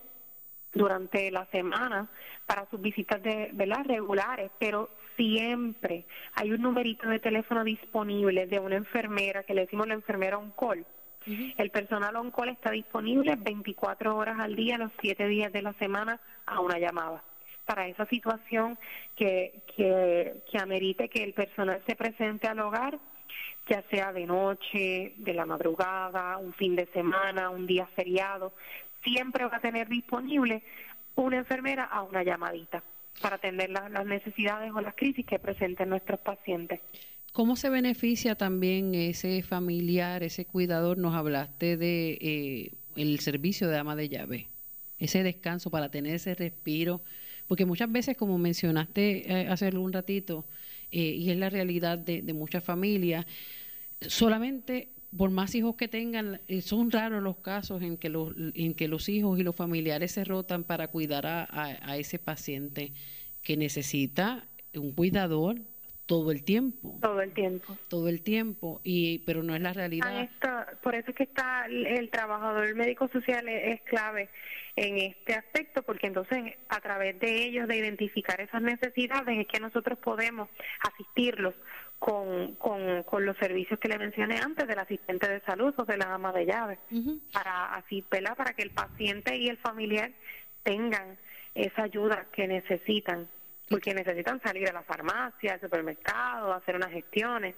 durante 0.74 1.32
la 1.32 1.46
semana 1.48 2.10
para 2.46 2.70
sus 2.70 2.82
visitas 2.82 3.22
de, 3.24 3.50
¿verdad? 3.54 3.86
regulares, 3.86 4.52
pero 4.60 4.90
siempre 5.16 6.06
hay 6.34 6.52
un 6.52 6.62
numerito 6.62 7.10
de 7.10 7.20
teléfono 7.20 7.64
disponible 7.64 8.48
de 8.48 8.60
una 8.60 8.76
enfermera 8.76 9.44
que 9.44 9.54
le 9.54 9.62
decimos 9.62 9.88
la 9.88 9.96
enfermera 9.96 10.38
on-call. 10.38 10.86
El 11.58 11.70
personal 11.70 12.16
on-call 12.16 12.50
está 12.50 12.72
disponible 12.72 13.36
24 13.36 14.16
horas 14.16 14.40
al 14.40 14.56
día, 14.56 14.78
los 14.78 14.92
7 15.02 15.28
días 15.28 15.52
de 15.52 15.62
la 15.62 15.74
semana, 15.74 16.20
a 16.46 16.60
una 16.60 16.80
llamada. 16.80 17.24
Para 17.66 17.88
esa 17.88 18.06
situación 18.08 18.80
que, 19.16 19.62
que, 19.76 20.42
que 20.50 20.58
amerite 20.58 21.10
que 21.10 21.24
el 21.24 21.34
personal 21.34 21.84
se 21.86 21.96
presente 21.96 22.48
al 22.48 22.60
hogar, 22.62 22.98
ya 23.68 23.84
sea 23.90 24.12
de 24.14 24.26
noche, 24.26 25.14
de 25.18 25.34
la 25.34 25.46
madrugada, 25.46 26.38
un 26.38 26.54
fin 26.54 26.76
de 26.76 26.88
semana, 26.88 27.50
un 27.50 27.68
día 27.68 27.86
feriado, 27.96 28.54
siempre 29.04 29.46
va 29.46 29.58
a 29.58 29.62
tener 29.62 29.88
disponible 29.88 30.64
una 31.16 31.38
enfermera 31.38 31.86
a 31.86 32.02
una 32.02 32.24
llamadita 32.24 32.84
para 33.22 33.36
atender 33.36 33.70
las 33.70 34.06
necesidades 34.06 34.72
o 34.74 34.82
las 34.82 34.96
crisis 34.96 35.26
que 35.26 35.40
presenten 35.40 35.90
nuestros 35.90 36.20
pacientes. 36.20 36.80
¿Cómo 37.34 37.56
se 37.56 37.70
beneficia 37.70 38.36
también 38.36 38.96
ese 38.96 39.44
familiar, 39.44 40.24
ese 40.24 40.46
cuidador? 40.46 40.98
Nos 40.98 41.14
hablaste 41.14 41.78
de 41.78 42.18
eh, 42.22 42.72
el 42.96 43.20
servicio 43.20 43.68
de 43.68 43.78
ama 43.78 43.96
de 43.96 44.10
llave, 44.10 44.48
ese 45.00 45.22
descanso 45.22 45.70
para 45.70 45.90
tener 45.90 46.16
ese 46.16 46.34
respiro, 46.34 47.02
porque 47.48 47.66
muchas 47.66 47.92
veces, 47.92 48.18
como 48.18 48.38
mencionaste 48.38 49.32
eh, 49.32 49.48
hace 49.48 49.70
un 49.78 49.94
ratito, 49.94 50.46
eh, 50.92 51.00
y 51.00 51.30
es 51.30 51.38
la 51.38 51.50
realidad 51.50 51.98
de, 51.98 52.22
muchas 52.34 52.64
familias, 52.64 53.26
solamente 54.02 54.90
por 55.16 55.30
más 55.32 55.56
hijos 55.56 55.76
que 55.76 55.88
tengan, 55.88 56.40
eh, 56.48 56.62
son 56.62 56.92
raros 56.92 57.24
los 57.24 57.38
casos 57.38 57.82
en 57.82 57.98
que 57.98 58.10
los, 58.10 58.34
en 58.54 58.74
que 58.74 58.88
los 58.88 59.10
hijos 59.10 59.40
y 59.40 59.44
los 59.44 59.56
familiares 59.56 60.12
se 60.12 60.24
rotan 60.24 60.64
para 60.64 60.90
cuidar 60.90 61.26
a, 61.26 61.48
a, 61.52 61.98
ese 61.98 62.20
paciente 62.20 62.94
que 63.42 63.58
necesita 63.58 64.48
un 64.76 64.92
cuidador 64.92 65.62
todo 66.10 66.32
el 66.32 66.44
tiempo. 66.44 66.98
Todo 67.04 67.22
el 67.22 67.34
tiempo. 67.34 67.78
Todo 67.88 68.10
el 68.10 68.24
tiempo, 68.24 68.82
y 68.84 69.20
pero 69.28 69.44
no 69.44 69.54
es 69.54 69.62
la 69.62 69.74
realidad. 69.74 70.28
por 70.82 70.96
eso 70.96 71.12
es 71.12 71.16
que 71.16 71.22
está 71.22 71.68
el, 71.68 72.10
trabajador 72.10 72.74
médico 72.74 73.08
social 73.10 73.48
es, 73.48 73.80
clave 73.82 74.28
en 74.76 74.98
este 74.98 75.36
aspecto, 75.36 75.84
porque 75.84 76.08
entonces 76.08 76.56
a 76.68 76.82
través 76.82 77.20
de 77.20 77.46
ellos, 77.46 77.68
de 77.68 77.78
identificar 77.78 78.42
esas 78.42 78.64
necesidades, 78.64 79.38
es 79.38 79.46
que 79.46 79.60
nosotros 79.60 80.00
podemos 80.00 80.50
asistirlos 80.80 81.54
con, 82.00 82.56
con, 82.56 83.04
con, 83.04 83.24
los 83.24 83.38
servicios 83.38 83.80
que 83.80 83.88
le 83.90 84.00
mencioné 84.00 84.40
antes 84.40 84.68
del 84.68 84.80
asistente 84.80 85.28
de 85.28 85.42
salud 85.42 85.76
o 85.78 85.86
de 85.86 85.98
la 85.98 86.16
ama 86.16 86.34
de 86.34 86.48
llaves, 86.48 86.80
para 87.32 87.76
así, 87.76 88.02
para 88.02 88.54
que 88.56 88.64
el 88.64 88.72
paciente 88.72 89.38
y 89.38 89.48
el 89.48 89.58
familiar 89.58 90.12
tengan 90.64 91.20
esa 91.54 91.84
ayuda 91.84 92.26
que 92.32 92.48
necesitan, 92.48 93.28
porque 93.70 93.94
necesitan 93.94 94.42
salir 94.42 94.68
a 94.70 94.74
la 94.74 94.84
farmacia, 94.84 95.54
al 95.54 95.62
supermercado, 95.62 96.54
hacer 96.54 96.76
unas 96.76 96.92
gestiones. 96.92 97.56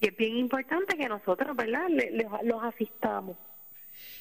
Y 0.00 0.08
es 0.08 0.16
bien 0.16 0.36
importante 0.36 0.96
que 0.96 1.08
nosotros, 1.08 1.56
¿verdad?, 1.56 1.88
los 2.42 2.62
asistamos. 2.62 3.36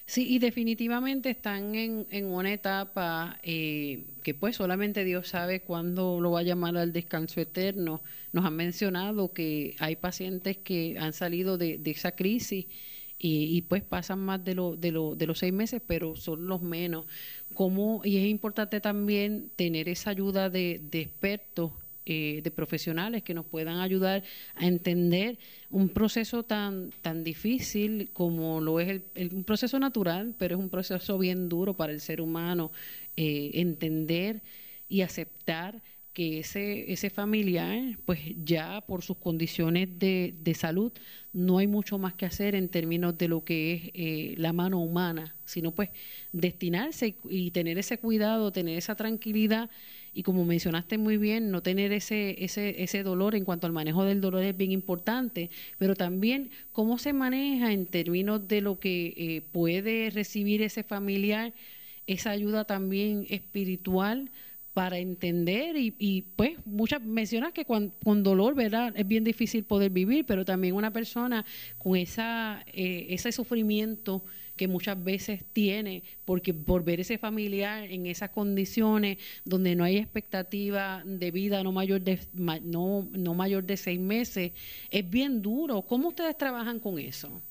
Sí, 0.05 0.27
y 0.29 0.39
definitivamente 0.39 1.29
están 1.29 1.75
en, 1.75 2.05
en 2.11 2.25
una 2.25 2.51
etapa 2.51 3.39
eh, 3.43 4.03
que 4.23 4.33
pues 4.33 4.55
solamente 4.55 5.03
Dios 5.03 5.29
sabe 5.29 5.61
cuándo 5.61 6.19
lo 6.19 6.31
va 6.31 6.41
a 6.41 6.43
llamar 6.43 6.77
al 6.77 6.93
descanso 6.93 7.39
eterno. 7.39 8.01
Nos 8.31 8.45
han 8.45 8.55
mencionado 8.55 9.33
que 9.33 9.75
hay 9.79 9.95
pacientes 9.95 10.57
que 10.57 10.97
han 10.99 11.13
salido 11.13 11.57
de, 11.57 11.77
de 11.77 11.91
esa 11.91 12.11
crisis 12.11 12.67
y, 13.23 13.55
y, 13.55 13.61
pues 13.61 13.83
pasan 13.83 14.19
más 14.19 14.43
de, 14.43 14.55
lo, 14.55 14.75
de, 14.75 14.91
lo, 14.91 15.15
de 15.15 15.27
los 15.27 15.37
seis 15.39 15.53
meses, 15.53 15.79
pero 15.85 16.15
son 16.15 16.47
los 16.47 16.61
menos. 16.63 17.05
Como, 17.53 18.01
y 18.03 18.17
es 18.17 18.27
importante 18.27 18.81
también 18.81 19.51
tener 19.55 19.87
esa 19.89 20.09
ayuda 20.09 20.49
de, 20.49 20.81
de 20.89 21.01
expertos 21.01 21.71
eh, 22.03 22.41
de 22.43 22.49
profesionales 22.49 23.21
que 23.21 23.35
nos 23.35 23.45
puedan 23.45 23.77
ayudar 23.77 24.23
a 24.55 24.65
entender 24.65 25.37
un 25.69 25.87
proceso 25.89 26.41
tan 26.41 26.89
tan 27.03 27.23
difícil 27.23 28.09
como 28.11 28.59
lo 28.59 28.79
es 28.79 29.03
el, 29.13 29.29
un 29.35 29.43
proceso 29.43 29.77
natural, 29.77 30.33
pero 30.39 30.55
es 30.55 30.59
un 30.59 30.71
proceso 30.71 31.19
bien 31.19 31.47
duro 31.47 31.75
para 31.75 31.93
el 31.93 32.01
ser 32.01 32.19
humano 32.19 32.71
eh, 33.17 33.51
entender 33.53 34.41
y 34.89 35.01
aceptar 35.01 35.83
que 36.13 36.39
ese, 36.39 36.91
ese 36.91 37.09
familiar, 37.09 37.97
pues 38.05 38.19
ya 38.43 38.81
por 38.81 39.03
sus 39.03 39.17
condiciones 39.17 39.87
de, 39.97 40.33
de 40.41 40.53
salud, 40.53 40.91
no 41.33 41.59
hay 41.59 41.67
mucho 41.67 41.97
más 41.97 42.13
que 42.13 42.25
hacer 42.25 42.55
en 42.55 42.67
términos 42.67 43.17
de 43.17 43.27
lo 43.27 43.43
que 43.43 43.73
es 43.73 43.91
eh, 43.93 44.35
la 44.37 44.51
mano 44.51 44.81
humana, 44.81 45.35
sino 45.45 45.71
pues 45.71 45.89
destinarse 46.33 47.15
y 47.29 47.51
tener 47.51 47.77
ese 47.77 47.97
cuidado, 47.97 48.51
tener 48.51 48.77
esa 48.77 48.95
tranquilidad 48.95 49.69
y 50.13 50.23
como 50.23 50.43
mencionaste 50.43 50.97
muy 50.97 51.17
bien, 51.17 51.51
no 51.51 51.63
tener 51.63 51.93
ese, 51.93 52.43
ese, 52.43 52.83
ese 52.83 53.03
dolor 53.03 53.33
en 53.33 53.45
cuanto 53.45 53.65
al 53.65 53.73
manejo 53.73 54.03
del 54.03 54.19
dolor 54.19 54.43
es 54.43 54.57
bien 54.57 54.73
importante, 54.73 55.49
pero 55.77 55.95
también 55.95 56.51
cómo 56.73 56.97
se 56.97 57.13
maneja 57.13 57.71
en 57.71 57.85
términos 57.85 58.45
de 58.47 58.59
lo 58.59 58.79
que 58.79 59.13
eh, 59.15 59.41
puede 59.53 60.09
recibir 60.09 60.61
ese 60.61 60.83
familiar, 60.83 61.53
esa 62.07 62.31
ayuda 62.31 62.65
también 62.65 63.25
espiritual 63.29 64.29
para 64.73 64.97
entender 64.97 65.75
y, 65.75 65.95
y 65.99 66.21
pues 66.35 66.57
muchas 66.65 67.01
mencionas 67.01 67.51
que 67.53 67.65
con, 67.65 67.93
dolor 68.23 68.55
verdad 68.55 68.93
es 68.95 69.07
bien 69.07 69.23
difícil 69.23 69.63
poder 69.63 69.91
vivir 69.91 70.25
pero 70.25 70.45
también 70.45 70.75
una 70.75 70.91
persona 70.91 71.45
con 71.77 71.95
esa 71.95 72.63
eh, 72.67 73.07
ese 73.09 73.31
sufrimiento 73.31 74.23
que 74.61 74.67
muchas 74.67 75.03
veces 75.03 75.43
tiene, 75.53 76.03
porque 76.23 76.53
por 76.53 76.83
ver 76.83 76.99
ese 76.99 77.17
familiar 77.17 77.83
en 77.85 78.05
esas 78.05 78.29
condiciones 78.29 79.17
donde 79.43 79.75
no 79.75 79.83
hay 79.83 79.97
expectativa 79.97 81.01
de 81.03 81.31
vida 81.31 81.63
no 81.63 81.71
mayor 81.71 82.01
de, 82.01 82.19
no, 82.33 83.07
no 83.11 83.33
mayor 83.33 83.63
de 83.63 83.75
seis 83.75 83.99
meses, 83.99 84.51
es 84.91 85.09
bien 85.09 85.41
duro. 85.41 85.81
¿Cómo 85.81 86.09
ustedes 86.09 86.37
trabajan 86.37 86.79
con 86.79 86.99
eso? 86.99 87.41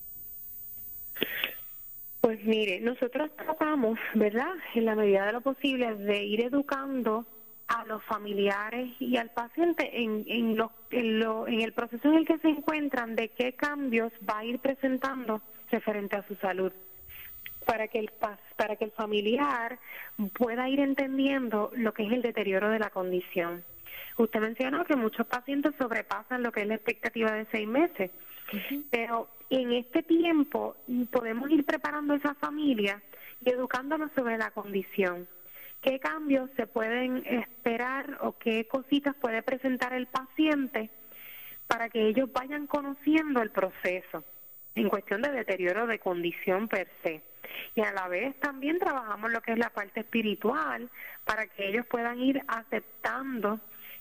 Pues 2.20 2.44
mire, 2.44 2.80
nosotros 2.80 3.30
tratamos, 3.36 3.98
¿verdad?, 4.14 4.52
en 4.74 4.84
la 4.84 4.94
medida 4.94 5.26
de 5.26 5.32
lo 5.32 5.40
posible, 5.40 5.94
de 5.94 6.22
ir 6.24 6.42
educando 6.42 7.26
a 7.66 7.84
los 7.84 8.02
familiares 8.04 8.90
y 8.98 9.16
al 9.16 9.30
paciente 9.30 10.02
en, 10.02 10.24
en, 10.26 10.56
lo, 10.56 10.72
en, 10.90 11.20
lo, 11.20 11.46
en 11.46 11.60
el 11.60 11.72
proceso 11.72 12.08
en 12.08 12.14
el 12.14 12.26
que 12.26 12.38
se 12.38 12.48
encuentran, 12.48 13.14
de 13.14 13.28
qué 13.28 13.52
cambios 13.52 14.12
va 14.28 14.38
a 14.38 14.44
ir 14.44 14.58
presentando 14.58 15.40
referente 15.70 16.16
a 16.16 16.26
su 16.26 16.34
salud 16.36 16.72
para 17.64 17.86
que 17.88 18.00
el 18.00 18.10
para 18.56 18.76
que 18.76 18.84
el 18.84 18.90
familiar 18.90 19.78
pueda 20.34 20.68
ir 20.68 20.80
entendiendo 20.80 21.70
lo 21.76 21.94
que 21.94 22.04
es 22.04 22.12
el 22.12 22.22
deterioro 22.22 22.68
de 22.68 22.80
la 22.80 22.90
condición. 22.90 23.64
Usted 24.16 24.40
mencionó 24.40 24.84
que 24.84 24.96
muchos 24.96 25.26
pacientes 25.26 25.72
sobrepasan 25.78 26.42
lo 26.42 26.52
que 26.52 26.62
es 26.62 26.66
la 26.66 26.74
expectativa 26.74 27.32
de 27.32 27.46
seis 27.52 27.68
meses, 27.68 28.10
pero 28.90 29.28
en 29.50 29.72
este 29.72 30.02
tiempo 30.02 30.76
podemos 31.10 31.50
ir 31.50 31.64
preparando 31.64 32.14
a 32.14 32.16
esa 32.16 32.34
familia 32.34 33.02
y 33.44 33.50
educándonos 33.50 34.10
sobre 34.14 34.38
la 34.38 34.50
condición. 34.52 35.28
¿Qué 35.82 35.98
cambios 35.98 36.50
se 36.56 36.66
pueden 36.66 37.24
esperar 37.26 38.18
o 38.20 38.38
qué 38.38 38.66
cositas 38.66 39.14
puede 39.16 39.42
presentar 39.42 39.92
el 39.92 40.06
paciente 40.06 40.90
para 41.66 41.88
que 41.88 42.06
ellos 42.08 42.30
vayan 42.32 42.66
conociendo 42.66 43.42
el 43.42 43.50
proceso 43.50 44.24
en 44.74 44.88
cuestión 44.88 45.22
de 45.22 45.30
deterioro 45.30 45.86
de 45.86 45.98
condición 45.98 46.68
per 46.68 46.88
se? 47.02 47.22
y 47.74 47.80
a 47.80 47.92
la 47.92 48.08
vez 48.08 48.38
también 48.40 48.78
trabajamos 48.78 49.30
lo 49.32 49.40
que 49.40 49.52
es 49.52 49.58
la 49.58 49.70
parte 49.70 50.00
espiritual 50.00 50.88
para 51.24 51.46
que 51.46 51.68
ellos 51.68 51.86
puedan 51.86 52.20
ir 52.20 52.42
aceptando 52.46 53.60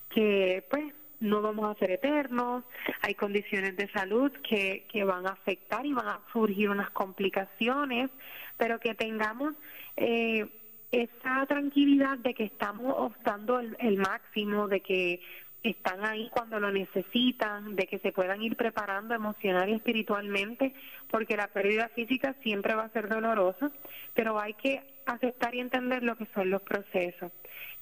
que 0.10 0.66
pues 0.70 0.94
no 1.20 1.42
vamos 1.42 1.70
a 1.70 1.80
ser 1.80 1.92
eternos, 1.92 2.64
hay 3.02 3.16
condiciones 3.16 3.76
de 3.76 3.90
salud 3.92 4.32
que, 4.48 4.86
que 4.92 5.04
van 5.04 5.28
a 5.28 5.32
afectar 5.32 5.86
y 5.86 5.94
van 5.94 6.08
a 6.08 6.20
surgir 6.32 6.70
unas 6.70 6.90
complicaciones, 6.92 8.10
pero 8.58 8.80
que 8.80 8.96
tengamos 8.96 9.54
eh, 9.98 10.48
esa 10.92 11.46
tranquilidad 11.46 12.18
de 12.20 12.34
que 12.34 12.46
estamos 12.46 12.94
optando 12.98 13.60
el 13.60 13.98
máximo, 13.98 14.68
de 14.68 14.80
que 14.82 15.22
están 15.64 16.06
ahí 16.06 16.30
cuando 16.32 16.60
lo 16.60 16.72
necesitan, 16.72 17.76
de 17.76 17.86
que 17.86 18.00
se 18.00 18.12
puedan 18.12 18.42
ir 18.42 18.56
preparando 18.56 19.14
emocional 19.14 19.70
y 19.70 19.74
espiritualmente, 19.74 20.74
porque 21.10 21.36
la 21.36 21.48
pérdida 21.48 21.90
física 21.90 22.34
siempre 22.42 22.76
va 22.76 22.86
a 22.86 22.94
ser 22.94 23.10
dolorosa, 23.10 23.72
pero 24.14 24.40
hay 24.40 24.54
que 24.54 24.82
aceptar 25.06 25.54
y 25.56 25.60
entender 25.60 26.04
lo 26.04 26.16
que 26.16 26.28
son 26.34 26.50
los 26.50 26.62
procesos 26.62 27.32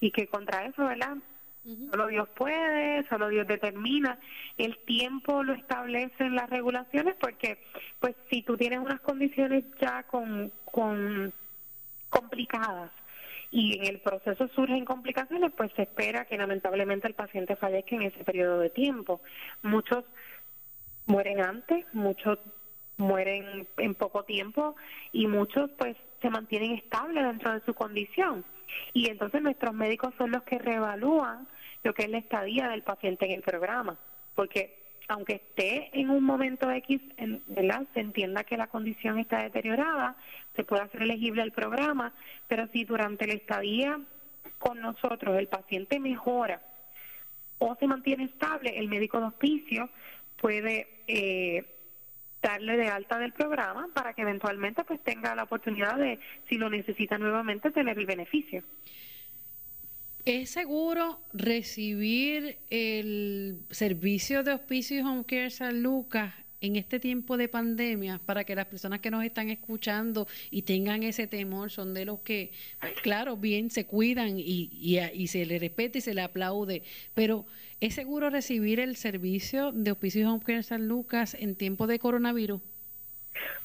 y 0.00 0.10
que 0.10 0.26
contra 0.26 0.64
eso, 0.64 0.84
¿verdad? 0.84 1.18
Solo 1.90 2.06
Dios 2.06 2.28
puede, 2.30 3.06
solo 3.08 3.28
Dios 3.28 3.46
determina. 3.46 4.18
El 4.56 4.78
tiempo 4.78 5.42
lo 5.42 5.52
establecen 5.52 6.34
las 6.34 6.48
regulaciones 6.48 7.14
porque, 7.20 7.58
pues, 8.00 8.14
si 8.30 8.42
tú 8.42 8.56
tienes 8.56 8.78
unas 8.78 9.00
condiciones 9.00 9.64
ya 9.80 10.02
con, 10.04 10.50
con 10.64 11.32
complicadas 12.08 12.90
y 13.50 13.78
en 13.78 13.86
el 13.86 14.00
proceso 14.00 14.48
surgen 14.48 14.84
complicaciones, 14.84 15.52
pues 15.56 15.70
se 15.74 15.82
espera 15.82 16.24
que 16.24 16.36
lamentablemente 16.36 17.06
el 17.06 17.14
paciente 17.14 17.56
fallezca 17.56 17.96
en 17.96 18.02
ese 18.02 18.24
periodo 18.24 18.60
de 18.60 18.70
tiempo. 18.70 19.20
Muchos 19.62 20.04
mueren 21.06 21.40
antes, 21.40 21.84
muchos 21.92 22.38
mueren 22.96 23.66
en 23.76 23.94
poco 23.94 24.24
tiempo 24.24 24.74
y 25.12 25.26
muchos 25.26 25.70
pues 25.78 25.96
se 26.20 26.30
mantienen 26.30 26.72
estables 26.72 27.24
dentro 27.24 27.52
de 27.52 27.60
su 27.60 27.74
condición. 27.74 28.44
Y 28.92 29.08
entonces 29.08 29.40
nuestros 29.40 29.72
médicos 29.72 30.14
son 30.18 30.30
los 30.30 30.42
que 30.42 30.58
reevalúan 30.58 31.48
lo 31.82 31.94
que 31.94 32.04
es 32.04 32.10
la 32.10 32.18
estadía 32.18 32.68
del 32.68 32.82
paciente 32.82 33.26
en 33.26 33.32
el 33.32 33.42
programa, 33.42 33.98
porque 34.34 34.78
aunque 35.08 35.34
esté 35.34 35.88
en 35.98 36.10
un 36.10 36.22
momento 36.22 36.70
X, 36.70 37.00
en, 37.16 37.42
¿verdad? 37.46 37.86
se 37.94 38.00
entienda 38.00 38.44
que 38.44 38.58
la 38.58 38.66
condición 38.66 39.18
está 39.18 39.42
deteriorada, 39.42 40.16
se 40.54 40.64
puede 40.64 40.82
hacer 40.82 41.02
elegible 41.02 41.42
el 41.42 41.52
programa, 41.52 42.12
pero 42.46 42.68
si 42.68 42.84
durante 42.84 43.26
la 43.26 43.32
estadía 43.32 43.98
con 44.58 44.80
nosotros 44.80 45.38
el 45.38 45.48
paciente 45.48 45.98
mejora 45.98 46.60
o 47.58 47.74
se 47.76 47.86
mantiene 47.86 48.24
estable, 48.24 48.78
el 48.78 48.88
médico 48.88 49.18
de 49.18 49.26
hospicio 49.26 49.88
puede 50.36 50.86
eh, 51.06 51.64
darle 52.42 52.76
de 52.76 52.88
alta 52.88 53.18
del 53.18 53.32
programa 53.32 53.88
para 53.94 54.12
que 54.12 54.22
eventualmente 54.22 54.84
pues 54.84 55.02
tenga 55.02 55.34
la 55.34 55.44
oportunidad 55.44 55.96
de, 55.96 56.18
si 56.48 56.56
lo 56.56 56.68
necesita 56.70 57.18
nuevamente, 57.18 57.70
tener 57.70 57.98
el 57.98 58.06
beneficio. 58.06 58.62
¿Es 60.28 60.50
seguro 60.50 61.18
recibir 61.32 62.58
el 62.68 63.62
servicio 63.70 64.42
de 64.42 64.52
Hospicio 64.52 64.98
y 64.98 65.00
Home 65.00 65.24
Care 65.24 65.48
San 65.48 65.82
Lucas 65.82 66.34
en 66.60 66.76
este 66.76 67.00
tiempo 67.00 67.38
de 67.38 67.48
pandemia 67.48 68.20
para 68.26 68.44
que 68.44 68.54
las 68.54 68.66
personas 68.66 69.00
que 69.00 69.10
nos 69.10 69.24
están 69.24 69.48
escuchando 69.48 70.28
y 70.50 70.64
tengan 70.64 71.02
ese 71.02 71.28
temor 71.28 71.70
son 71.70 71.94
de 71.94 72.04
los 72.04 72.20
que, 72.20 72.52
claro, 73.02 73.38
bien 73.38 73.70
se 73.70 73.86
cuidan 73.86 74.38
y, 74.38 74.68
y, 74.70 75.26
se 75.28 75.46
le 75.46 75.58
respeta 75.58 75.96
y 75.96 76.02
se 76.02 76.12
le 76.12 76.20
aplaude, 76.20 76.82
pero 77.14 77.46
¿es 77.80 77.94
seguro 77.94 78.28
recibir 78.28 78.80
el 78.80 78.96
servicio 78.96 79.72
de 79.72 79.92
Hospicio 79.92 80.30
Home 80.30 80.44
Care 80.44 80.62
San 80.62 80.88
Lucas 80.88 81.32
en 81.40 81.56
tiempo 81.56 81.86
de 81.86 81.98
coronavirus? 81.98 82.60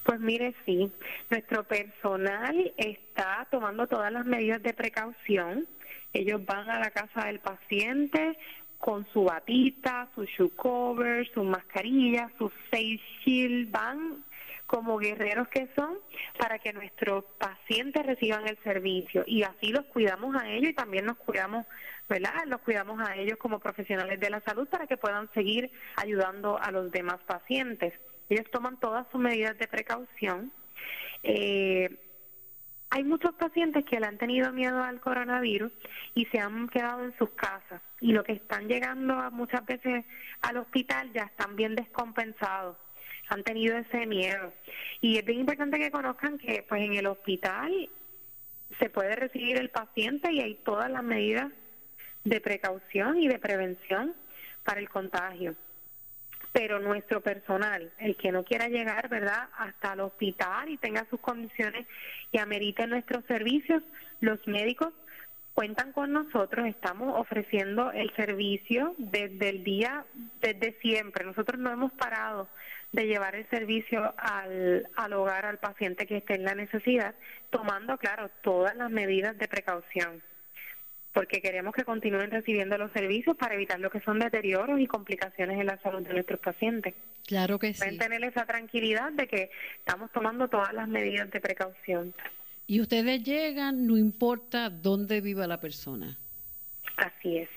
Pues 0.05 0.21
mire, 0.21 0.53
sí, 0.65 0.89
nuestro 1.29 1.65
personal 1.65 2.73
está 2.77 3.49
tomando 3.51 3.85
todas 3.87 4.13
las 4.13 4.25
medidas 4.25 4.63
de 4.63 4.73
precaución. 4.73 5.67
Ellos 6.13 6.45
van 6.45 6.69
a 6.69 6.79
la 6.79 6.91
casa 6.91 7.25
del 7.25 7.39
paciente, 7.39 8.37
con 8.77 9.07
su 9.13 9.23
batita, 9.23 10.09
su 10.13 10.25
shoe 10.25 10.51
cover, 10.55 11.25
su 11.33 11.43
mascarilla, 11.43 12.29
su 12.37 12.49
face 12.69 12.99
shield, 13.23 13.71
van 13.71 14.23
como 14.65 14.97
guerreros 14.97 15.47
que 15.49 15.69
son 15.75 15.99
para 16.37 16.59
que 16.59 16.73
nuestros 16.73 17.23
pacientes 17.37 18.05
reciban 18.05 18.47
el 18.47 18.57
servicio 18.63 19.23
y 19.27 19.43
así 19.43 19.67
los 19.67 19.85
cuidamos 19.85 20.35
a 20.35 20.49
ellos 20.49 20.71
y 20.71 20.73
también 20.73 21.05
nos 21.05 21.17
cuidamos, 21.17 21.65
¿verdad? 22.09 22.33
Los 22.47 22.59
cuidamos 22.61 22.99
a 22.99 23.15
ellos 23.15 23.37
como 23.37 23.59
profesionales 23.59 24.19
de 24.19 24.29
la 24.29 24.41
salud 24.41 24.67
para 24.67 24.87
que 24.87 24.97
puedan 24.97 25.31
seguir 25.33 25.71
ayudando 25.95 26.59
a 26.59 26.71
los 26.71 26.91
demás 26.91 27.19
pacientes. 27.25 27.93
Ellos 28.29 28.49
toman 28.51 28.79
todas 28.79 29.05
sus 29.11 29.21
medidas 29.21 29.57
de 29.59 29.67
precaución. 29.67 30.51
Eh, 31.21 31.89
hay 32.95 33.03
muchos 33.03 33.33
pacientes 33.33 33.83
que 33.85 33.99
le 33.99 34.05
han 34.05 34.19
tenido 34.19 34.53
miedo 34.53 34.83
al 34.83 35.01
coronavirus 35.01 35.71
y 36.13 36.25
se 36.25 36.37
han 36.37 36.69
quedado 36.69 37.03
en 37.03 37.17
sus 37.17 37.31
casas. 37.31 37.81
Y 37.99 38.11
lo 38.11 38.23
que 38.23 38.33
están 38.33 38.67
llegando 38.67 39.15
muchas 39.31 39.65
veces 39.65 40.05
al 40.43 40.57
hospital 40.57 41.11
ya 41.11 41.23
están 41.23 41.55
bien 41.55 41.73
descompensados, 41.73 42.77
han 43.29 43.43
tenido 43.43 43.75
ese 43.79 44.05
miedo. 44.05 44.53
Y 45.01 45.17
es 45.17 45.25
bien 45.25 45.39
importante 45.39 45.79
que 45.79 45.89
conozcan 45.89 46.37
que 46.37 46.63
pues 46.69 46.83
en 46.83 46.93
el 46.93 47.07
hospital 47.07 47.89
se 48.77 48.89
puede 48.91 49.15
recibir 49.15 49.57
el 49.57 49.71
paciente 49.71 50.31
y 50.31 50.41
hay 50.41 50.53
todas 50.63 50.91
las 50.91 51.03
medidas 51.03 51.51
de 52.25 52.41
precaución 52.41 53.17
y 53.17 53.27
de 53.27 53.39
prevención 53.39 54.13
para 54.63 54.79
el 54.79 54.87
contagio 54.87 55.55
pero 56.53 56.79
nuestro 56.79 57.19
personal, 57.21 57.91
el 57.97 58.15
que 58.15 58.31
no 58.31 58.43
quiera 58.43 58.69
llegar, 58.69 59.09
¿verdad?, 59.09 59.49
hasta 59.57 59.93
el 59.93 60.01
hospital 60.01 60.69
y 60.69 60.77
tenga 60.77 61.05
sus 61.09 61.19
condiciones 61.19 61.87
y 62.31 62.37
amerite 62.37 62.85
nuestros 62.85 63.25
servicios, 63.25 63.81
los 64.21 64.39
médicos 64.47 64.93
cuentan 65.55 65.91
con 65.91 66.13
nosotros, 66.13 66.67
estamos 66.67 67.19
ofreciendo 67.19 67.91
el 67.91 68.15
servicio 68.15 68.95
desde 68.97 69.49
el 69.49 69.63
día, 69.63 70.05
desde 70.41 70.77
siempre. 70.79 71.25
Nosotros 71.25 71.59
no 71.59 71.71
hemos 71.71 71.91
parado 71.93 72.47
de 72.91 73.07
llevar 73.07 73.35
el 73.35 73.49
servicio 73.49 74.13
al, 74.17 74.87
al 74.95 75.13
hogar, 75.13 75.45
al 75.45 75.57
paciente 75.57 76.05
que 76.05 76.17
esté 76.17 76.35
en 76.35 76.45
la 76.45 76.53
necesidad, 76.53 77.15
tomando, 77.49 77.97
claro, 77.97 78.29
todas 78.41 78.75
las 78.75 78.91
medidas 78.91 79.37
de 79.39 79.47
precaución 79.47 80.21
porque 81.13 81.41
queremos 81.41 81.73
que 81.75 81.83
continúen 81.83 82.31
recibiendo 82.31 82.77
los 82.77 82.91
servicios 82.91 83.37
para 83.37 83.53
evitar 83.53 83.79
lo 83.79 83.91
que 83.91 84.01
son 84.01 84.19
deterioros 84.19 84.79
y 84.79 84.87
complicaciones 84.87 85.59
en 85.59 85.67
la 85.67 85.77
salud 85.81 86.01
de 86.01 86.13
nuestros 86.13 86.39
pacientes. 86.39 86.95
Claro 87.27 87.59
que 87.59 87.73
Pueden 87.77 87.99
tener 87.99 88.23
esa 88.23 88.45
tranquilidad 88.45 89.11
de 89.13 89.27
que 89.27 89.51
estamos 89.77 90.11
tomando 90.11 90.47
todas 90.47 90.73
las 90.73 90.87
medidas 90.87 91.29
de 91.31 91.39
precaución. 91.39 92.13
Y 92.65 92.81
ustedes 92.81 93.23
llegan, 93.23 93.85
no 93.85 93.97
importa 93.97 94.69
dónde 94.69 95.21
viva 95.21 95.45
la 95.47 95.59
persona. 95.59 96.17
Así 96.97 97.37
es. 97.37 97.49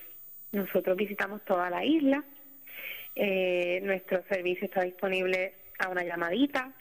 Nosotros 0.53 0.97
visitamos 0.97 1.45
toda 1.45 1.71
la 1.71 1.85
isla. 1.85 2.25
Eh, 3.15 3.81
nuestro 3.83 4.23
servicio 4.29 4.67
está 4.67 4.83
disponible 4.83 5.55
a 5.79 5.89
una 5.89 6.05
llamadita. 6.05 6.73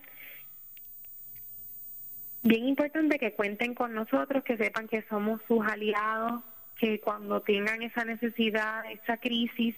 Bien 2.43 2.67
importante 2.67 3.17
que 3.17 3.33
cuenten 3.33 3.73
con 3.73 3.93
nosotros, 3.93 4.43
que 4.43 4.57
sepan 4.57 4.87
que 4.87 5.03
somos 5.03 5.41
sus 5.47 5.65
aliados, 5.65 6.43
que 6.79 6.99
cuando 6.99 7.41
tengan 7.41 7.81
esa 7.81 8.05
necesidad, 8.05 8.83
esa 8.91 9.17
crisis, 9.17 9.75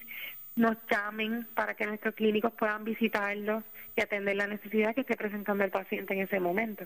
nos 0.56 0.76
llamen 0.90 1.48
para 1.54 1.76
que 1.76 1.86
nuestros 1.86 2.16
clínicos 2.16 2.52
puedan 2.54 2.84
visitarlos 2.84 3.64
y 3.96 4.02
atender 4.02 4.36
la 4.36 4.48
necesidad 4.48 4.96
que 4.96 5.02
esté 5.02 5.16
presentando 5.16 5.64
el 5.64 5.70
paciente 5.72 6.16
en 6.16 6.22
ese 6.22 6.40
momento. 6.40 6.86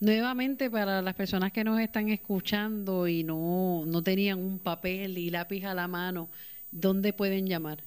Nuevamente, 0.00 0.70
para 0.70 1.02
las 1.02 1.14
personas 1.14 1.52
que 1.52 1.64
nos 1.64 1.78
están 1.80 2.08
escuchando 2.08 3.06
y 3.08 3.24
no, 3.24 3.84
no 3.86 4.02
tenían 4.02 4.38
un 4.38 4.58
papel 4.58 5.18
y 5.18 5.28
lápiz 5.30 5.64
a 5.64 5.74
la 5.74 5.88
mano, 5.88 6.30
¿dónde 6.70 7.12
pueden 7.12 7.46
llamar? 7.46 7.80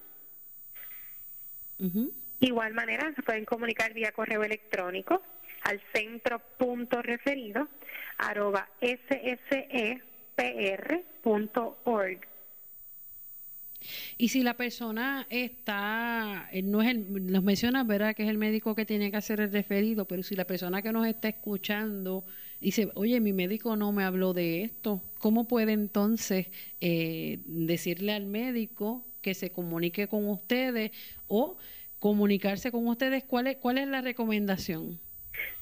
Igual 2.40 2.74
manera, 2.74 3.14
se 3.14 3.22
pueden 3.22 3.46
comunicar 3.46 3.94
vía 3.94 4.12
correo 4.12 4.44
electrónico 4.44 5.22
al 5.62 5.82
centro 5.94 6.40
punto 6.58 7.02
referido 7.02 7.68
arroba 8.18 8.68
ssepr.org. 8.82 9.16
Y 14.18 14.30
si 14.30 14.44
la 14.44 14.56
persona 14.56 15.28
está, 15.30 16.50
eh, 16.52 16.62
no 16.62 16.82
es 16.82 16.90
el, 16.90 17.32
nos 17.32 17.44
menciona, 17.44 17.84
¿verdad?, 17.84 18.16
que 18.16 18.24
es 18.24 18.30
el 18.30 18.38
médico 18.38 18.76
que 18.76 18.86
tiene 18.86 19.12
que 19.12 19.18
hacer 19.18 19.40
el 19.40 19.52
referido, 19.52 20.06
pero 20.06 20.24
si 20.24 20.36
la 20.36 20.46
persona 20.46 20.82
que 20.82 20.92
nos 20.92 21.08
está 21.08 21.30
escuchando 21.30 22.24
dice, 22.60 22.90
oye, 22.96 23.20
mi 23.20 23.34
médico 23.34 23.76
no 23.76 23.92
me 23.92 24.04
habló 24.04 24.34
de 24.34 24.64
esto, 24.64 25.02
¿cómo 25.20 25.48
puede 25.48 25.74
entonces 25.74 26.48
eh, 26.82 27.40
decirle 27.46 28.14
al 28.14 28.26
médico 28.26 29.04
que 29.22 29.34
se 29.34 29.52
comunique 29.52 30.08
con 30.08 30.28
ustedes 30.28 30.92
o 31.28 31.58
comunicarse 32.00 32.72
con 32.72 32.88
ustedes? 32.88 33.24
¿Cuál 33.24 33.48
es, 33.48 33.58
cuál 33.58 33.78
es 33.78 33.88
la 33.88 34.02
recomendación? 34.02 35.00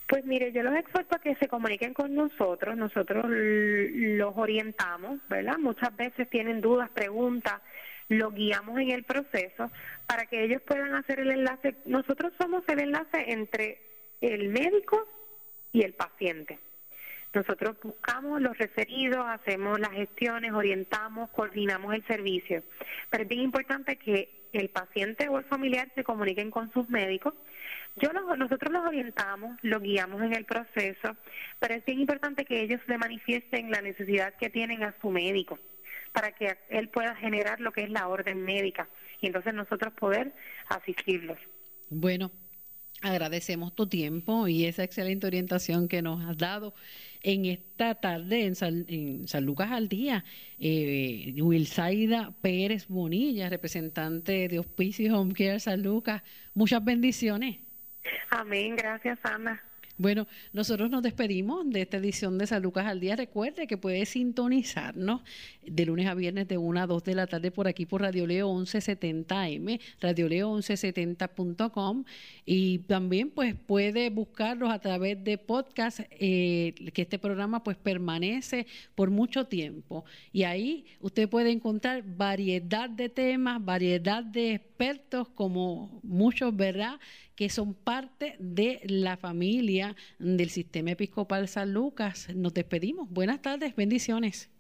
Pues 0.08 0.26
mire, 0.26 0.52
yo 0.52 0.64
los 0.64 0.76
exhorto 0.76 1.16
a 1.16 1.20
que 1.20 1.36
se 1.36 1.48
comuniquen 1.48 1.94
con 1.94 2.14
nosotros, 2.14 2.78
nosotros 2.78 3.26
los 3.28 4.34
orientamos, 4.38 5.20
¿verdad? 5.30 5.58
Muchas 5.58 5.96
veces 5.96 6.30
tienen 6.30 6.62
dudas, 6.62 6.90
preguntas, 6.90 7.62
lo 8.10 8.32
guiamos 8.32 8.80
en 8.80 8.92
el 8.92 9.04
proceso 9.04 9.72
para 10.08 10.26
que 10.26 10.44
ellos 10.44 10.62
puedan 10.62 10.96
hacer 10.96 11.20
el 11.20 11.32
enlace. 11.32 11.76
Nosotros 11.86 12.34
somos 12.40 12.64
el 12.68 12.80
enlace 12.80 13.32
entre 13.32 13.82
el 14.22 14.50
médico 14.50 15.08
y 15.72 15.84
el 15.84 15.94
paciente. 15.94 16.60
Nosotros 17.34 17.76
buscamos 17.82 18.42
los 18.42 18.56
referidos, 18.58 19.26
hacemos 19.28 19.80
las 19.80 19.92
gestiones, 19.92 20.54
orientamos, 20.54 21.32
coordinamos 21.32 21.96
el 21.96 22.06
servicio. 22.06 22.64
Pero 23.10 23.24
es 23.24 23.30
bien 23.30 23.42
importante 23.42 23.96
que 23.96 24.30
el 24.54 24.70
paciente 24.70 25.28
o 25.30 25.40
el 25.40 25.46
familiar 25.46 25.92
se 25.96 26.04
comuniquen 26.04 26.52
con 26.52 26.72
sus 26.74 26.88
médicos 26.88 27.34
Yo 27.96 28.14
nosotros 28.14 28.72
los 28.72 28.86
orientamos, 28.86 29.58
los 29.64 29.82
guiamos 29.82 30.22
en 30.22 30.34
el 30.34 30.46
proceso, 30.46 31.16
pero 31.60 31.74
es 31.74 31.84
bien 31.86 32.00
importante 32.00 32.46
que 32.46 32.62
ellos 32.62 32.80
le 32.86 33.00
manifiesten 33.00 33.72
la 33.72 33.82
necesidad 33.82 34.36
que 34.36 34.52
tienen 34.52 34.84
a 34.84 34.94
su 35.02 35.10
médico 35.10 35.58
para 36.14 36.32
que 36.32 36.58
él 36.70 36.88
pueda 36.90 37.16
generar 37.16 37.60
lo 37.60 37.72
que 37.74 37.84
es 37.84 37.90
la 37.90 38.08
orden 38.08 38.44
médica 38.44 38.88
y 39.20 39.28
entonces 39.28 39.54
nosotros 39.54 39.94
poder 39.94 40.34
asistirlos. 40.70 41.38
Bueno, 41.90 42.32
agradecemos 43.02 43.76
tu 43.76 43.88
tiempo 43.88 44.48
y 44.48 44.66
esa 44.66 44.84
excelente 44.84 45.28
orientación 45.28 45.88
que 45.88 46.02
nos 46.02 46.24
has 46.26 46.38
dado 46.38 46.74
en 47.22 47.46
esta 47.46 47.96
tarde 47.96 48.46
en 48.46 48.56
San, 48.56 49.46
Lucas 49.46 49.72
al 49.72 49.90
Día. 49.90 50.24
Eh, 50.60 51.34
Wilsaida 51.42 52.34
Pérez 52.42 52.88
Bonilla, 52.88 53.50
representante 53.50 54.48
de 54.48 54.60
Hospicio 54.60 55.20
Home 55.20 55.34
Care 55.34 55.60
San 55.60 55.82
Lucas. 55.82 56.22
Muchas 56.54 56.84
bendiciones. 56.84 57.58
Amén, 58.30 58.76
gracias 58.76 59.20
Ana. 59.24 59.62
Bueno, 59.96 60.28
nosotros 60.54 60.90
nos 60.90 61.04
despedimos 61.04 61.70
de 61.70 61.82
esta 61.82 61.98
edición 61.98 62.40
de 62.40 62.48
San 62.48 62.64
Lucas 62.64 62.88
al 62.88 63.00
Día. 63.00 63.16
Recuerde 63.16 63.68
que 63.68 63.78
puede 63.78 64.08
sintonizarnos 64.08 65.22
de 65.64 65.86
lunes 65.86 66.08
a 66.08 66.16
viernes 66.16 66.48
de 66.48 66.58
1 66.58 66.82
a 66.82 66.88
2 66.88 67.04
de 67.04 67.14
la 67.14 67.28
tarde 67.28 67.52
por 67.52 67.68
aquí 67.68 67.86
por 67.86 68.02
Radio 68.02 68.26
Leo 68.26 68.52
1170M, 68.52 69.80
radioleo1170.com 70.02 72.06
y 72.44 72.80
también 72.80 73.30
pues 73.30 73.54
puede 73.54 74.10
buscarlos 74.10 74.72
a 74.72 74.80
través 74.80 75.24
de 75.24 75.38
podcast, 75.38 76.00
eh, 76.10 76.74
que 76.92 77.04
este 77.04 77.20
programa 77.20 77.64
pues 77.64 77.78
permanece 77.78 78.66
por 78.96 79.12
mucho 79.12 79.46
tiempo. 79.46 80.06
Y 80.32 80.44
ahí 80.44 80.86
usted 81.02 81.30
puede 81.30 81.52
encontrar 81.52 82.04
variedad 82.04 82.90
de 82.90 83.10
temas, 83.10 83.64
variedad 83.64 84.24
de 84.24 84.56
expertos, 84.56 85.30
como 85.30 86.00
muchos, 86.02 86.56
¿verdad?, 86.56 87.00
que 87.36 87.50
son 87.50 87.74
parte 87.74 88.36
de 88.40 88.82
la 88.86 89.18
familia 89.18 89.96
del 90.20 90.50
Sistema 90.50 90.92
Episcopal 90.92 91.48
San 91.48 91.74
Lucas. 91.74 92.28
Nos 92.36 92.54
despedimos. 92.54 93.10
Buenas 93.10 93.42
tardes, 93.42 93.76
bendiciones. 93.76 94.53